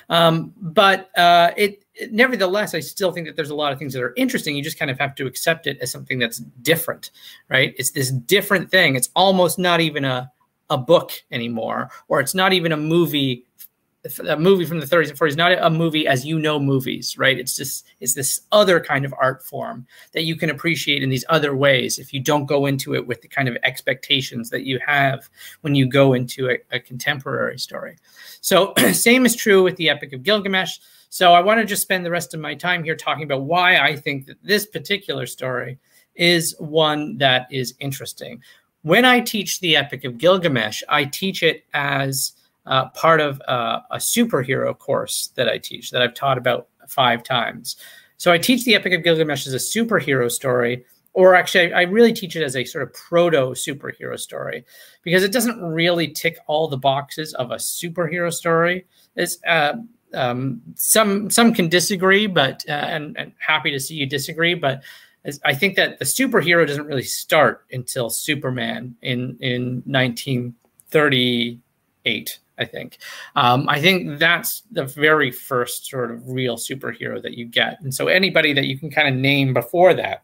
Um, 0.08 0.52
but 0.60 1.16
uh, 1.16 1.52
it, 1.56 1.84
it, 1.94 2.12
nevertheless, 2.12 2.74
I 2.74 2.80
still 2.80 3.12
think 3.12 3.26
that 3.26 3.36
there's 3.36 3.50
a 3.50 3.54
lot 3.54 3.72
of 3.72 3.78
things 3.78 3.92
that 3.94 4.02
are 4.02 4.14
interesting. 4.16 4.56
You 4.56 4.62
just 4.62 4.78
kind 4.78 4.90
of 4.90 4.98
have 4.98 5.14
to 5.16 5.26
accept 5.26 5.66
it 5.66 5.78
as 5.80 5.90
something 5.90 6.18
that's 6.18 6.38
different, 6.38 7.10
right? 7.48 7.74
It's 7.78 7.90
this 7.90 8.10
different 8.10 8.70
thing. 8.70 8.96
It's 8.96 9.10
almost 9.14 9.58
not 9.58 9.80
even 9.80 10.04
a, 10.04 10.30
a 10.68 10.78
book 10.78 11.12
anymore, 11.30 11.90
or 12.08 12.20
it's 12.20 12.34
not 12.34 12.52
even 12.52 12.72
a 12.72 12.76
movie 12.76 13.44
a 14.26 14.36
movie 14.36 14.64
from 14.64 14.80
the 14.80 14.86
30s 14.86 15.10
and 15.10 15.18
40s, 15.18 15.36
not 15.36 15.52
a 15.52 15.68
movie 15.68 16.06
as 16.06 16.24
you 16.24 16.38
know 16.38 16.58
movies, 16.58 17.18
right? 17.18 17.38
It's 17.38 17.54
just 17.54 17.86
it's 18.00 18.14
this 18.14 18.40
other 18.50 18.80
kind 18.80 19.04
of 19.04 19.14
art 19.20 19.44
form 19.44 19.86
that 20.12 20.22
you 20.22 20.36
can 20.36 20.48
appreciate 20.48 21.02
in 21.02 21.10
these 21.10 21.24
other 21.28 21.54
ways 21.54 21.98
if 21.98 22.14
you 22.14 22.20
don't 22.20 22.46
go 22.46 22.64
into 22.64 22.94
it 22.94 23.06
with 23.06 23.20
the 23.20 23.28
kind 23.28 23.46
of 23.46 23.58
expectations 23.62 24.48
that 24.50 24.64
you 24.64 24.80
have 24.86 25.28
when 25.60 25.74
you 25.74 25.86
go 25.86 26.14
into 26.14 26.48
a, 26.48 26.58
a 26.72 26.80
contemporary 26.80 27.58
story. 27.58 27.96
So 28.40 28.72
same 28.92 29.26
is 29.26 29.36
true 29.36 29.62
with 29.62 29.76
the 29.76 29.90
Epic 29.90 30.14
of 30.14 30.22
Gilgamesh. 30.22 30.78
So 31.10 31.34
I 31.34 31.40
want 31.40 31.60
to 31.60 31.66
just 31.66 31.82
spend 31.82 32.06
the 32.06 32.10
rest 32.10 32.32
of 32.32 32.40
my 32.40 32.54
time 32.54 32.82
here 32.82 32.96
talking 32.96 33.24
about 33.24 33.42
why 33.42 33.78
I 33.78 33.96
think 33.96 34.26
that 34.26 34.42
this 34.42 34.64
particular 34.64 35.26
story 35.26 35.78
is 36.14 36.54
one 36.58 37.18
that 37.18 37.48
is 37.50 37.74
interesting. 37.80 38.42
When 38.82 39.04
I 39.04 39.20
teach 39.20 39.60
the 39.60 39.76
Epic 39.76 40.04
of 40.04 40.16
Gilgamesh, 40.16 40.82
I 40.88 41.04
teach 41.04 41.42
it 41.42 41.64
as 41.74 42.32
uh, 42.66 42.88
part 42.90 43.20
of 43.20 43.40
uh, 43.48 43.80
a 43.90 43.96
superhero 43.96 44.76
course 44.76 45.30
that 45.34 45.48
I 45.48 45.58
teach 45.58 45.90
that 45.90 46.02
I've 46.02 46.14
taught 46.14 46.38
about 46.38 46.68
five 46.88 47.22
times. 47.22 47.76
So 48.16 48.32
I 48.32 48.38
teach 48.38 48.64
the 48.64 48.74
Epic 48.74 48.92
of 48.92 49.02
Gilgamesh 49.02 49.46
as 49.46 49.54
a 49.54 49.56
superhero 49.56 50.30
story, 50.30 50.84
or 51.12 51.34
actually, 51.34 51.72
I 51.72 51.82
really 51.82 52.12
teach 52.12 52.36
it 52.36 52.42
as 52.42 52.54
a 52.54 52.64
sort 52.64 52.84
of 52.84 52.92
proto 52.92 53.52
superhero 53.52 54.18
story 54.18 54.64
because 55.02 55.24
it 55.24 55.32
doesn't 55.32 55.60
really 55.60 56.08
tick 56.08 56.38
all 56.46 56.68
the 56.68 56.76
boxes 56.76 57.34
of 57.34 57.50
a 57.50 57.56
superhero 57.56 58.32
story. 58.32 58.86
It's 59.16 59.38
uh, 59.46 59.74
um, 60.14 60.60
some 60.74 61.30
some 61.30 61.54
can 61.54 61.68
disagree, 61.68 62.26
but 62.26 62.64
uh, 62.68 62.72
and, 62.72 63.16
and 63.16 63.32
happy 63.38 63.70
to 63.70 63.80
see 63.80 63.94
you 63.94 64.06
disagree, 64.06 64.54
but 64.54 64.82
I 65.44 65.54
think 65.54 65.76
that 65.76 65.98
the 65.98 66.06
superhero 66.06 66.66
doesn't 66.66 66.86
really 66.86 67.02
start 67.02 67.66
until 67.72 68.08
Superman 68.08 68.96
in 69.02 69.36
in 69.40 69.82
1938. 69.84 72.38
I 72.60 72.66
think. 72.66 72.98
Um, 73.34 73.68
I 73.68 73.80
think 73.80 74.18
that's 74.18 74.62
the 74.70 74.84
very 74.84 75.30
first 75.30 75.86
sort 75.86 76.10
of 76.10 76.28
real 76.28 76.56
superhero 76.56 77.20
that 77.22 77.36
you 77.36 77.46
get. 77.46 77.80
And 77.80 77.94
so 77.94 78.06
anybody 78.06 78.52
that 78.52 78.66
you 78.66 78.78
can 78.78 78.90
kind 78.90 79.08
of 79.08 79.14
name 79.14 79.54
before 79.54 79.94
that 79.94 80.22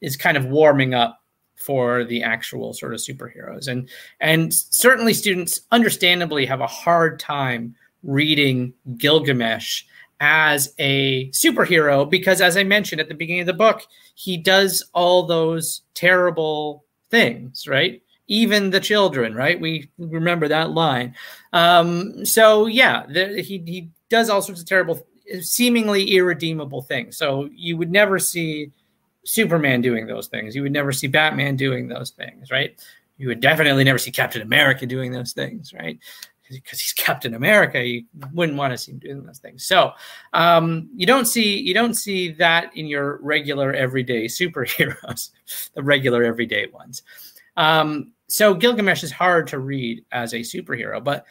is 0.00 0.16
kind 0.16 0.36
of 0.36 0.46
warming 0.46 0.94
up 0.94 1.20
for 1.56 2.04
the 2.04 2.22
actual 2.22 2.72
sort 2.72 2.94
of 2.94 3.00
superheroes. 3.00 3.68
And 3.68 3.88
and 4.20 4.52
certainly 4.52 5.14
students 5.14 5.60
understandably 5.70 6.46
have 6.46 6.60
a 6.60 6.66
hard 6.66 7.20
time 7.20 7.74
reading 8.02 8.72
Gilgamesh 8.96 9.84
as 10.20 10.74
a 10.78 11.30
superhero 11.30 12.08
because 12.08 12.40
as 12.40 12.56
I 12.56 12.64
mentioned 12.64 13.00
at 13.00 13.08
the 13.08 13.14
beginning 13.14 13.42
of 13.42 13.46
the 13.46 13.52
book, 13.52 13.82
he 14.14 14.36
does 14.36 14.82
all 14.94 15.26
those 15.26 15.82
terrible 15.94 16.84
things, 17.10 17.66
right? 17.68 18.02
Even 18.26 18.70
the 18.70 18.80
children, 18.80 19.34
right? 19.34 19.60
We 19.60 19.90
remember 19.98 20.48
that 20.48 20.70
line. 20.70 21.14
Um, 21.52 22.24
so 22.24 22.66
yeah, 22.66 23.04
the, 23.06 23.42
he 23.42 23.62
he 23.66 23.90
does 24.08 24.30
all 24.30 24.42
sorts 24.42 24.60
of 24.60 24.66
terrible, 24.66 25.06
seemingly 25.40 26.14
irredeemable 26.14 26.82
things. 26.82 27.16
So 27.16 27.48
you 27.52 27.76
would 27.76 27.90
never 27.90 28.18
see 28.18 28.70
Superman 29.24 29.80
doing 29.80 30.06
those 30.06 30.28
things. 30.28 30.54
You 30.54 30.62
would 30.62 30.72
never 30.72 30.92
see 30.92 31.06
Batman 31.06 31.56
doing 31.56 31.88
those 31.88 32.10
things, 32.10 32.50
right? 32.50 32.78
You 33.16 33.28
would 33.28 33.40
definitely 33.40 33.84
never 33.84 33.98
see 33.98 34.10
Captain 34.10 34.42
America 34.42 34.86
doing 34.86 35.12
those 35.12 35.32
things, 35.32 35.72
right? 35.72 35.98
Because 36.50 36.80
he's 36.80 36.92
Captain 36.92 37.34
America, 37.34 37.82
you 37.82 38.04
wouldn't 38.32 38.58
want 38.58 38.72
to 38.72 38.78
see 38.78 38.92
him 38.92 38.98
doing 38.98 39.24
those 39.24 39.38
things. 39.38 39.64
So 39.64 39.92
um, 40.34 40.90
you 40.94 41.06
don't 41.06 41.26
see 41.26 41.58
you 41.58 41.72
don't 41.72 41.94
see 41.94 42.32
that 42.32 42.76
in 42.76 42.86
your 42.86 43.18
regular 43.22 43.72
everyday 43.72 44.26
superheroes, 44.26 45.30
the 45.74 45.82
regular 45.82 46.22
everyday 46.22 46.66
ones. 46.66 47.02
Um, 47.56 48.12
so 48.28 48.54
Gilgamesh 48.54 49.02
is 49.02 49.12
hard 49.12 49.46
to 49.48 49.58
read 49.58 50.04
as 50.12 50.32
a 50.32 50.40
superhero, 50.40 51.02
but 51.02 51.26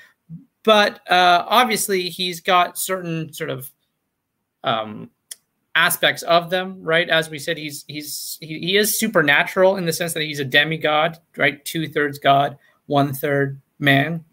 but 0.64 1.00
uh, 1.12 1.46
obviously 1.48 2.10
he's 2.10 2.40
got 2.40 2.78
certain 2.78 3.34
sort 3.34 3.50
of 3.50 3.70
um, 4.64 5.10
aspects 5.76 6.24
of 6.24 6.50
them, 6.50 6.82
right? 6.82 7.10
As 7.10 7.30
we 7.30 7.40
said, 7.40 7.58
he's 7.58 7.84
he's 7.88 8.38
he, 8.42 8.60
he 8.60 8.78
is 8.78 8.98
supernatural 8.98 9.78
in 9.78 9.86
the 9.86 9.94
sense 9.94 10.14
that 10.14 10.24
he's 10.24 10.40
a 10.40 10.46
demigod, 10.46 11.18
right? 11.38 11.64
Two 11.66 11.88
thirds 11.88 12.20
god, 12.20 12.58
one 12.86 13.14
third 13.14 13.62
man. 13.80 14.24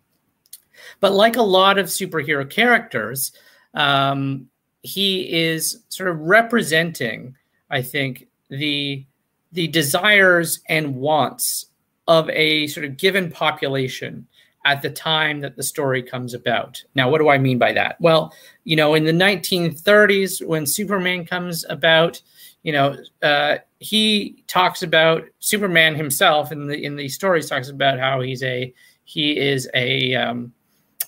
But 1.01 1.13
like 1.13 1.37
a 1.37 1.43
lot 1.43 1.79
of 1.79 1.87
superhero 1.87 2.49
characters, 2.49 3.33
um, 3.75 4.49
he 4.83 5.33
is 5.33 5.85
sort 5.89 6.09
of 6.09 6.21
representing, 6.21 7.35
I 7.71 7.83
think, 7.83 8.29
the 8.49 9.05
the 9.53 9.67
desires 9.69 10.61
and 10.69 10.95
wants 10.95 11.67
of 12.09 12.29
a 12.31 12.67
sort 12.69 12.87
of 12.87 12.97
given 12.97 13.31
population 13.31 14.27
at 14.65 14.83
the 14.83 14.91
time 14.91 15.41
that 15.41 15.57
the 15.57 15.63
story 15.63 16.03
comes 16.03 16.35
about. 16.35 16.83
Now, 16.95 17.09
what 17.11 17.19
do 17.19 17.29
I 17.29 17.39
mean 17.39 17.59
by 17.59 17.73
that? 17.73 17.97
Well, 18.01 18.35
you 18.65 18.77
know, 18.77 18.95
in 18.95 19.05
the 19.05 19.13
1930s, 19.13 20.45
when 20.47 20.67
Superman 20.67 21.25
comes 21.25 21.65
about, 21.69 22.21
you 22.63 22.73
know, 22.73 22.97
uh, 23.23 23.59
he 23.79 24.45
talks 24.49 24.83
about 24.83 25.25
Superman 25.39 25.95
himself 25.95 26.53
in 26.53 26.67
the 26.67 26.83
in 26.85 26.97
the 26.97 27.09
stories 27.09 27.49
talks 27.49 27.71
about 27.71 27.99
how 27.99 28.21
he's 28.21 28.43
a 28.43 28.73
he 29.05 29.39
is 29.39 29.69
a 29.75 30.15
um, 30.15 30.53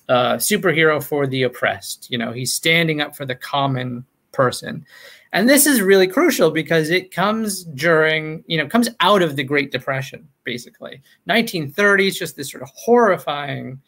uh, 0.09 0.35
superhero 0.37 1.03
for 1.03 1.27
the 1.27 1.43
oppressed. 1.43 2.11
You 2.11 2.19
know, 2.19 2.33
he's 2.33 2.55
standing 2.55 3.03
up 3.03 3.15
for 3.15 3.27
the 3.27 3.35
common 3.35 4.07
person, 4.33 4.87
and 5.33 5.49
this 5.49 5.67
is 5.67 5.81
really 5.81 6.07
crucial 6.07 6.51
because 6.51 6.91
it 6.91 7.11
comes 7.11 7.65
during, 7.65 8.45
you 8.47 8.59
know, 8.59 8.69
comes 8.69 8.91
out 9.01 9.23
of 9.23 9.35
the 9.35 9.45
Great 9.45 9.73
Depression, 9.73 10.29
basically. 10.45 11.01
1930s, 11.29 12.17
just 12.17 12.37
this 12.37 12.51
sort 12.51 12.63
of 12.63 12.69
horrifying 12.75 13.81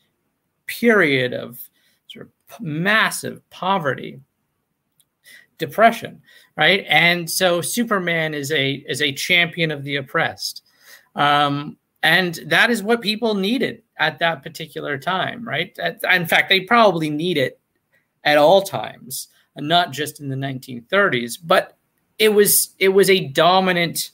period 0.66 1.34
of 1.34 1.58
sort 2.06 2.26
of 2.26 2.60
massive 2.60 3.48
poverty, 3.50 4.20
depression, 5.58 6.22
right? 6.56 6.86
And 6.88 7.30
so 7.30 7.60
Superman 7.60 8.32
is 8.32 8.50
a 8.50 8.84
is 8.88 9.02
a 9.02 9.12
champion 9.12 9.70
of 9.70 9.84
the 9.84 9.96
oppressed. 9.96 10.62
Um, 11.14 11.76
and 12.02 12.40
that 12.46 12.70
is 12.70 12.82
what 12.82 13.02
people 13.02 13.34
needed 13.34 13.82
at 13.98 14.18
that 14.18 14.42
particular 14.42 14.98
time, 14.98 15.46
right? 15.46 15.78
In 16.10 16.26
fact, 16.26 16.48
they 16.48 16.60
probably 16.60 17.10
need 17.10 17.36
it 17.36 17.60
at 18.24 18.38
all 18.38 18.62
times 18.62 19.28
and 19.56 19.68
not 19.68 19.92
just 19.92 20.20
in 20.20 20.28
the 20.28 20.36
1930s. 20.36 21.38
But 21.42 21.76
it 22.18 22.30
was 22.30 22.74
it 22.78 22.88
was 22.88 23.10
a 23.10 23.28
dominant 23.28 24.10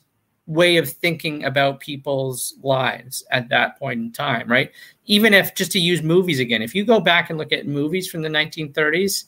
way 0.46 0.78
of 0.78 0.90
thinking 0.90 1.44
about 1.44 1.78
people's 1.78 2.54
lives 2.62 3.24
at 3.30 3.48
that 3.48 3.78
point 3.78 4.00
in 4.00 4.12
time, 4.12 4.50
right? 4.50 4.72
Even 5.06 5.32
if 5.32 5.54
just 5.54 5.70
to 5.72 5.78
use 5.78 6.02
movies 6.02 6.40
again, 6.40 6.62
if 6.62 6.74
you 6.74 6.84
go 6.84 6.98
back 6.98 7.30
and 7.30 7.38
look 7.38 7.52
at 7.52 7.66
movies 7.68 8.10
from 8.10 8.22
the 8.22 8.28
1930s, 8.28 9.24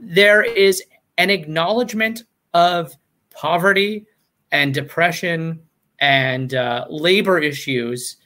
there 0.00 0.42
is 0.42 0.82
an 1.18 1.28
acknowledgement 1.28 2.24
of 2.54 2.94
poverty 3.30 4.06
and 4.52 4.72
depression 4.72 5.60
and 6.00 6.54
uh, 6.54 6.86
labor 6.88 7.38
issues 7.38 8.16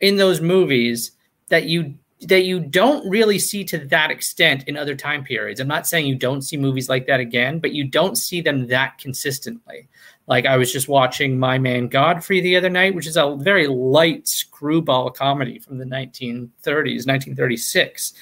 in 0.00 0.16
those 0.16 0.40
movies 0.40 1.12
that 1.48 1.64
you 1.64 1.94
that 2.22 2.44
you 2.44 2.60
don't 2.60 3.08
really 3.08 3.38
see 3.38 3.64
to 3.64 3.78
that 3.78 4.10
extent 4.10 4.64
in 4.68 4.76
other 4.76 4.94
time 4.94 5.24
periods. 5.24 5.58
I'm 5.58 5.68
not 5.68 5.86
saying 5.86 6.06
you 6.06 6.14
don't 6.14 6.42
see 6.42 6.56
movies 6.56 6.88
like 6.88 7.06
that 7.06 7.18
again, 7.18 7.58
but 7.58 7.72
you 7.72 7.84
don't 7.84 8.16
see 8.16 8.42
them 8.42 8.66
that 8.66 8.98
consistently. 8.98 9.88
Like 10.26 10.44
I 10.44 10.58
was 10.58 10.72
just 10.72 10.86
watching 10.86 11.38
My 11.38 11.58
Man 11.58 11.88
Godfrey 11.88 12.40
the 12.40 12.56
other 12.56 12.68
night, 12.68 12.94
which 12.94 13.06
is 13.06 13.16
a 13.16 13.36
very 13.40 13.66
light 13.66 14.28
screwball 14.28 15.10
comedy 15.10 15.58
from 15.58 15.78
the 15.78 15.86
1930s, 15.86 17.06
1936. 17.06 18.12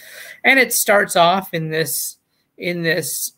And 0.45 0.61
it 0.61 0.73
starts 0.73 1.17
off 1.17 1.53
in 1.53 1.71
this 1.71 2.19
in 2.57 2.83
this 2.83 3.33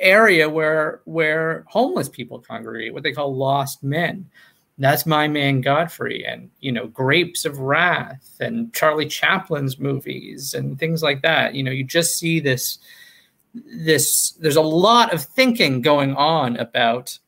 area 0.00 0.48
where 0.48 1.02
where 1.04 1.64
homeless 1.68 2.08
people 2.08 2.38
congregate, 2.38 2.94
what 2.94 3.02
they 3.02 3.12
call 3.12 3.36
lost 3.36 3.82
men 3.82 4.28
that's 4.78 5.06
my 5.06 5.28
man 5.28 5.60
Godfrey, 5.60 6.24
and 6.24 6.50
you 6.60 6.72
know, 6.72 6.86
Grapes 6.86 7.44
of 7.44 7.58
Wrath, 7.58 8.36
and 8.40 8.72
Charlie 8.72 9.06
Chaplin's 9.06 9.78
movies, 9.78 10.54
and 10.54 10.78
things 10.78 11.02
like 11.02 11.22
that. 11.22 11.54
You 11.54 11.62
know, 11.62 11.70
you 11.70 11.84
just 11.84 12.18
see 12.18 12.40
this. 12.40 12.78
This 13.54 14.32
there's 14.32 14.56
a 14.56 14.62
lot 14.62 15.12
of 15.12 15.22
thinking 15.22 15.82
going 15.82 16.14
on 16.16 16.56
about 16.56 17.18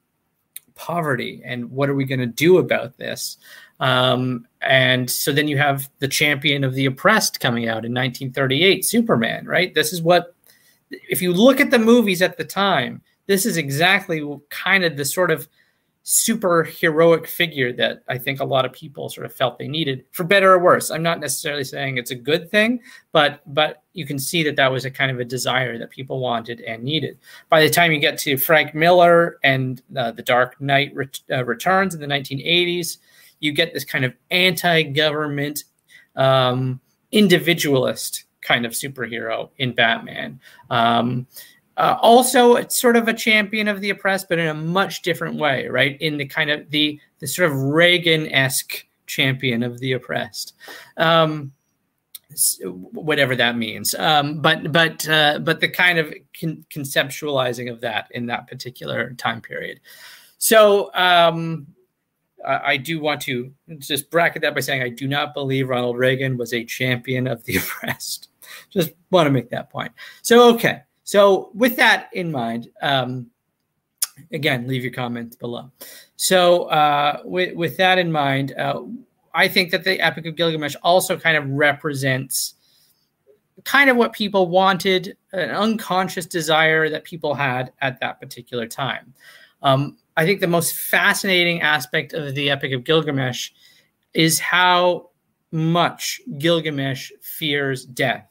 poverty 0.74 1.42
and 1.44 1.70
what 1.70 1.88
are 1.88 1.94
we 1.94 2.04
going 2.04 2.20
to 2.20 2.26
do 2.26 2.58
about 2.58 2.96
this. 2.96 3.36
Um, 3.80 4.46
and 4.60 5.10
so 5.10 5.32
then 5.32 5.48
you 5.48 5.58
have 5.58 5.90
the 5.98 6.08
champion 6.08 6.64
of 6.64 6.74
the 6.74 6.86
oppressed 6.86 7.40
coming 7.40 7.64
out 7.68 7.84
in 7.84 7.92
1938, 7.92 8.84
Superman. 8.84 9.46
Right. 9.46 9.74
This 9.74 9.92
is 9.92 10.02
what, 10.02 10.34
if 10.90 11.20
you 11.20 11.32
look 11.32 11.60
at 11.60 11.70
the 11.70 11.78
movies 11.78 12.22
at 12.22 12.36
the 12.36 12.44
time, 12.44 13.02
this 13.26 13.46
is 13.46 13.56
exactly 13.56 14.22
kind 14.50 14.84
of 14.84 14.96
the 14.96 15.04
sort 15.04 15.30
of 15.30 15.48
super 16.06 16.64
heroic 16.64 17.26
figure 17.26 17.72
that 17.72 18.02
I 18.08 18.18
think 18.18 18.38
a 18.38 18.44
lot 18.44 18.66
of 18.66 18.72
people 18.72 19.08
sort 19.08 19.24
of 19.24 19.32
felt 19.32 19.58
they 19.58 19.68
needed, 19.68 20.04
for 20.12 20.22
better 20.22 20.52
or 20.52 20.58
worse. 20.58 20.90
I'm 20.90 21.02
not 21.02 21.18
necessarily 21.18 21.64
saying 21.64 21.96
it's 21.96 22.10
a 22.10 22.14
good 22.14 22.50
thing, 22.50 22.80
but 23.12 23.40
but 23.52 23.82
you 23.94 24.06
can 24.06 24.18
see 24.18 24.42
that 24.44 24.56
that 24.56 24.70
was 24.70 24.84
a 24.84 24.90
kind 24.90 25.10
of 25.10 25.18
a 25.18 25.24
desire 25.24 25.78
that 25.78 25.90
people 25.90 26.20
wanted 26.20 26.60
and 26.60 26.84
needed. 26.84 27.18
By 27.48 27.62
the 27.62 27.70
time 27.70 27.90
you 27.90 27.98
get 27.98 28.18
to 28.18 28.36
Frank 28.36 28.74
Miller 28.74 29.38
and 29.42 29.80
uh, 29.96 30.12
The 30.12 30.22
Dark 30.22 30.60
Knight 30.60 30.94
Ret- 30.94 31.20
uh, 31.32 31.44
Returns 31.44 31.94
in 31.94 32.00
the 32.00 32.06
1980s, 32.06 32.98
you 33.40 33.52
get 33.52 33.72
this 33.72 33.84
kind 33.84 34.04
of 34.04 34.12
anti-government, 34.30 35.64
um, 36.16 36.80
individualist 37.12 38.24
kind 38.42 38.66
of 38.66 38.72
superhero 38.72 39.48
in 39.56 39.72
Batman. 39.72 40.38
Um, 40.68 41.26
uh, 41.76 41.96
also, 42.00 42.66
sort 42.68 42.96
of 42.96 43.08
a 43.08 43.14
champion 43.14 43.68
of 43.68 43.80
the 43.80 43.90
oppressed, 43.90 44.28
but 44.28 44.38
in 44.38 44.46
a 44.46 44.54
much 44.54 45.02
different 45.02 45.38
way, 45.38 45.66
right? 45.68 46.00
In 46.00 46.16
the 46.16 46.26
kind 46.26 46.50
of 46.50 46.70
the 46.70 47.00
the 47.18 47.26
sort 47.26 47.50
of 47.50 47.56
Reagan 47.56 48.30
esque 48.32 48.86
champion 49.06 49.62
of 49.62 49.80
the 49.80 49.92
oppressed. 49.92 50.54
Um, 50.96 51.52
whatever 52.62 53.36
that 53.36 53.56
means. 53.56 53.94
Um, 53.94 54.40
but 54.40 54.72
but 54.72 55.08
uh, 55.08 55.40
but 55.40 55.60
the 55.60 55.68
kind 55.68 55.98
of 55.98 56.14
con- 56.38 56.64
conceptualizing 56.70 57.70
of 57.70 57.80
that 57.80 58.08
in 58.12 58.26
that 58.26 58.46
particular 58.46 59.12
time 59.14 59.40
period. 59.40 59.80
So 60.38 60.92
um, 60.94 61.66
I, 62.46 62.76
do 62.76 63.00
want 63.00 63.22
to 63.22 63.52
just 63.78 64.10
bracket 64.10 64.42
that 64.42 64.54
by 64.54 64.60
saying 64.60 64.82
I 64.82 64.90
do 64.90 65.08
not 65.08 65.32
believe 65.32 65.70
Ronald 65.70 65.96
Reagan 65.96 66.36
was 66.36 66.52
a 66.52 66.64
champion 66.64 67.26
of 67.26 67.44
the 67.44 67.56
oppressed. 67.58 68.28
just 68.70 68.92
want 69.10 69.26
to 69.26 69.30
make 69.30 69.50
that 69.50 69.70
point. 69.70 69.92
So 70.22 70.54
okay. 70.54 70.82
So 71.04 71.50
with 71.54 71.76
that 71.76 72.08
in 72.12 72.32
mind, 72.32 72.68
um, 72.82 73.30
again, 74.32 74.66
leave 74.66 74.82
your 74.82 74.92
comments 74.92 75.36
below. 75.36 75.70
So 76.16 76.64
uh, 76.64 77.20
with 77.24 77.54
with 77.54 77.76
that 77.76 77.98
in 77.98 78.10
mind. 78.10 78.52
Uh, 78.56 78.82
I 79.34 79.48
think 79.48 79.72
that 79.72 79.82
the 79.82 80.00
Epic 80.00 80.26
of 80.26 80.36
Gilgamesh 80.36 80.76
also 80.82 81.18
kind 81.18 81.36
of 81.36 81.44
represents 81.48 82.54
kind 83.64 83.90
of 83.90 83.96
what 83.96 84.12
people 84.12 84.48
wanted, 84.48 85.16
an 85.32 85.50
unconscious 85.50 86.26
desire 86.26 86.88
that 86.88 87.04
people 87.04 87.34
had 87.34 87.72
at 87.80 87.98
that 88.00 88.20
particular 88.20 88.66
time. 88.66 89.12
Um, 89.62 89.96
I 90.16 90.24
think 90.24 90.40
the 90.40 90.46
most 90.46 90.76
fascinating 90.76 91.62
aspect 91.62 92.12
of 92.12 92.34
the 92.34 92.50
Epic 92.50 92.72
of 92.72 92.84
Gilgamesh 92.84 93.50
is 94.12 94.38
how 94.38 95.10
much 95.50 96.20
Gilgamesh 96.38 97.10
fears 97.20 97.84
death. 97.84 98.28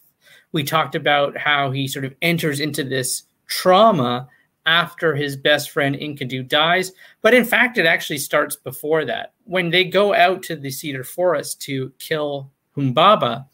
We 0.53 0.63
talked 0.63 0.95
about 0.95 1.37
how 1.37 1.71
he 1.71 1.87
sort 1.87 2.05
of 2.05 2.15
enters 2.21 2.61
into 2.61 2.83
this 2.83 3.23
trauma 3.47 4.29
after 4.65 5.15
his 5.15 5.35
best 5.35 5.71
friend 5.71 5.95
Enkidu 5.95 6.47
dies. 6.47 6.93
But 7.21 7.33
in 7.33 7.43
fact, 7.43 7.77
it 7.77 7.85
actually 7.85 8.19
starts 8.19 8.55
before 8.55 9.03
that. 9.05 9.33
When 9.43 9.69
they 9.69 9.83
go 9.83 10.13
out 10.13 10.41
to 10.43 10.55
the 10.55 10.71
cedar 10.71 11.03
forest 11.03 11.61
to 11.63 11.91
kill 11.99 12.49
Humbaba, 12.77 13.45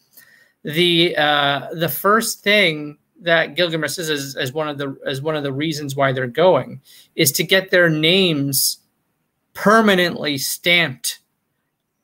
the 0.64 1.16
uh, 1.18 1.70
the 1.74 1.90
first 1.90 2.44
thing 2.44 2.98
that 3.22 3.56
Gilgamesh 3.56 3.94
says 3.94 4.10
as, 4.10 4.36
as 4.36 4.54
one 4.54 4.68
of 4.68 4.78
the 4.78 4.96
as 5.06 5.22
one 5.22 5.36
of 5.36 5.44
the 5.44 5.54
reasons 5.54 5.96
why 5.96 6.12
they're 6.12 6.28
going 6.28 6.82
is 7.16 7.32
to 7.34 7.44
get 7.44 7.72
their 7.72 7.90
names 7.90 8.80
permanently 9.54 10.38
stamped 10.38 11.20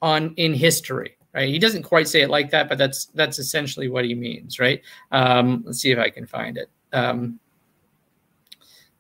on 0.02 0.34
in 0.36 0.54
history. 0.54 1.15
Right? 1.36 1.50
He 1.50 1.60
doesn't 1.60 1.84
quite 1.84 2.08
say 2.08 2.22
it 2.22 2.30
like 2.30 2.50
that, 2.52 2.70
but 2.70 2.78
that's 2.78 3.06
that's 3.08 3.40
essentially 3.40 3.90
what 3.90 4.06
he 4.06 4.16
means, 4.16 4.58
right? 4.58 4.82
Um, 5.12 5.64
let's 5.66 5.80
see 5.80 5.92
if 5.92 6.00
I 6.00 6.10
can 6.10 6.26
find 6.26 6.58
it. 6.58 6.70
Um, 6.94 7.40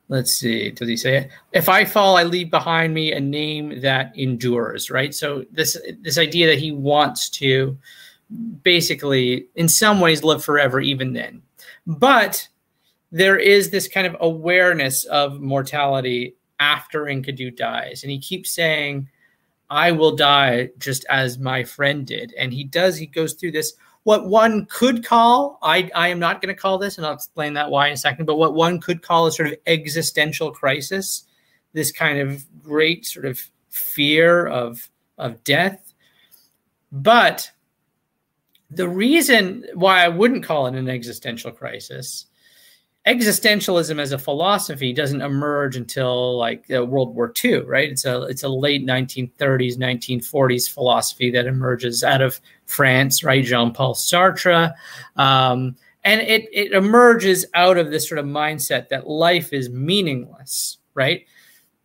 let's 0.07 0.33
see 0.33 0.69
does 0.69 0.87
he 0.87 0.95
say 0.95 1.17
it 1.17 1.31
if 1.51 1.67
i 1.67 1.83
fall 1.83 2.15
i 2.15 2.23
leave 2.23 2.51
behind 2.51 2.93
me 2.93 3.11
a 3.11 3.19
name 3.19 3.81
that 3.81 4.15
endures 4.15 4.91
right 4.91 5.15
so 5.15 5.43
this 5.51 5.77
this 6.01 6.19
idea 6.19 6.45
that 6.45 6.59
he 6.59 6.71
wants 6.71 7.27
to 7.27 7.75
basically 8.63 9.47
in 9.55 9.67
some 9.67 9.99
ways 9.99 10.23
live 10.23 10.43
forever 10.43 10.79
even 10.79 11.13
then 11.13 11.41
but 11.87 12.47
there 13.11 13.37
is 13.37 13.71
this 13.71 13.87
kind 13.87 14.05
of 14.05 14.15
awareness 14.19 15.05
of 15.05 15.39
mortality 15.41 16.35
after 16.59 17.05
enkidu 17.05 17.55
dies 17.55 18.03
and 18.03 18.11
he 18.11 18.19
keeps 18.19 18.51
saying 18.51 19.09
i 19.69 19.91
will 19.91 20.15
die 20.15 20.69
just 20.77 21.05
as 21.09 21.39
my 21.39 21.63
friend 21.63 22.05
did. 22.07 22.33
And 22.37 22.53
he 22.53 22.63
does 22.63 22.97
he 22.97 23.05
goes 23.05 23.33
through 23.33 23.51
this 23.51 23.73
what 24.03 24.27
one 24.27 24.67
could 24.67 25.03
call 25.03 25.57
I, 25.63 25.89
I 25.95 26.09
am 26.09 26.19
not 26.19 26.41
going 26.41 26.53
to 26.53 26.61
call 26.61 26.77
this 26.77 26.97
and 26.97 27.05
i'll 27.05 27.13
explain 27.13 27.53
that 27.53 27.71
why 27.71 27.87
in 27.87 27.93
a 27.93 27.97
second 27.97 28.25
but 28.25 28.37
what 28.37 28.53
one 28.53 28.79
could 28.79 29.01
call 29.01 29.25
a 29.25 29.31
sort 29.31 29.49
of 29.49 29.55
existential 29.65 30.51
crisis 30.51 31.25
this 31.73 31.91
kind 31.91 32.19
of 32.19 32.45
great 32.63 33.05
sort 33.05 33.25
of 33.25 33.39
fear 33.69 34.47
of 34.47 34.89
of 35.17 35.43
death. 35.43 35.93
But 36.91 37.51
the 38.71 38.89
reason 38.89 39.65
why 39.75 40.03
i 40.03 40.07
wouldn't 40.07 40.43
call 40.43 40.65
it 40.65 40.73
an 40.75 40.89
existential 40.89 41.51
crisis 41.51 42.25
existentialism 43.07 43.99
as 43.99 44.11
a 44.11 44.17
philosophy 44.17 44.91
doesn't 44.91 45.21
emerge 45.21 45.75
until 45.75 46.37
like 46.37 46.65
uh, 46.73 46.83
World 46.83 47.15
War 47.15 47.31
II, 47.43 47.59
right? 47.61 47.89
It's 47.89 48.05
a 48.05 48.23
it's 48.23 48.43
a 48.43 48.49
late 48.49 48.85
1930s, 48.85 49.77
1940s 49.77 50.69
philosophy 50.69 51.29
that 51.31 51.45
emerges 51.45 52.03
out 52.03 52.21
of 52.21 52.41
France, 52.65 53.23
right? 53.23 53.45
Jean 53.45 53.71
Paul 53.71 53.93
Sartre, 53.93 54.73
um, 55.17 55.75
and 56.03 56.21
it 56.21 56.49
it 56.51 56.71
emerges 56.71 57.45
out 57.53 57.77
of 57.77 57.91
this 57.91 58.09
sort 58.09 58.19
of 58.19 58.25
mindset 58.25 58.89
that 58.89 59.07
life 59.07 59.53
is 59.53 59.69
meaningless, 59.69 60.77
right? 60.95 61.25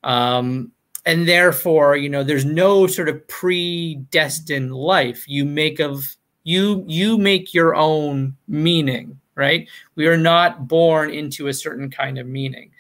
Um, 0.03 0.73
and 1.05 1.29
therefore, 1.29 1.97
you 1.97 2.09
know, 2.09 2.25
there's 2.25 2.45
no 2.45 2.87
sort 2.87 3.09
of 3.09 3.27
predestined 3.29 4.75
life. 4.75 5.25
You 5.29 5.45
make 5.45 5.81
of 5.81 6.17
you 6.45 6.83
you 6.89 7.19
make 7.19 7.53
your 7.53 7.75
own 7.75 8.37
meaning 8.49 9.20
right? 9.35 9.69
We 9.95 10.07
are 10.07 10.17
not 10.17 10.69
born 10.69 11.11
into 11.11 11.49
a 11.49 11.55
certain 11.55 11.91
kind 11.91 12.19
of 12.19 12.27
meaning. 12.27 12.71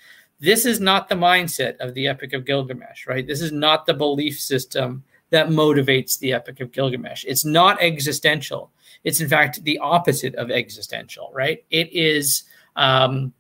This 0.40 0.64
is 0.64 0.80
not 0.80 1.09
the 1.09 1.14
mindset 1.14 1.76
of 1.78 1.94
the 1.94 2.07
Epic 2.07 2.32
of 2.32 2.46
Gilgamesh, 2.46 3.07
right? 3.07 3.26
This 3.26 3.42
is 3.42 3.53
not 3.53 3.86
the 3.86 3.94
belief 3.94 4.40
system 4.40 5.05
that 5.30 5.48
motivates 5.48 6.18
the 6.18 6.32
Epic 6.32 6.61
of 6.61 6.72
Gilgamesh. 6.72 7.24
It's 7.26 7.44
not 7.44 7.80
existential. 7.82 8.70
It's 9.05 9.20
in 9.20 9.28
fact 9.28 9.62
the 9.64 9.78
opposite 9.78 10.34
of 10.34 10.51
existential, 10.51 11.30
right? 11.34 11.64
It 11.70 11.92
is 11.92 12.44
um, 12.76 13.32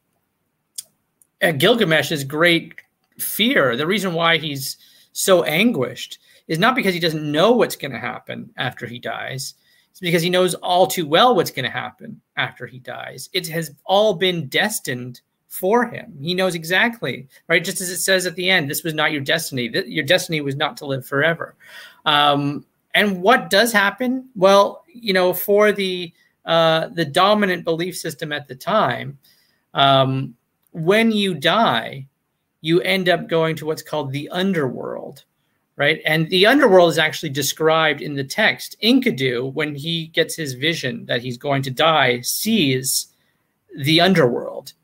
Gilgamesh's 1.40 2.24
great 2.24 2.80
fear. 3.18 3.76
The 3.76 3.86
reason 3.86 4.14
why 4.14 4.38
he's 4.38 4.76
so 5.12 5.42
anguished 5.44 6.18
is 6.48 6.58
not 6.58 6.74
because 6.74 6.94
he 6.94 7.00
doesn't 7.00 7.30
know 7.30 7.52
what's 7.52 7.76
going 7.76 7.92
to 7.92 7.98
happen 7.98 8.50
after 8.56 8.86
he 8.86 8.98
dies. 8.98 9.54
It's 9.90 10.00
because 10.00 10.22
he 10.22 10.30
knows 10.30 10.54
all 10.54 10.86
too 10.86 11.06
well 11.06 11.34
what's 11.34 11.50
going 11.50 11.64
to 11.64 11.70
happen 11.70 12.20
after 12.36 12.66
he 12.66 12.78
dies. 12.78 13.28
It 13.32 13.48
has 13.48 13.74
all 13.84 14.14
been 14.14 14.48
destined 14.48 15.20
for 15.48 15.84
him. 15.84 16.16
He 16.20 16.32
knows 16.32 16.54
exactly, 16.54 17.26
right? 17.48 17.62
Just 17.62 17.80
as 17.80 17.90
it 17.90 17.98
says 17.98 18.24
at 18.24 18.36
the 18.36 18.48
end, 18.48 18.70
this 18.70 18.84
was 18.84 18.94
not 18.94 19.12
your 19.12 19.20
destiny. 19.20 19.68
Your 19.86 20.04
destiny 20.04 20.40
was 20.40 20.56
not 20.56 20.76
to 20.78 20.86
live 20.86 21.04
forever. 21.04 21.56
Um, 22.06 22.64
and 22.94 23.20
what 23.20 23.50
does 23.50 23.72
happen? 23.72 24.28
Well, 24.36 24.84
you 24.86 25.12
know, 25.12 25.32
for 25.32 25.72
the 25.72 26.12
uh, 26.46 26.88
the 26.88 27.04
dominant 27.04 27.64
belief 27.64 27.96
system 27.96 28.32
at 28.32 28.48
the 28.48 28.54
time, 28.54 29.18
um, 29.74 30.34
when 30.72 31.12
you 31.12 31.34
die, 31.34 32.06
you 32.60 32.80
end 32.80 33.08
up 33.08 33.28
going 33.28 33.56
to 33.56 33.66
what's 33.66 33.82
called 33.82 34.12
the 34.12 34.28
underworld, 34.30 35.24
right? 35.80 36.02
And 36.04 36.28
the 36.28 36.44
underworld 36.44 36.90
is 36.90 36.98
actually 36.98 37.30
described 37.30 38.02
in 38.02 38.12
the 38.12 38.22
text. 38.22 38.76
Enkidu, 38.82 39.50
when 39.54 39.74
he 39.74 40.08
gets 40.08 40.36
his 40.36 40.52
vision 40.52 41.06
that 41.06 41.22
he's 41.22 41.38
going 41.38 41.62
to 41.62 41.70
die, 41.70 42.20
sees 42.20 43.14
the 43.78 43.98
underworld. 43.98 44.74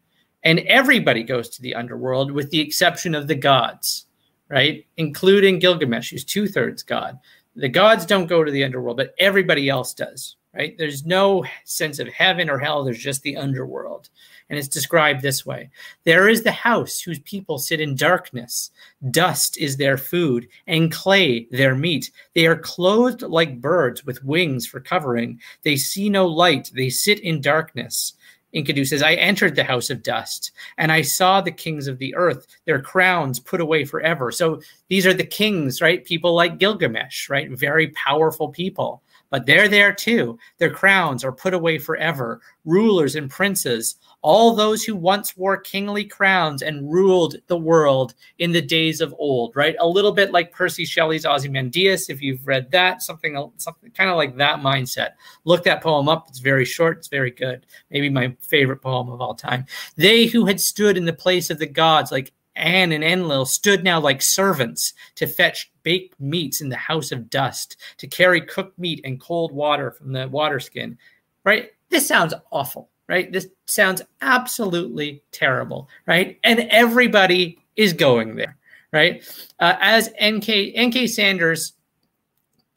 And 0.43 0.61
everybody 0.61 1.23
goes 1.23 1.51
to 1.51 1.61
the 1.61 1.75
underworld 1.75 2.33
with 2.33 2.49
the 2.49 2.61
exception 2.61 3.15
of 3.15 3.29
the 3.29 3.35
gods, 3.35 4.07
right? 4.49 4.87
Including 4.97 5.59
Gilgamesh, 5.59 6.09
who's 6.09 6.25
two 6.25 6.49
thirds 6.49 6.83
god. 6.83 7.19
The 7.57 7.69
gods 7.69 8.07
don't 8.07 8.27
go 8.27 8.43
to 8.43 8.51
the 8.51 8.65
underworld, 8.65 8.97
but 8.97 9.15
everybody 9.19 9.69
else 9.69 9.93
does, 9.93 10.37
right? 10.55 10.79
There's 10.79 11.05
no 11.05 11.45
sense 11.65 11.99
of 11.99 12.09
heaven 12.09 12.49
or 12.49 12.59
hell, 12.59 12.85
there's 12.85 12.97
just 12.97 13.21
the 13.21 13.37
underworld 13.37 14.09
and 14.49 14.59
it's 14.59 14.69
described 14.69 15.23
this 15.23 15.45
way 15.45 15.71
There 16.05 16.29
is 16.29 16.43
the 16.43 16.53
house 16.53 17.01
whose 17.01 17.19
people 17.21 17.59
sit 17.59 17.81
in 17.81 17.95
darkness. 17.95 18.71
Dust 19.11 19.59
is 19.59 19.77
their 19.77 19.99
food, 19.99 20.49
and 20.67 20.93
clay 20.93 21.47
their 21.51 21.75
meat. 21.75 22.11
They 22.35 22.47
are 22.47 22.57
clothed 22.57 23.23
like 23.23 23.61
birds 23.61 24.05
with 24.05 24.25
wings 24.25 24.67
for 24.67 24.81
covering. 24.81 25.41
They 25.63 25.77
see 25.77 26.09
no 26.09 26.27
light, 26.27 26.71
they 26.75 26.91
sit 26.91 27.21
in 27.21 27.41
darkness. 27.41 28.15
Enkidu 28.57 28.87
says, 28.87 29.03
I 29.03 29.15
entered 29.15 29.55
the 29.55 29.65
house 29.65 29.91
of 29.91 30.03
dust 30.03 30.53
and 30.79 30.91
I 30.91 31.03
saw 31.03 31.41
the 31.41 31.53
kings 31.53 31.89
of 31.89 31.99
the 31.99 32.15
earth, 32.15 32.47
their 32.65 32.81
crowns 32.81 33.39
put 33.39 33.61
away 33.61 33.85
forever. 33.85 34.33
So 34.33 34.63
these 34.89 35.07
are 35.07 35.13
the 35.13 35.27
kings, 35.27 35.83
right? 35.83 36.05
People 36.05 36.35
like 36.35 36.59
Gilgamesh, 36.59 37.29
right? 37.29 37.51
Very 37.51 37.89
powerful 37.89 38.49
people, 38.49 39.03
but 39.31 39.47
they're 39.47 39.69
there 39.69 39.93
too. 39.93 40.39
Their 40.59 40.71
crowns 40.71 41.25
are 41.25 41.33
put 41.33 41.55
away 41.55 41.79
forever. 41.79 42.41
Rulers 42.65 43.17
and 43.17 43.31
princes, 43.31 43.97
all 44.23 44.55
those 44.55 44.83
who 44.83 44.97
once 44.97 45.37
wore 45.37 45.57
kingly 45.57 46.05
crowns 46.05 46.63
and 46.63 46.91
ruled 46.93 47.37
the 47.47 47.57
world 47.57 48.15
in 48.39 48.51
the 48.51 48.61
days 48.61 49.01
of 49.01 49.15
old, 49.19 49.55
right? 49.55 49.77
A 49.79 49.87
little 49.87 50.11
bit 50.11 50.33
like 50.33 50.51
Percy 50.51 50.85
Shelley's 50.85 51.25
Ozymandias, 51.25 52.11
if 52.11 52.21
you've 52.21 52.47
read 52.47 52.71
that, 52.73 53.03
something, 53.03 53.51
something 53.57 53.91
kind 53.93 54.11
of 54.11 54.17
like 54.17 54.37
that 54.37 54.61
mindset. 54.61 55.11
Look 55.45 55.63
that 55.65 55.83
poem 55.83 56.09
up. 56.09 56.27
It's 56.29 56.41
very 56.41 56.65
short. 56.65 56.99
It's 56.99 57.09
very 57.09 57.31
good. 57.31 57.67
Maybe 57.91 58.11
my 58.11 58.35
favorite 58.41 58.83
poem 58.83 59.09
of 59.11 59.21
all 59.21 59.35
time. 59.35 59.67
They 59.97 60.27
who 60.27 60.47
had 60.47 60.61
stood 60.61 60.97
in 60.97 61.05
the 61.05 61.13
place 61.13 61.51
of 61.51 61.59
the 61.59 61.67
gods, 61.67 62.11
like 62.11 62.33
An 62.57 62.93
and 62.93 63.05
Enlil, 63.05 63.47
stood 63.47 63.85
now 63.85 64.01
like 64.01 64.23
servants 64.23 64.95
to 65.17 65.27
fetch 65.27 65.71
baked 65.83 66.19
meats 66.21 66.61
in 66.61 66.69
the 66.69 66.77
house 66.77 67.13
of 67.13 67.31
dust, 67.31 67.77
to 67.99 68.07
carry 68.07 68.41
cooked 68.41 68.79
meat 68.79 69.01
and 69.05 69.21
cold 69.21 69.53
water 69.53 69.91
from 69.91 70.13
the 70.13 70.27
water 70.29 70.59
skin 70.59 70.99
right? 71.47 71.71
This 71.89 72.07
sounds 72.07 72.35
awful, 72.51 72.91
right? 73.09 73.33
This 73.33 73.47
sounds 73.65 74.03
absolutely 74.21 75.23
terrible, 75.33 75.89
right? 76.07 76.39
And 76.45 76.61
everybody 76.71 77.59
is 77.77 77.95
going 77.95 78.35
there, 78.35 78.59
right? 78.93 79.25
Uh, 79.61 79.77
as 79.81 80.11
NK 80.23 80.77
NK 80.77 81.09
Sandars 81.09 81.73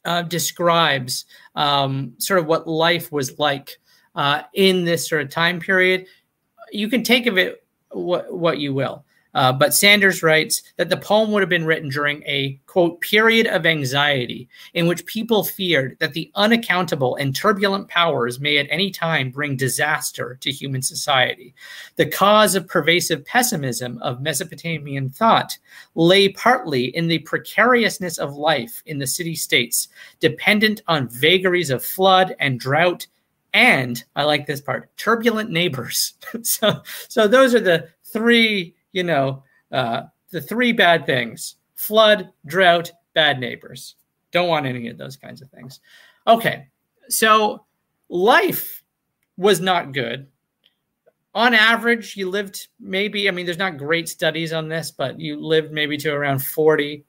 uh, 0.06 0.22
describes 0.22 1.26
um, 1.56 2.14
sort 2.20 2.40
of 2.40 2.46
what 2.46 2.68
life 2.68 3.12
was 3.12 3.38
like 3.40 3.80
uh, 4.16 4.44
in 4.54 4.86
this 4.86 5.10
sort 5.10 5.24
of 5.24 5.30
time 5.30 5.60
period, 5.60 6.06
you 6.72 6.88
can 6.88 7.04
take 7.04 7.26
of 7.26 7.38
it 7.38 7.64
what, 7.92 8.32
what 8.34 8.60
you 8.60 8.74
will. 8.74 9.04
Uh, 9.36 9.54
but 9.54 9.74
Sandars 9.74 10.24
writes 10.24 10.64
that 10.78 10.90
the 10.90 10.98
poem 10.98 11.32
would 11.32 11.42
have 11.42 11.50
been 11.50 11.66
written 11.66 11.90
during 11.90 12.24
a 12.24 12.60
quote 12.66 13.00
period 13.02 13.46
of 13.48 13.66
anxiety 13.66 14.50
in 14.74 14.88
which 14.88 15.06
people 15.06 15.44
feared 15.44 15.96
that 16.00 16.14
the 16.14 16.32
unaccountable 16.36 17.16
and 17.16 17.36
turbulent 17.36 17.88
powers 17.88 18.40
may 18.40 18.58
at 18.58 18.68
any 18.70 18.90
time 18.90 19.30
bring 19.30 19.56
disaster 19.56 20.38
to 20.42 20.52
human 20.52 20.82
society. 20.82 21.54
The 21.96 22.08
cause 22.08 22.56
of 22.56 22.68
pervasive 22.68 23.24
pessimism 23.24 24.00
of 24.00 24.22
Mesopotamian 24.22 25.10
thought 25.10 25.58
lay 25.94 26.30
partly 26.30 26.86
in 26.96 27.08
the 27.08 27.20
precariousness 27.20 28.18
of 28.18 28.36
life 28.36 28.82
in 28.88 28.98
the 28.98 29.08
city 29.08 29.36
states, 29.36 29.90
dependent 30.20 30.82
on 30.88 31.08
vagaries 31.08 31.70
of 31.70 31.86
flood 31.86 32.36
and 32.40 32.60
drought. 32.60 33.06
And 33.54 34.04
I 34.16 34.24
like 34.24 34.48
this 34.48 34.62
part 34.62 34.96
turbulent 34.98 35.52
neighbors. 35.52 36.14
so, 36.42 36.82
so 37.08 37.28
those 37.28 37.54
are 37.54 37.60
the 37.60 37.90
three 38.04 38.76
you 38.92 39.04
know, 39.04 39.44
uh, 39.72 40.04
the 40.32 40.42
three 40.42 40.72
bad 40.72 41.06
things 41.06 41.56
flood, 41.76 42.30
drought, 42.46 42.92
bad 43.14 43.40
neighbors. 43.40 43.96
Don't 44.32 44.50
want 44.50 44.66
any 44.66 44.90
of 44.90 44.98
those 44.98 45.16
kinds 45.16 45.42
of 45.42 45.50
things. 45.50 45.80
Okay, 46.28 46.68
so 47.08 47.66
life 48.10 48.84
was 49.38 49.60
not 49.60 49.94
good. 49.94 50.28
On 51.34 51.54
average, 51.54 52.18
you 52.18 52.30
lived 52.30 52.68
maybe, 52.80 53.28
I 53.28 53.32
mean, 53.32 53.46
there's 53.46 53.58
not 53.58 53.78
great 53.78 54.10
studies 54.10 54.52
on 54.52 54.68
this, 54.68 54.92
but 54.92 55.20
you 55.20 55.40
lived 55.40 55.72
maybe 55.72 55.96
to 55.98 56.12
around 56.12 56.40
40. 56.40 57.06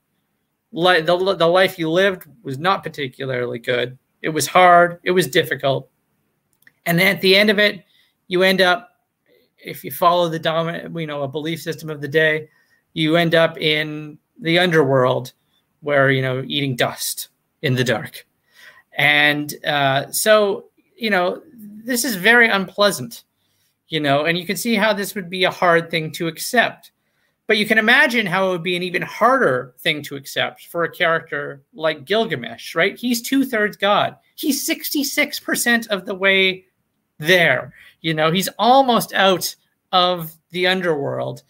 the, 0.73 1.37
the 1.39 1.47
life 1.47 1.79
you 1.79 1.91
lived 1.91 2.27
was 2.43 2.59
not 2.59 2.83
particularly 2.83 3.59
good. 3.59 3.99
It 4.23 4.29
was 4.29 4.47
hard, 4.47 5.01
it 5.03 5.11
was 5.11 5.27
difficult. 5.27 5.89
And 6.87 7.01
at 7.01 7.21
the 7.21 7.35
end 7.37 7.51
of 7.51 7.59
it, 7.59 7.85
you 8.29 8.43
end 8.43 8.61
up 8.61 8.90
if 9.65 9.85
you 9.85 9.91
follow 9.91 10.29
the 10.29 10.39
dominant, 10.39 10.99
you 10.99 11.07
know, 11.07 11.23
a 11.23 11.29
belief 11.29 11.61
system 11.61 11.91
of 11.91 12.01
the 12.01 12.09
day, 12.09 12.49
you 12.93 13.17
end 13.17 13.35
up 13.35 13.59
in 13.59 14.19
the 14.41 14.59
underworld 14.59 15.33
where, 15.81 16.11
you 16.11 16.23
know, 16.23 16.43
eating 16.47 16.77
dust 16.77 17.29
in 17.63 17.75
the 17.75 17.85
dark. 17.85 18.27
And 18.93 19.55
uh, 19.65 20.11
so, 20.11 20.67
you 20.97 21.11
know, 21.11 21.43
this 21.55 22.05
is 22.05 22.17
very 22.17 22.49
unpleasant, 22.49 23.25
you 23.89 24.01
know, 24.01 24.25
and 24.25 24.37
you 24.37 24.47
can 24.47 24.57
see 24.57 24.75
how 24.75 24.93
this 24.93 25.15
would 25.15 25.31
be 25.31 25.45
a 25.45 25.51
hard 25.51 25.91
thing 25.91 26.11
to 26.13 26.29
accept. 26.29 26.93
But 27.47 27.57
you 27.57 27.67
can 27.67 27.79
imagine 27.79 28.27
how 28.27 28.49
it 28.49 28.51
would 28.51 28.63
be 28.63 28.77
an 28.77 28.83
even 28.83 29.03
harder 29.03 29.75
thing 29.81 30.03
to 30.03 30.17
accept 30.17 30.67
for 30.67 30.85
a 30.85 30.91
character 30.91 31.63
like 31.75 32.05
Gilgamesh, 32.05 32.77
right? 32.77 32.97
He's 32.97 33.21
two 33.21 33.45
thirds 33.45 33.77
God. 33.77 34.17
He's 34.37 34.69
66% 34.69 35.89
of 35.89 36.07
the 36.07 36.15
way 36.15 36.67
there. 37.19 37.75
You 38.01 38.15
know, 38.15 38.31
he's 38.31 38.49
almost 38.59 39.13
out 39.13 39.55
of 39.93 40.33
the 40.51 40.67
underworld. 40.67 41.43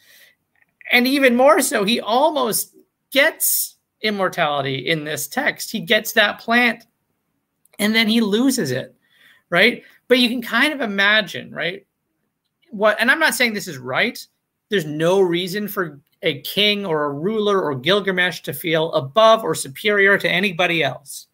And 0.91 1.07
even 1.07 1.37
more 1.37 1.61
so, 1.61 1.85
he 1.85 2.01
almost 2.01 2.75
gets 3.11 3.77
immortality 4.03 4.89
in 4.89 5.05
this 5.05 5.29
text. 5.29 5.71
He 5.71 5.81
gets 5.81 6.13
that 6.13 6.41
plant 6.41 6.87
and 7.79 7.95
then 7.95 8.09
he 8.09 8.21
loses 8.21 8.71
it, 8.71 8.95
right? 9.51 9.83
But 10.09 10.19
you 10.19 10.29
can 10.29 10.43
kind 10.43 10.73
of 10.73 10.81
imagine, 10.81 11.53
right? 11.53 11.87
What, 12.71 13.01
and 13.01 13.11
I'm 13.11 13.19
not 13.19 13.35
saying 13.35 13.55
this 13.55 13.69
is 13.69 13.79
right. 13.79 14.19
There's 14.69 14.85
no 14.85 15.21
reason 15.21 15.69
for 15.69 16.01
a 16.23 16.41
king 16.43 16.85
or 16.85 17.05
a 17.05 17.13
ruler 17.13 17.63
or 17.63 17.75
Gilgamesh 17.75 18.43
to 18.43 18.53
feel 18.53 18.93
above 18.93 19.43
or 19.43 19.55
superior 19.55 20.19
to 20.19 20.31
anybody 20.31 20.83
else. 20.83 21.27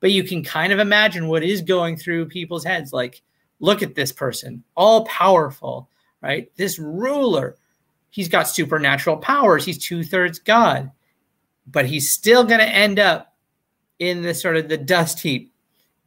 But 0.00 0.12
you 0.12 0.24
can 0.24 0.42
kind 0.42 0.72
of 0.72 0.78
imagine 0.78 1.28
what 1.28 1.42
is 1.42 1.60
going 1.60 1.96
through 1.96 2.26
people's 2.26 2.64
heads 2.64 2.92
like, 2.92 3.22
Look 3.64 3.82
at 3.82 3.94
this 3.94 4.12
person, 4.12 4.62
all 4.74 5.06
powerful, 5.06 5.88
right? 6.20 6.52
This 6.56 6.78
ruler, 6.78 7.56
he's 8.10 8.28
got 8.28 8.46
supernatural 8.46 9.16
powers. 9.16 9.64
He's 9.64 9.78
two 9.78 10.04
thirds 10.04 10.38
God, 10.38 10.90
but 11.66 11.86
he's 11.86 12.12
still 12.12 12.44
going 12.44 12.60
to 12.60 12.68
end 12.68 12.98
up 12.98 13.34
in 13.98 14.20
the 14.20 14.34
sort 14.34 14.58
of 14.58 14.68
the 14.68 14.76
dust 14.76 15.18
heap, 15.18 15.50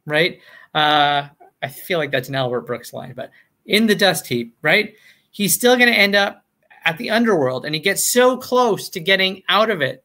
right? 0.06 0.38
Uh, 0.72 1.26
I 1.60 1.66
feel 1.66 1.98
like 1.98 2.12
that's 2.12 2.28
an 2.28 2.36
Albert 2.36 2.60
Brooks 2.60 2.92
line, 2.92 3.12
but 3.16 3.32
in 3.66 3.88
the 3.88 3.96
dust 3.96 4.28
heap, 4.28 4.56
right? 4.62 4.94
He's 5.32 5.52
still 5.52 5.74
going 5.76 5.92
to 5.92 5.98
end 5.98 6.14
up 6.14 6.44
at 6.84 6.96
the 6.96 7.10
underworld 7.10 7.66
and 7.66 7.74
he 7.74 7.80
gets 7.80 8.12
so 8.12 8.36
close 8.36 8.88
to 8.90 9.00
getting 9.00 9.42
out 9.48 9.68
of 9.68 9.82
it, 9.82 10.04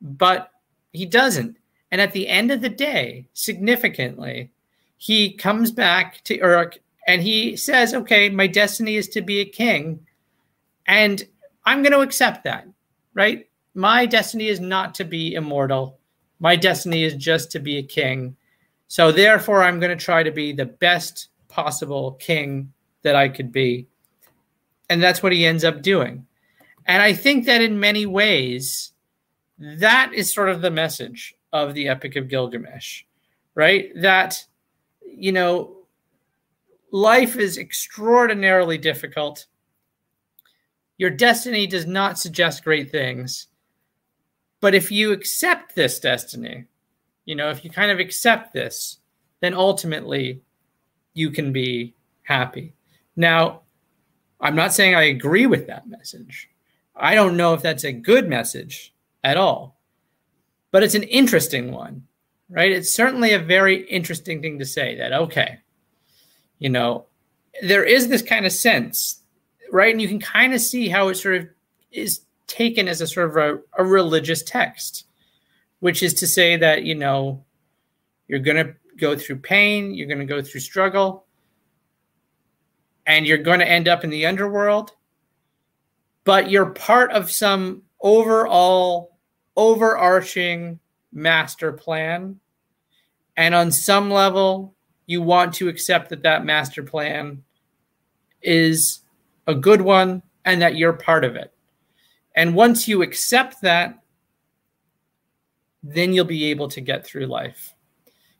but 0.00 0.50
he 0.94 1.04
doesn't. 1.04 1.58
And 1.90 2.00
at 2.00 2.12
the 2.12 2.26
end 2.26 2.50
of 2.50 2.62
the 2.62 2.70
day, 2.70 3.28
significantly, 3.34 4.50
he 4.96 5.34
comes 5.34 5.70
back 5.70 6.24
to 6.24 6.38
Uruk 6.38 6.78
and 7.06 7.22
he 7.22 7.56
says, 7.56 7.94
okay, 7.94 8.28
my 8.28 8.46
destiny 8.46 8.96
is 8.96 9.08
to 9.10 9.22
be 9.22 9.40
a 9.40 9.44
king. 9.44 10.00
And 10.86 11.22
I'm 11.64 11.82
going 11.82 11.92
to 11.92 12.00
accept 12.00 12.44
that, 12.44 12.66
right? 13.14 13.48
My 13.74 14.06
destiny 14.06 14.48
is 14.48 14.60
not 14.60 14.94
to 14.96 15.04
be 15.04 15.34
immortal. 15.34 15.98
My 16.40 16.56
destiny 16.56 17.04
is 17.04 17.14
just 17.14 17.50
to 17.52 17.58
be 17.58 17.78
a 17.78 17.82
king. 17.82 18.36
So 18.88 19.12
therefore, 19.12 19.62
I'm 19.62 19.80
going 19.80 19.96
to 19.96 20.04
try 20.04 20.22
to 20.22 20.30
be 20.30 20.52
the 20.52 20.66
best 20.66 21.28
possible 21.48 22.12
king 22.12 22.72
that 23.02 23.16
I 23.16 23.28
could 23.28 23.52
be. 23.52 23.86
And 24.88 25.02
that's 25.02 25.22
what 25.22 25.32
he 25.32 25.46
ends 25.46 25.64
up 25.64 25.82
doing. 25.82 26.26
And 26.86 27.02
I 27.02 27.12
think 27.12 27.46
that 27.46 27.62
in 27.62 27.80
many 27.80 28.06
ways, 28.06 28.92
that 29.58 30.12
is 30.14 30.32
sort 30.32 30.48
of 30.48 30.60
the 30.60 30.70
message 30.70 31.34
of 31.52 31.74
the 31.74 31.88
Epic 31.88 32.16
of 32.16 32.28
Gilgamesh, 32.28 33.02
right? 33.54 33.90
That, 33.96 34.44
you 35.04 35.32
know, 35.32 35.75
life 36.96 37.36
is 37.36 37.58
extraordinarily 37.58 38.78
difficult. 38.78 39.46
Your 40.96 41.10
destiny 41.10 41.66
does 41.66 41.84
not 41.84 42.18
suggest 42.18 42.64
great 42.64 42.90
things. 42.90 43.48
But 44.60 44.74
if 44.74 44.90
you 44.90 45.12
accept 45.12 45.74
this 45.74 46.00
destiny, 46.00 46.64
you 47.26 47.34
know, 47.34 47.50
if 47.50 47.62
you 47.62 47.70
kind 47.70 47.90
of 47.90 47.98
accept 47.98 48.54
this, 48.54 48.98
then 49.40 49.52
ultimately 49.52 50.40
you 51.12 51.30
can 51.30 51.52
be 51.52 51.94
happy. 52.22 52.72
Now, 53.14 53.60
I'm 54.40 54.56
not 54.56 54.72
saying 54.72 54.94
I 54.94 55.02
agree 55.02 55.44
with 55.44 55.66
that 55.66 55.86
message. 55.86 56.48
I 56.94 57.14
don't 57.14 57.36
know 57.36 57.52
if 57.52 57.60
that's 57.60 57.84
a 57.84 57.92
good 57.92 58.26
message 58.26 58.94
at 59.22 59.36
all, 59.36 59.78
but 60.70 60.82
it's 60.82 60.94
an 60.94 61.02
interesting 61.02 61.72
one, 61.72 62.06
right? 62.48 62.72
It's 62.72 62.94
certainly 62.94 63.34
a 63.34 63.38
very 63.38 63.86
interesting 63.88 64.40
thing 64.40 64.58
to 64.58 64.64
say 64.64 64.96
that, 64.96 65.12
okay, 65.12 65.58
you 66.58 66.68
know, 66.68 67.06
there 67.62 67.84
is 67.84 68.08
this 68.08 68.22
kind 68.22 68.46
of 68.46 68.52
sense, 68.52 69.22
right? 69.70 69.92
And 69.92 70.00
you 70.00 70.08
can 70.08 70.20
kind 70.20 70.54
of 70.54 70.60
see 70.60 70.88
how 70.88 71.08
it 71.08 71.16
sort 71.16 71.36
of 71.36 71.48
is 71.90 72.20
taken 72.46 72.88
as 72.88 73.00
a 73.00 73.06
sort 73.06 73.30
of 73.30 73.36
a, 73.36 73.58
a 73.78 73.84
religious 73.84 74.42
text, 74.42 75.06
which 75.80 76.02
is 76.02 76.14
to 76.14 76.26
say 76.26 76.56
that, 76.56 76.84
you 76.84 76.94
know, 76.94 77.44
you're 78.28 78.40
going 78.40 78.64
to 78.64 78.74
go 78.96 79.16
through 79.16 79.36
pain, 79.36 79.94
you're 79.94 80.08
going 80.08 80.18
to 80.18 80.24
go 80.24 80.42
through 80.42 80.60
struggle, 80.60 81.26
and 83.06 83.26
you're 83.26 83.38
going 83.38 83.60
to 83.60 83.68
end 83.68 83.88
up 83.88 84.04
in 84.04 84.10
the 84.10 84.26
underworld, 84.26 84.92
but 86.24 86.50
you're 86.50 86.70
part 86.70 87.12
of 87.12 87.30
some 87.30 87.82
overall, 88.00 89.16
overarching 89.56 90.78
master 91.12 91.72
plan. 91.72 92.40
And 93.36 93.54
on 93.54 93.70
some 93.70 94.10
level, 94.10 94.75
you 95.06 95.22
want 95.22 95.54
to 95.54 95.68
accept 95.68 96.10
that 96.10 96.22
that 96.22 96.44
master 96.44 96.82
plan 96.82 97.42
is 98.42 99.00
a 99.46 99.54
good 99.54 99.80
one 99.80 100.22
and 100.44 100.60
that 100.62 100.76
you're 100.76 100.92
part 100.92 101.24
of 101.24 101.36
it. 101.36 101.52
And 102.34 102.54
once 102.54 102.86
you 102.86 103.02
accept 103.02 103.62
that, 103.62 103.98
then 105.82 106.12
you'll 106.12 106.24
be 106.24 106.46
able 106.46 106.68
to 106.68 106.80
get 106.80 107.06
through 107.06 107.26
life. 107.26 107.74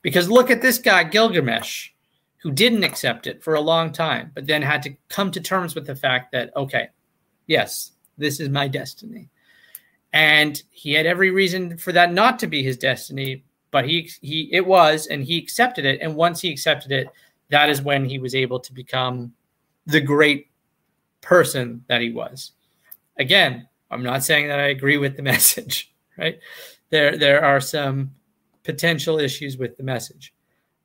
Because 0.01 0.29
look 0.29 0.51
at 0.51 0.61
this 0.61 0.77
guy, 0.77 1.03
Gilgamesh, 1.03 1.89
who 2.37 2.51
didn't 2.51 2.83
accept 2.83 3.27
it 3.27 3.43
for 3.43 3.55
a 3.55 3.61
long 3.61 3.91
time, 3.91 4.31
but 4.35 4.45
then 4.45 4.61
had 4.61 4.83
to 4.83 4.95
come 5.09 5.31
to 5.31 5.41
terms 5.41 5.73
with 5.73 5.87
the 5.87 5.95
fact 5.95 6.31
that, 6.31 6.55
okay, 6.55 6.89
yes, 7.47 7.93
this 8.17 8.39
is 8.39 8.49
my 8.49 8.67
destiny. 8.67 9.29
And 10.13 10.61
he 10.69 10.93
had 10.93 11.05
every 11.05 11.31
reason 11.31 11.77
for 11.77 11.91
that 11.93 12.13
not 12.13 12.39
to 12.39 12.47
be 12.47 12.63
his 12.63 12.77
destiny, 12.77 13.43
but 13.71 13.87
he 13.87 14.09
he 14.21 14.49
it 14.51 14.65
was 14.65 15.07
and 15.07 15.23
he 15.23 15.37
accepted 15.37 15.85
it. 15.85 15.99
And 16.01 16.15
once 16.15 16.41
he 16.41 16.51
accepted 16.51 16.91
it 16.91 17.07
that 17.49 17.69
is 17.69 17.81
when 17.81 18.03
he 18.05 18.19
was 18.19 18.35
able 18.35 18.59
to 18.59 18.73
become 18.73 19.33
the 19.85 20.01
great 20.01 20.49
person 21.21 21.83
that 21.87 22.01
he 22.01 22.11
was. 22.11 22.51
Again 23.17 23.67
i'm 23.89 24.03
not 24.03 24.21
saying 24.21 24.49
that 24.49 24.59
i 24.59 24.67
agree 24.67 24.97
with 24.97 25.15
the 25.15 25.21
message 25.33 25.93
right? 26.17 26.39
There 26.89 27.17
there 27.17 27.43
are 27.43 27.61
some 27.61 28.11
potential 28.63 29.19
issues 29.19 29.57
with 29.57 29.77
the 29.77 29.83
message. 29.83 30.33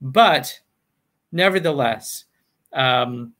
But 0.01 0.61
nevertheless, 1.33 2.24
um, 2.72 3.33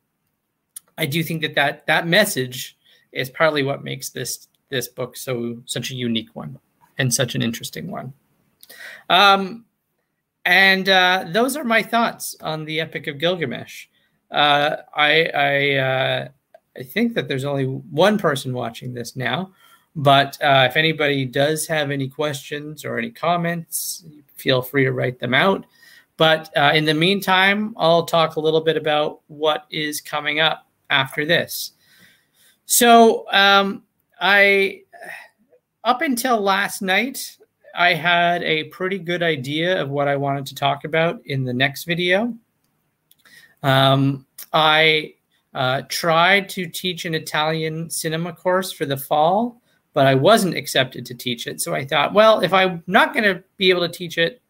I 0.99 1.07
do 1.07 1.23
think 1.23 1.43
that, 1.43 1.55
that 1.55 1.87
that 1.87 2.07
message 2.07 2.77
is 3.13 3.31
partly 3.31 3.63
what 3.63 3.85
makes 3.85 4.11
this 4.11 4.49
this 4.69 4.89
book 4.89 5.17
so 5.17 5.59
such 5.67 5.91
a 5.91 5.95
unique 5.95 6.35
one 6.35 6.59
and 6.99 7.13
such 7.13 7.35
an 7.35 7.43
interesting 7.43 7.91
one. 7.91 8.13
Um, 9.09 9.65
and 10.45 10.89
uh, 10.89 11.27
those 11.29 11.57
are 11.57 11.65
my 11.65 11.83
thoughts 11.83 12.37
on 12.41 12.65
the 12.65 12.81
Epic 12.81 13.07
of 13.07 13.19
Gilgamesh. 13.19 13.87
Uh, 14.31 14.77
I 14.95 15.25
I, 15.35 15.75
uh, 15.77 16.29
I 16.77 16.83
think 16.83 17.15
that 17.15 17.29
there's 17.29 17.45
only 17.45 17.65
one 17.65 18.19
person 18.19 18.53
watching 18.53 18.95
this 18.95 19.15
now, 19.15 19.53
but 19.95 20.43
uh, 20.43 20.67
if 20.69 20.77
anybody 20.77 21.25
does 21.25 21.67
have 21.67 21.91
any 21.91 22.09
questions 22.09 22.85
or 22.85 22.99
any 22.99 23.11
comments, 23.11 24.05
feel 24.37 24.63
free 24.63 24.85
to 24.85 24.93
write 24.93 25.19
them 25.19 25.35
out. 25.35 25.67
But 26.17 26.51
uh, 26.57 26.73
in 26.75 26.85
the 26.85 26.95
meantime, 26.95 27.75
I'll 27.77 28.05
talk 28.05 28.37
a 28.37 28.41
little 28.41 28.61
bit 28.61 28.77
about 28.77 29.21
what 29.29 29.67
is 29.71 30.01
coming 30.01 30.41
up 30.41 30.67
after 30.91 31.25
this. 31.25 31.73
So 32.65 33.31
um, 33.33 33.83
I, 34.21 34.83
up 35.85 36.01
until 36.01 36.41
last 36.41 36.81
night, 36.81 37.37
I 37.75 37.95
had 37.95 38.43
a 38.43 38.65
pretty 38.65 38.99
good 38.99 39.23
idea 39.23 39.81
of 39.81 39.89
what 39.91 40.09
I 40.09 40.17
wanted 40.17 40.47
to 40.47 40.55
talk 40.55 40.85
about 40.85 41.21
in 41.27 41.45
the 41.45 41.53
next 41.53 41.85
video. 41.85 42.35
Um, 43.63 44.27
I 44.53 45.15
uh, 45.55 45.83
tried 45.89 46.49
to 46.51 46.67
teach 46.67 47.05
an 47.05 47.15
Italian 47.15 47.91
cinema 47.91 48.33
course 48.33 48.73
for 48.73 48.87
the 48.87 48.97
fall, 48.97 49.61
but 49.95 50.07
I 50.07 50.15
wasn't 50.15 50.57
accepted 50.57 51.07
to 51.07 51.15
teach 51.15 51.47
it. 51.47 51.61
So 51.61 51.75
I 51.75 51.85
thought, 51.85 52.15
well, 52.15 52.41
if 52.41 52.53
I'm 52.53 52.83
not 52.87 53.13
going 53.13 53.25
to 53.25 53.43
be 53.57 53.71
able 53.71 53.83
to 53.83 53.93
teach 53.93 54.19
it 54.19 54.41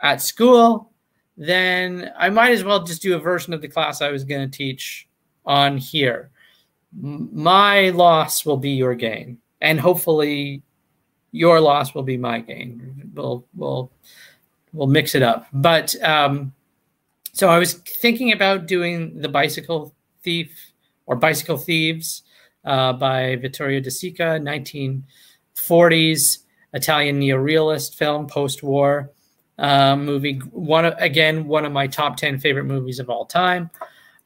at 0.00 0.22
school, 0.22 0.92
then 1.36 2.12
I 2.16 2.30
might 2.30 2.52
as 2.52 2.64
well 2.64 2.84
just 2.84 3.02
do 3.02 3.16
a 3.16 3.18
version 3.18 3.52
of 3.52 3.60
the 3.60 3.68
class 3.68 4.00
I 4.00 4.10
was 4.10 4.24
going 4.24 4.48
to 4.48 4.56
teach 4.56 5.08
on 5.44 5.76
here. 5.76 6.30
My 6.92 7.90
loss 7.90 8.46
will 8.46 8.56
be 8.56 8.70
your 8.70 8.94
gain, 8.94 9.38
and 9.60 9.80
hopefully, 9.80 10.62
your 11.34 11.60
loss 11.60 11.94
will 11.94 12.04
be 12.04 12.16
my 12.16 12.38
gain. 12.38 13.10
We'll 13.12 13.44
we'll 13.56 13.90
we'll 14.72 14.86
mix 14.86 15.16
it 15.16 15.22
up. 15.22 15.48
But 15.52 16.00
um, 16.00 16.54
so 17.32 17.48
I 17.48 17.58
was 17.58 17.74
thinking 17.74 18.30
about 18.30 18.66
doing 18.66 19.20
the 19.20 19.28
bicycle 19.28 19.92
thief 20.22 20.72
or 21.06 21.16
bicycle 21.16 21.56
thieves 21.56 22.22
uh, 22.64 22.92
by 22.92 23.34
Vittorio 23.36 23.80
De 23.80 23.90
Sica, 23.90 24.40
1940s 25.58 26.38
Italian 26.72 27.20
neorealist 27.20 27.94
film, 27.94 28.28
post-war 28.28 29.10
uh, 29.58 29.96
movie. 29.96 30.36
One 30.52 30.84
again, 30.84 31.48
one 31.48 31.64
of 31.64 31.72
my 31.72 31.88
top 31.88 32.16
10 32.16 32.38
favorite 32.38 32.64
movies 32.64 33.00
of 33.00 33.10
all 33.10 33.26
time. 33.26 33.70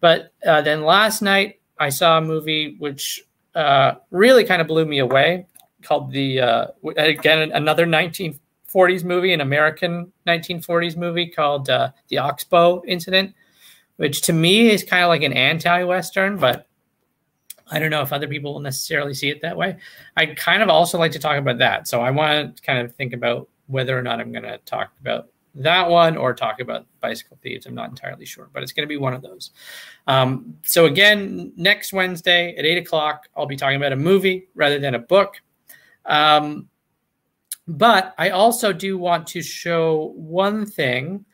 But 0.01 0.35
uh, 0.47 0.61
then 0.61 0.85
last 0.85 1.23
night 1.23 1.61
I 1.79 1.89
saw 1.89 2.19
a 2.19 2.21
movie 2.21 2.77
which 2.79 3.25
uh, 3.55 3.95
really 4.11 4.45
kind 4.45 4.61
of 4.61 4.69
blew 4.69 4.85
me 4.85 4.99
away, 4.99 5.47
called 5.83 6.11
the 6.11 6.41
uh, 6.41 6.67
again 6.97 7.53
another 7.53 7.87
1940s 7.87 9.05
movie, 9.05 9.33
an 9.33 9.41
American 9.41 10.13
1940s 10.27 10.97
movie 10.97 11.27
called 11.27 11.71
uh, 11.71 11.91
the 12.09 12.19
Oxbow 12.19 12.83
Incident, 12.87 13.35
which 13.97 14.23
to 14.23 14.33
me 14.33 14.71
is 14.71 14.85
kind 14.85 15.05
of 15.05 15.09
like 15.09 15.23
an 15.23 15.33
anti-western, 15.33 16.39
but 16.39 16.67
I 17.71 17.79
don't 17.79 17.91
know 17.91 18.03
if 18.03 18.13
other 18.13 18.29
people 18.29 18.55
will 18.55 18.61
necessarily 18.61 19.15
see 19.15 19.29
it 19.29 19.43
that 19.43 19.57
way. 19.57 19.77
I 20.17 20.27
kind 20.27 20.63
of 20.63 20.69
also 20.69 20.99
like 20.99 21.13
to 21.13 21.19
talk 21.19 21.37
about 21.37 21.59
that. 21.59 21.87
So 21.87 22.01
I 22.01 22.11
want 22.11 22.57
to 22.57 22.63
kind 22.63 22.79
of 22.79 22.95
think 22.95 23.13
about 23.13 23.49
whether 23.67 23.99
or 23.99 24.03
not 24.03 24.21
I'm 24.21 24.33
going 24.33 24.45
to 24.45 24.59
talk 24.59 24.93
about 25.01 25.29
that 25.55 25.89
one 25.89 26.17
or 26.17 26.35
talk 26.35 26.61
about 26.61 26.87
bicycle 27.01 27.39
thieves. 27.43 27.67
I'm 27.67 27.75
not 27.75 27.91
entirely 27.91 28.25
sure, 28.25 28.49
but 28.53 28.63
it's 28.63 28.73
going 28.73 28.87
to 28.87 28.89
be 28.89 28.97
one 28.97 29.13
of 29.13 29.23
those. 29.23 29.51
Um, 30.07 30.57
so 30.63 30.87
again, 30.87 31.53
next 31.57 31.93
Wednesday 31.93 32.55
at 32.57 32.65
eight 32.65 32.79
o'clock, 32.79 33.29
I'll 33.37 33.47
be 33.47 33.57
talking 33.57 33.77
about 33.77 33.93
a 33.93 33.97
movie 33.97 34.49
rather 34.55 34.79
than 34.79 34.95
a 34.95 34.99
book. 34.99 35.41
Um, 36.09 36.69
but 37.69 38.15
I 38.19 38.31
also 38.31 38.73
do 38.73 38.99
want 38.99 39.27
to 39.29 39.43
show 39.43 40.13
one 40.17 40.67
thing, 40.67 41.25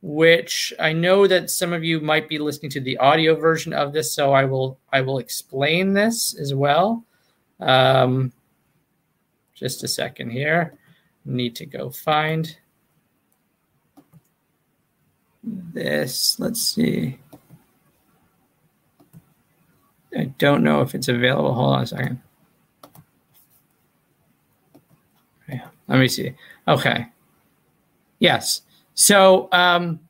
which 0.00 0.72
I 0.80 0.92
know 0.92 1.26
that 1.26 1.50
some 1.50 1.72
of 1.72 1.84
you 1.84 2.00
might 2.00 2.28
be 2.28 2.38
listening 2.38 2.70
to 2.72 2.80
the 2.80 2.96
audio 2.98 3.36
version 3.36 3.72
of 3.72 3.92
this, 3.92 4.12
so 4.14 4.32
I 4.32 4.44
will 4.44 4.78
I 4.92 5.02
will 5.02 5.18
explain 5.18 5.92
this 5.92 6.34
as 6.34 6.54
well. 6.54 7.04
Um, 7.60 8.32
just 9.54 9.84
a 9.84 9.88
second 9.88 10.30
here 10.30 10.74
need 11.24 11.54
to 11.56 11.66
go 11.66 11.90
find 11.90 12.56
this. 15.44 16.38
Let's 16.38 16.62
see. 16.62 17.18
I 20.16 20.24
don't 20.38 20.62
know 20.62 20.82
if 20.82 20.94
it's 20.94 21.08
available. 21.08 21.54
Hold 21.54 21.76
on 21.76 21.82
a 21.82 21.86
second. 21.86 22.20
Yeah, 25.48 25.68
let 25.92 26.00
me 26.00 26.08
see. 26.08 26.32
Okay. 26.66 27.06
Yes. 28.18 28.62
So 28.94 29.48
um, 29.52 30.00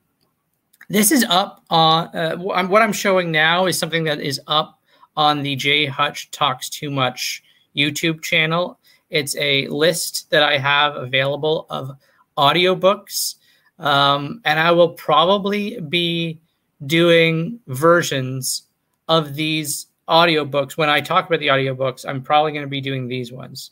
this 0.88 1.10
is 1.10 1.24
up 1.28 1.64
on 1.70 2.14
uh, 2.16 2.36
what 2.36 2.82
I'm 2.82 2.92
showing 2.92 3.32
now 3.32 3.66
is 3.66 3.78
something 3.78 4.04
that 4.04 4.20
is 4.20 4.40
up 4.46 4.78
on 5.16 5.42
the 5.42 5.56
J 5.56 5.86
Hutch 5.86 6.30
Talks 6.30 6.68
Too 6.68 6.90
Much 6.90 7.42
YouTube 7.76 8.22
channel. 8.22 8.78
It's 9.10 9.36
a 9.36 9.66
list 9.68 10.30
that 10.30 10.44
I 10.44 10.56
have 10.56 10.94
available 10.94 11.66
of 11.68 11.96
audiobooks. 12.38 13.34
Um, 13.78 14.40
and 14.44 14.60
I 14.60 14.70
will 14.70 14.90
probably 14.90 15.80
be 15.80 16.40
doing 16.86 17.58
versions 17.66 18.62
of 19.08 19.34
these 19.34 19.86
audiobooks. 20.08 20.76
When 20.76 20.88
I 20.88 21.00
talk 21.00 21.26
about 21.26 21.40
the 21.40 21.48
audiobooks, 21.48 22.06
I'm 22.08 22.22
probably 22.22 22.52
going 22.52 22.64
to 22.64 22.70
be 22.70 22.80
doing 22.80 23.08
these 23.08 23.32
ones. 23.32 23.70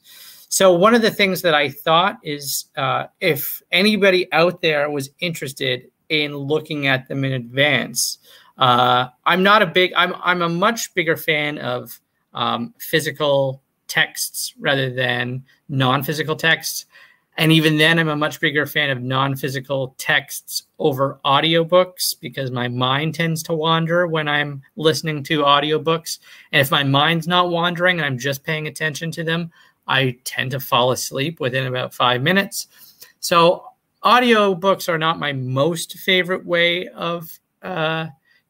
So, 0.52 0.72
one 0.72 0.96
of 0.96 1.02
the 1.02 1.12
things 1.12 1.42
that 1.42 1.54
I 1.54 1.68
thought 1.70 2.18
is 2.24 2.66
uh, 2.76 3.06
if 3.20 3.62
anybody 3.70 4.30
out 4.32 4.60
there 4.62 4.90
was 4.90 5.08
interested 5.20 5.88
in 6.08 6.36
looking 6.36 6.88
at 6.88 7.06
them 7.06 7.24
in 7.24 7.32
advance, 7.32 8.18
uh, 8.58 9.06
I'm 9.24 9.44
not 9.44 9.62
a 9.62 9.66
big, 9.66 9.92
I'm, 9.96 10.12
I'm 10.20 10.42
a 10.42 10.48
much 10.48 10.92
bigger 10.92 11.16
fan 11.16 11.58
of 11.58 12.00
um, 12.34 12.74
physical 12.80 13.62
texts 13.86 14.52
rather 14.58 14.92
than 14.92 15.44
non-physical 15.68 16.34
texts. 16.34 16.86
And 17.36 17.52
even 17.52 17.78
then 17.78 17.98
i'm 17.98 18.08
a 18.08 18.16
much 18.16 18.38
bigger 18.38 18.66
fan 18.66 18.90
of 18.90 19.00
non-physical 19.02 19.94
texts 19.98 20.64
over 20.78 21.18
audiobooks 21.24 22.14
because 22.20 22.50
my 22.50 22.68
mind 22.68 23.14
tends 23.14 23.42
to 23.44 23.54
wander 23.54 24.06
when 24.06 24.28
i'm 24.28 24.62
listening 24.76 25.22
to 25.24 25.40
audiobooks. 25.40 26.18
And 26.52 26.60
if 26.60 26.70
my 26.70 26.84
mind's 26.84 27.26
not 27.26 27.50
wandering 27.50 27.98
and 27.98 28.04
i'm 28.04 28.18
just 28.18 28.44
paying 28.44 28.66
attention 28.66 29.10
to 29.12 29.24
them 29.24 29.50
i 29.90 30.16
tend 30.24 30.50
to 30.50 30.60
fall 30.60 30.92
asleep 30.92 31.40
within 31.40 31.66
about 31.66 31.92
five 31.92 32.22
minutes 32.22 32.68
so 33.20 33.64
audiobooks 34.04 34.88
are 34.88 34.98
not 34.98 35.18
my 35.18 35.32
most 35.32 35.98
favorite 35.98 36.44
way 36.46 36.88
of 36.88 37.38
uh, 37.62 38.06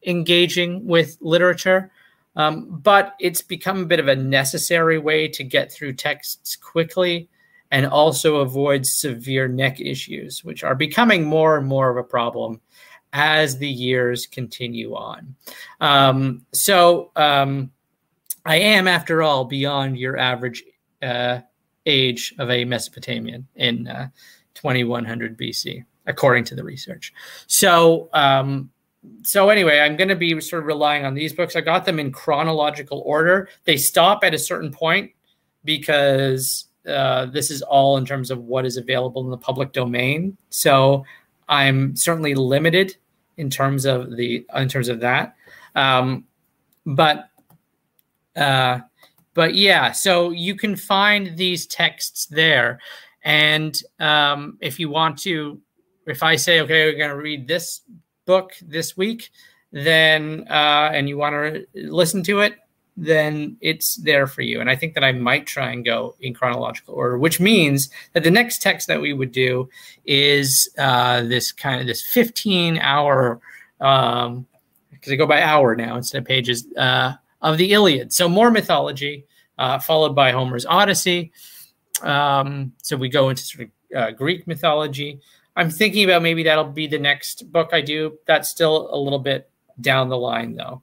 engaging 0.06 0.86
with 0.86 1.18
literature 1.20 1.90
um, 2.36 2.80
but 2.82 3.14
it's 3.18 3.42
become 3.42 3.82
a 3.82 3.86
bit 3.86 3.98
of 3.98 4.08
a 4.08 4.16
necessary 4.16 4.98
way 4.98 5.28
to 5.28 5.42
get 5.42 5.72
through 5.72 5.94
texts 5.94 6.56
quickly 6.56 7.28
and 7.70 7.86
also 7.86 8.36
avoid 8.36 8.86
severe 8.86 9.48
neck 9.48 9.80
issues, 9.80 10.44
which 10.44 10.64
are 10.64 10.74
becoming 10.74 11.24
more 11.24 11.56
and 11.56 11.66
more 11.66 11.90
of 11.90 11.96
a 11.96 12.02
problem 12.02 12.60
as 13.12 13.58
the 13.58 13.68
years 13.68 14.26
continue 14.26 14.94
on. 14.94 15.34
Um, 15.80 16.46
so 16.52 17.10
um, 17.16 17.70
I 18.44 18.56
am, 18.56 18.88
after 18.88 19.22
all, 19.22 19.44
beyond 19.44 19.98
your 19.98 20.16
average 20.16 20.62
uh, 21.02 21.40
age 21.86 22.34
of 22.38 22.50
a 22.50 22.64
Mesopotamian 22.64 23.46
in 23.56 23.86
uh, 23.86 24.08
2100 24.54 25.38
BC, 25.38 25.84
according 26.06 26.44
to 26.44 26.54
the 26.54 26.64
research. 26.64 27.12
So 27.46 28.08
um, 28.12 28.70
so 29.22 29.48
anyway, 29.48 29.80
I'm 29.80 29.96
going 29.96 30.08
to 30.08 30.16
be 30.16 30.40
sort 30.40 30.62
of 30.62 30.66
relying 30.66 31.04
on 31.04 31.14
these 31.14 31.32
books. 31.32 31.56
I 31.56 31.62
got 31.62 31.84
them 31.84 31.98
in 31.98 32.12
chronological 32.12 33.02
order. 33.06 33.48
They 33.64 33.76
stop 33.76 34.24
at 34.24 34.34
a 34.34 34.38
certain 34.38 34.70
point 34.70 35.12
because 35.64 36.66
uh, 36.86 37.26
this 37.26 37.50
is 37.50 37.62
all 37.62 37.96
in 37.96 38.04
terms 38.04 38.30
of 38.30 38.40
what 38.40 38.66
is 38.66 38.76
available 38.76 39.24
in 39.24 39.30
the 39.30 39.38
public 39.38 39.72
domain. 39.72 40.36
So 40.50 41.04
I'm 41.48 41.96
certainly 41.96 42.34
limited 42.34 42.96
in 43.36 43.48
terms 43.48 43.86
of 43.86 44.16
the 44.16 44.46
in 44.54 44.68
terms 44.68 44.88
of 44.88 45.00
that. 45.00 45.34
Um, 45.74 46.24
but 46.84 47.30
uh, 48.36 48.80
but 49.34 49.54
yeah, 49.54 49.92
so 49.92 50.30
you 50.30 50.54
can 50.54 50.76
find 50.76 51.36
these 51.36 51.66
texts 51.66 52.26
there, 52.26 52.80
and 53.22 53.80
um, 53.98 54.58
if 54.60 54.80
you 54.80 54.90
want 54.90 55.18
to, 55.18 55.60
if 56.06 56.22
I 56.22 56.36
say 56.36 56.60
okay, 56.60 56.86
we're 56.86 56.98
going 56.98 57.10
to 57.10 57.16
read 57.16 57.46
this 57.46 57.82
book 58.26 58.52
this 58.62 58.96
week, 58.96 59.30
then 59.72 60.46
uh, 60.50 60.90
and 60.92 61.08
you 61.08 61.16
want 61.16 61.34
to 61.34 61.66
listen 61.74 62.22
to 62.24 62.40
it, 62.40 62.56
then 62.96 63.56
it's 63.60 63.96
there 63.96 64.26
for 64.26 64.42
you. 64.42 64.60
And 64.60 64.68
I 64.68 64.76
think 64.76 64.94
that 64.94 65.04
I 65.04 65.12
might 65.12 65.46
try 65.46 65.70
and 65.70 65.84
go 65.84 66.16
in 66.20 66.34
chronological 66.34 66.94
order, 66.94 67.18
which 67.18 67.40
means 67.40 67.88
that 68.12 68.24
the 68.24 68.30
next 68.30 68.60
text 68.60 68.88
that 68.88 69.00
we 69.00 69.12
would 69.12 69.32
do 69.32 69.68
is 70.04 70.68
uh, 70.78 71.22
this 71.22 71.52
kind 71.52 71.80
of 71.80 71.86
this 71.86 72.02
15 72.02 72.78
hour 72.78 73.40
um, 73.80 74.46
because 74.90 75.12
I 75.12 75.16
go 75.16 75.26
by 75.26 75.40
hour 75.40 75.74
now 75.74 75.96
instead 75.96 76.18
of 76.18 76.26
pages 76.26 76.66
uh, 76.76 77.14
of 77.42 77.58
the 77.58 77.72
Iliad. 77.72 78.12
So 78.12 78.28
more 78.28 78.50
mythology, 78.50 79.26
uh, 79.58 79.78
followed 79.78 80.14
by 80.14 80.32
Homer's 80.32 80.66
Odyssey. 80.66 81.32
Um, 82.02 82.72
so 82.82 82.96
we 82.96 83.08
go 83.08 83.28
into 83.28 83.42
sort 83.42 83.68
of 83.68 83.96
uh, 83.96 84.10
Greek 84.12 84.46
mythology. 84.46 85.20
I'm 85.56 85.70
thinking 85.70 86.04
about 86.04 86.22
maybe 86.22 86.42
that'll 86.42 86.64
be 86.64 86.86
the 86.86 86.98
next 86.98 87.52
book 87.52 87.70
I 87.72 87.80
do. 87.80 88.18
That's 88.26 88.48
still 88.48 88.88
a 88.94 88.98
little 88.98 89.18
bit 89.18 89.50
down 89.80 90.08
the 90.08 90.18
line 90.18 90.54
though. 90.54 90.82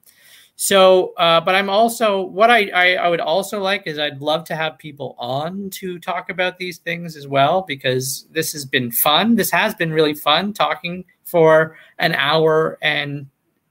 So, 0.60 1.14
uh, 1.18 1.40
but 1.42 1.54
I'm 1.54 1.70
also 1.70 2.22
what 2.22 2.50
I, 2.50 2.70
I, 2.70 2.96
I 2.96 3.08
would 3.10 3.20
also 3.20 3.62
like 3.62 3.86
is 3.86 4.00
I'd 4.00 4.22
love 4.22 4.44
to 4.46 4.56
have 4.56 4.80
people 4.80 5.16
on 5.20 5.70
to 5.72 6.00
talk 6.00 6.32
about 6.32 6.58
these 6.58 6.80
things 6.80 7.16
as 7.16 7.28
well 7.28 7.62
because 7.62 8.28
this 8.32 8.54
has 8.54 8.66
been 8.66 8.92
fun. 8.92 9.36
This 9.36 9.52
has 9.52 9.76
been 9.76 9.94
really 9.94 10.16
fun 10.16 10.54
talking 10.54 11.06
for 11.26 11.78
an 12.00 12.16
hour 12.16 12.80
and 12.82 13.28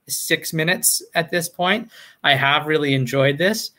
six 0.09 0.53
minutes 0.53 1.03
at 1.15 1.31
this 1.31 1.49
point. 1.49 1.91
I 2.23 2.35
have 2.35 2.67
really 2.67 2.95
enjoyed 2.95 3.39
this, 3.39 3.73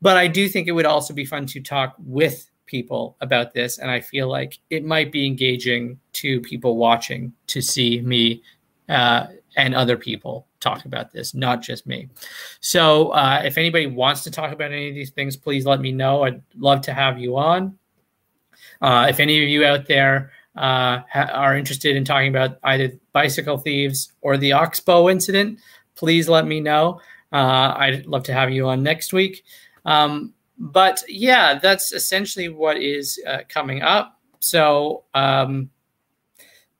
but 0.00 0.16
I 0.16 0.26
do 0.28 0.48
think 0.48 0.68
it 0.68 0.72
would 0.72 0.86
also 0.86 1.14
be 1.14 1.24
fun 1.24 1.46
to 1.46 1.60
talk 1.60 1.94
with 1.98 2.50
people 2.66 3.16
about 3.20 3.52
this. 3.52 3.78
And 3.78 3.90
I 3.90 4.00
feel 4.00 4.28
like 4.28 4.58
it 4.70 4.84
might 4.84 5.12
be 5.12 5.26
engaging 5.26 5.98
to 6.14 6.40
people 6.40 6.76
watching 6.76 7.32
to 7.48 7.60
see 7.60 8.00
me 8.00 8.42
uh, 8.88 9.26
and 9.56 9.74
other 9.74 9.96
people 9.96 10.46
talk 10.60 10.84
about 10.84 11.12
this, 11.12 11.34
not 11.34 11.60
just 11.60 11.86
me. 11.86 12.08
So 12.60 13.08
uh, 13.10 13.42
if 13.44 13.58
anybody 13.58 13.86
wants 13.86 14.22
to 14.24 14.30
talk 14.30 14.52
about 14.52 14.72
any 14.72 14.88
of 14.88 14.94
these 14.94 15.10
things, 15.10 15.36
please 15.36 15.66
let 15.66 15.80
me 15.80 15.92
know. 15.92 16.22
I'd 16.22 16.42
love 16.56 16.80
to 16.82 16.94
have 16.94 17.18
you 17.18 17.36
on. 17.36 17.76
Uh, 18.80 19.06
if 19.08 19.20
any 19.20 19.42
of 19.42 19.48
you 19.48 19.64
out 19.64 19.86
there 19.86 20.32
uh, 20.56 21.00
ha- 21.10 21.30
are 21.32 21.56
interested 21.56 21.96
in 21.96 22.04
talking 22.04 22.28
about 22.28 22.58
either 22.64 22.92
bicycle 23.12 23.58
thieves 23.58 24.12
or 24.20 24.36
the 24.36 24.52
Oxbow 24.52 25.08
incident, 25.10 25.58
please 25.94 26.28
let 26.28 26.46
me 26.46 26.60
know. 26.60 27.00
Uh, 27.32 27.74
I'd 27.76 28.06
love 28.06 28.24
to 28.24 28.34
have 28.34 28.50
you 28.50 28.68
on 28.68 28.82
next 28.82 29.12
week. 29.12 29.44
Um, 29.84 30.34
but 30.58 31.02
yeah, 31.08 31.58
that's 31.58 31.92
essentially 31.92 32.48
what 32.48 32.76
is 32.76 33.20
uh, 33.26 33.38
coming 33.48 33.82
up. 33.82 34.18
So 34.38 35.04
um, 35.14 35.70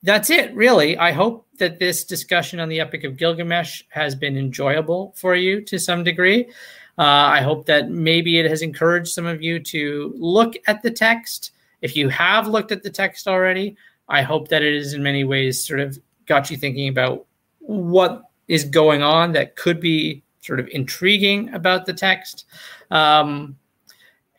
that's 0.03 0.31
it, 0.31 0.55
really. 0.55 0.99
I 0.99 1.13
hope 1.13 1.47
that 1.59 1.79
this 1.79 2.05
discussion 2.05 2.61
on 2.61 2.69
the 2.69 2.81
Epic 2.81 3.05
of 3.05 3.17
Gilgamesh 3.17 3.83
has 3.89 4.15
been 4.15 4.37
enjoyable 4.37 5.15
for 5.17 5.35
you 5.35 5.63
to 5.63 5.79
some 5.79 6.05
degree. 6.05 6.51
Uh, 6.99 7.03
I 7.03 7.41
hope 7.41 7.67
that 7.67 7.91
maybe 7.91 8.39
it 8.39 8.51
has 8.51 8.63
encouraged 8.63 9.09
some 9.09 9.27
of 9.27 9.43
you 9.43 9.59
to 9.61 10.13
look 10.17 10.55
at 10.67 10.83
the 10.83 10.91
text. 10.91 11.53
If 11.83 11.97
you 11.97 12.09
have 12.09 12.49
looked 12.49 12.73
at 12.73 12.83
the 12.83 12.91
text 12.91 13.29
already, 13.29 13.77
I 14.09 14.23
hope 14.23 14.49
that 14.49 14.63
it 14.63 14.73
is 14.73 14.95
in 14.95 15.03
many 15.03 15.25
ways 15.25 15.65
sort 15.65 15.81
of 15.81 15.99
got 16.27 16.51
you 16.51 16.57
thinking 16.57 16.89
about 16.89 17.27
what 17.59 18.23
is 18.49 18.65
going 18.65 19.03
on 19.03 19.33
that 19.33 19.57
could 19.57 19.81
be 19.81 20.23
sort 20.41 20.61
of 20.61 20.69
intriguing 20.69 21.53
about 21.55 21.87
the 21.87 21.93
text. 21.93 22.45
Um, 22.91 23.57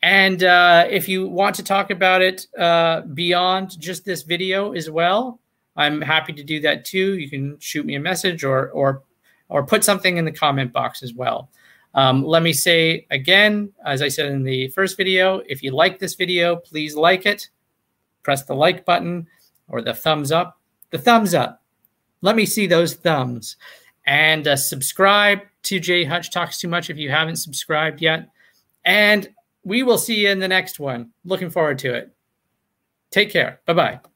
and 0.02 0.44
uh, 0.44 0.86
if 0.90 1.08
you 1.08 1.26
want 1.28 1.56
to 1.56 1.62
talk 1.62 1.90
about 1.90 2.20
it 2.20 2.46
uh, 2.58 3.02
beyond 3.02 3.78
just 3.80 4.04
this 4.04 4.22
video 4.22 4.72
as 4.72 4.90
well, 4.90 5.40
I'm 5.76 6.00
happy 6.00 6.32
to 6.34 6.44
do 6.44 6.60
that 6.60 6.84
too. 6.84 7.18
You 7.18 7.28
can 7.28 7.58
shoot 7.58 7.86
me 7.86 7.94
a 7.94 8.00
message 8.00 8.44
or 8.44 8.68
or 8.70 9.02
or 9.48 9.64
put 9.64 9.82
something 9.84 10.16
in 10.16 10.24
the 10.24 10.32
comment 10.32 10.72
box 10.72 11.02
as 11.02 11.14
well. 11.14 11.48
Um, 11.94 12.24
let 12.24 12.42
me 12.42 12.52
say 12.52 13.06
again, 13.10 13.72
as 13.84 14.02
I 14.02 14.08
said 14.08 14.26
in 14.32 14.42
the 14.42 14.68
first 14.68 14.96
video, 14.96 15.42
if 15.46 15.62
you 15.62 15.70
like 15.70 15.98
this 15.98 16.14
video, 16.14 16.56
please 16.56 16.96
like 16.96 17.24
it. 17.26 17.48
Press 18.22 18.44
the 18.44 18.54
like 18.54 18.84
button 18.84 19.28
or 19.68 19.80
the 19.80 19.94
thumbs 19.94 20.32
up. 20.32 20.60
The 20.90 20.98
thumbs 20.98 21.34
up. 21.34 21.62
Let 22.20 22.36
me 22.36 22.46
see 22.46 22.66
those 22.66 22.94
thumbs. 22.94 23.56
And 24.06 24.46
uh, 24.48 24.56
subscribe 24.56 25.40
to 25.64 25.80
Jay 25.80 26.04
Hutch 26.04 26.30
Talks 26.30 26.58
Too 26.58 26.68
Much 26.68 26.90
if 26.90 26.96
you 26.96 27.10
haven't 27.10 27.36
subscribed 27.36 28.02
yet. 28.02 28.28
And 28.84 29.28
we 29.64 29.82
will 29.82 29.98
see 29.98 30.20
you 30.20 30.30
in 30.30 30.40
the 30.40 30.48
next 30.48 30.78
one. 30.78 31.10
Looking 31.24 31.50
forward 31.50 31.78
to 31.80 31.94
it. 31.94 32.14
Take 33.10 33.30
care. 33.30 33.60
Bye 33.66 33.72
bye. 33.72 34.13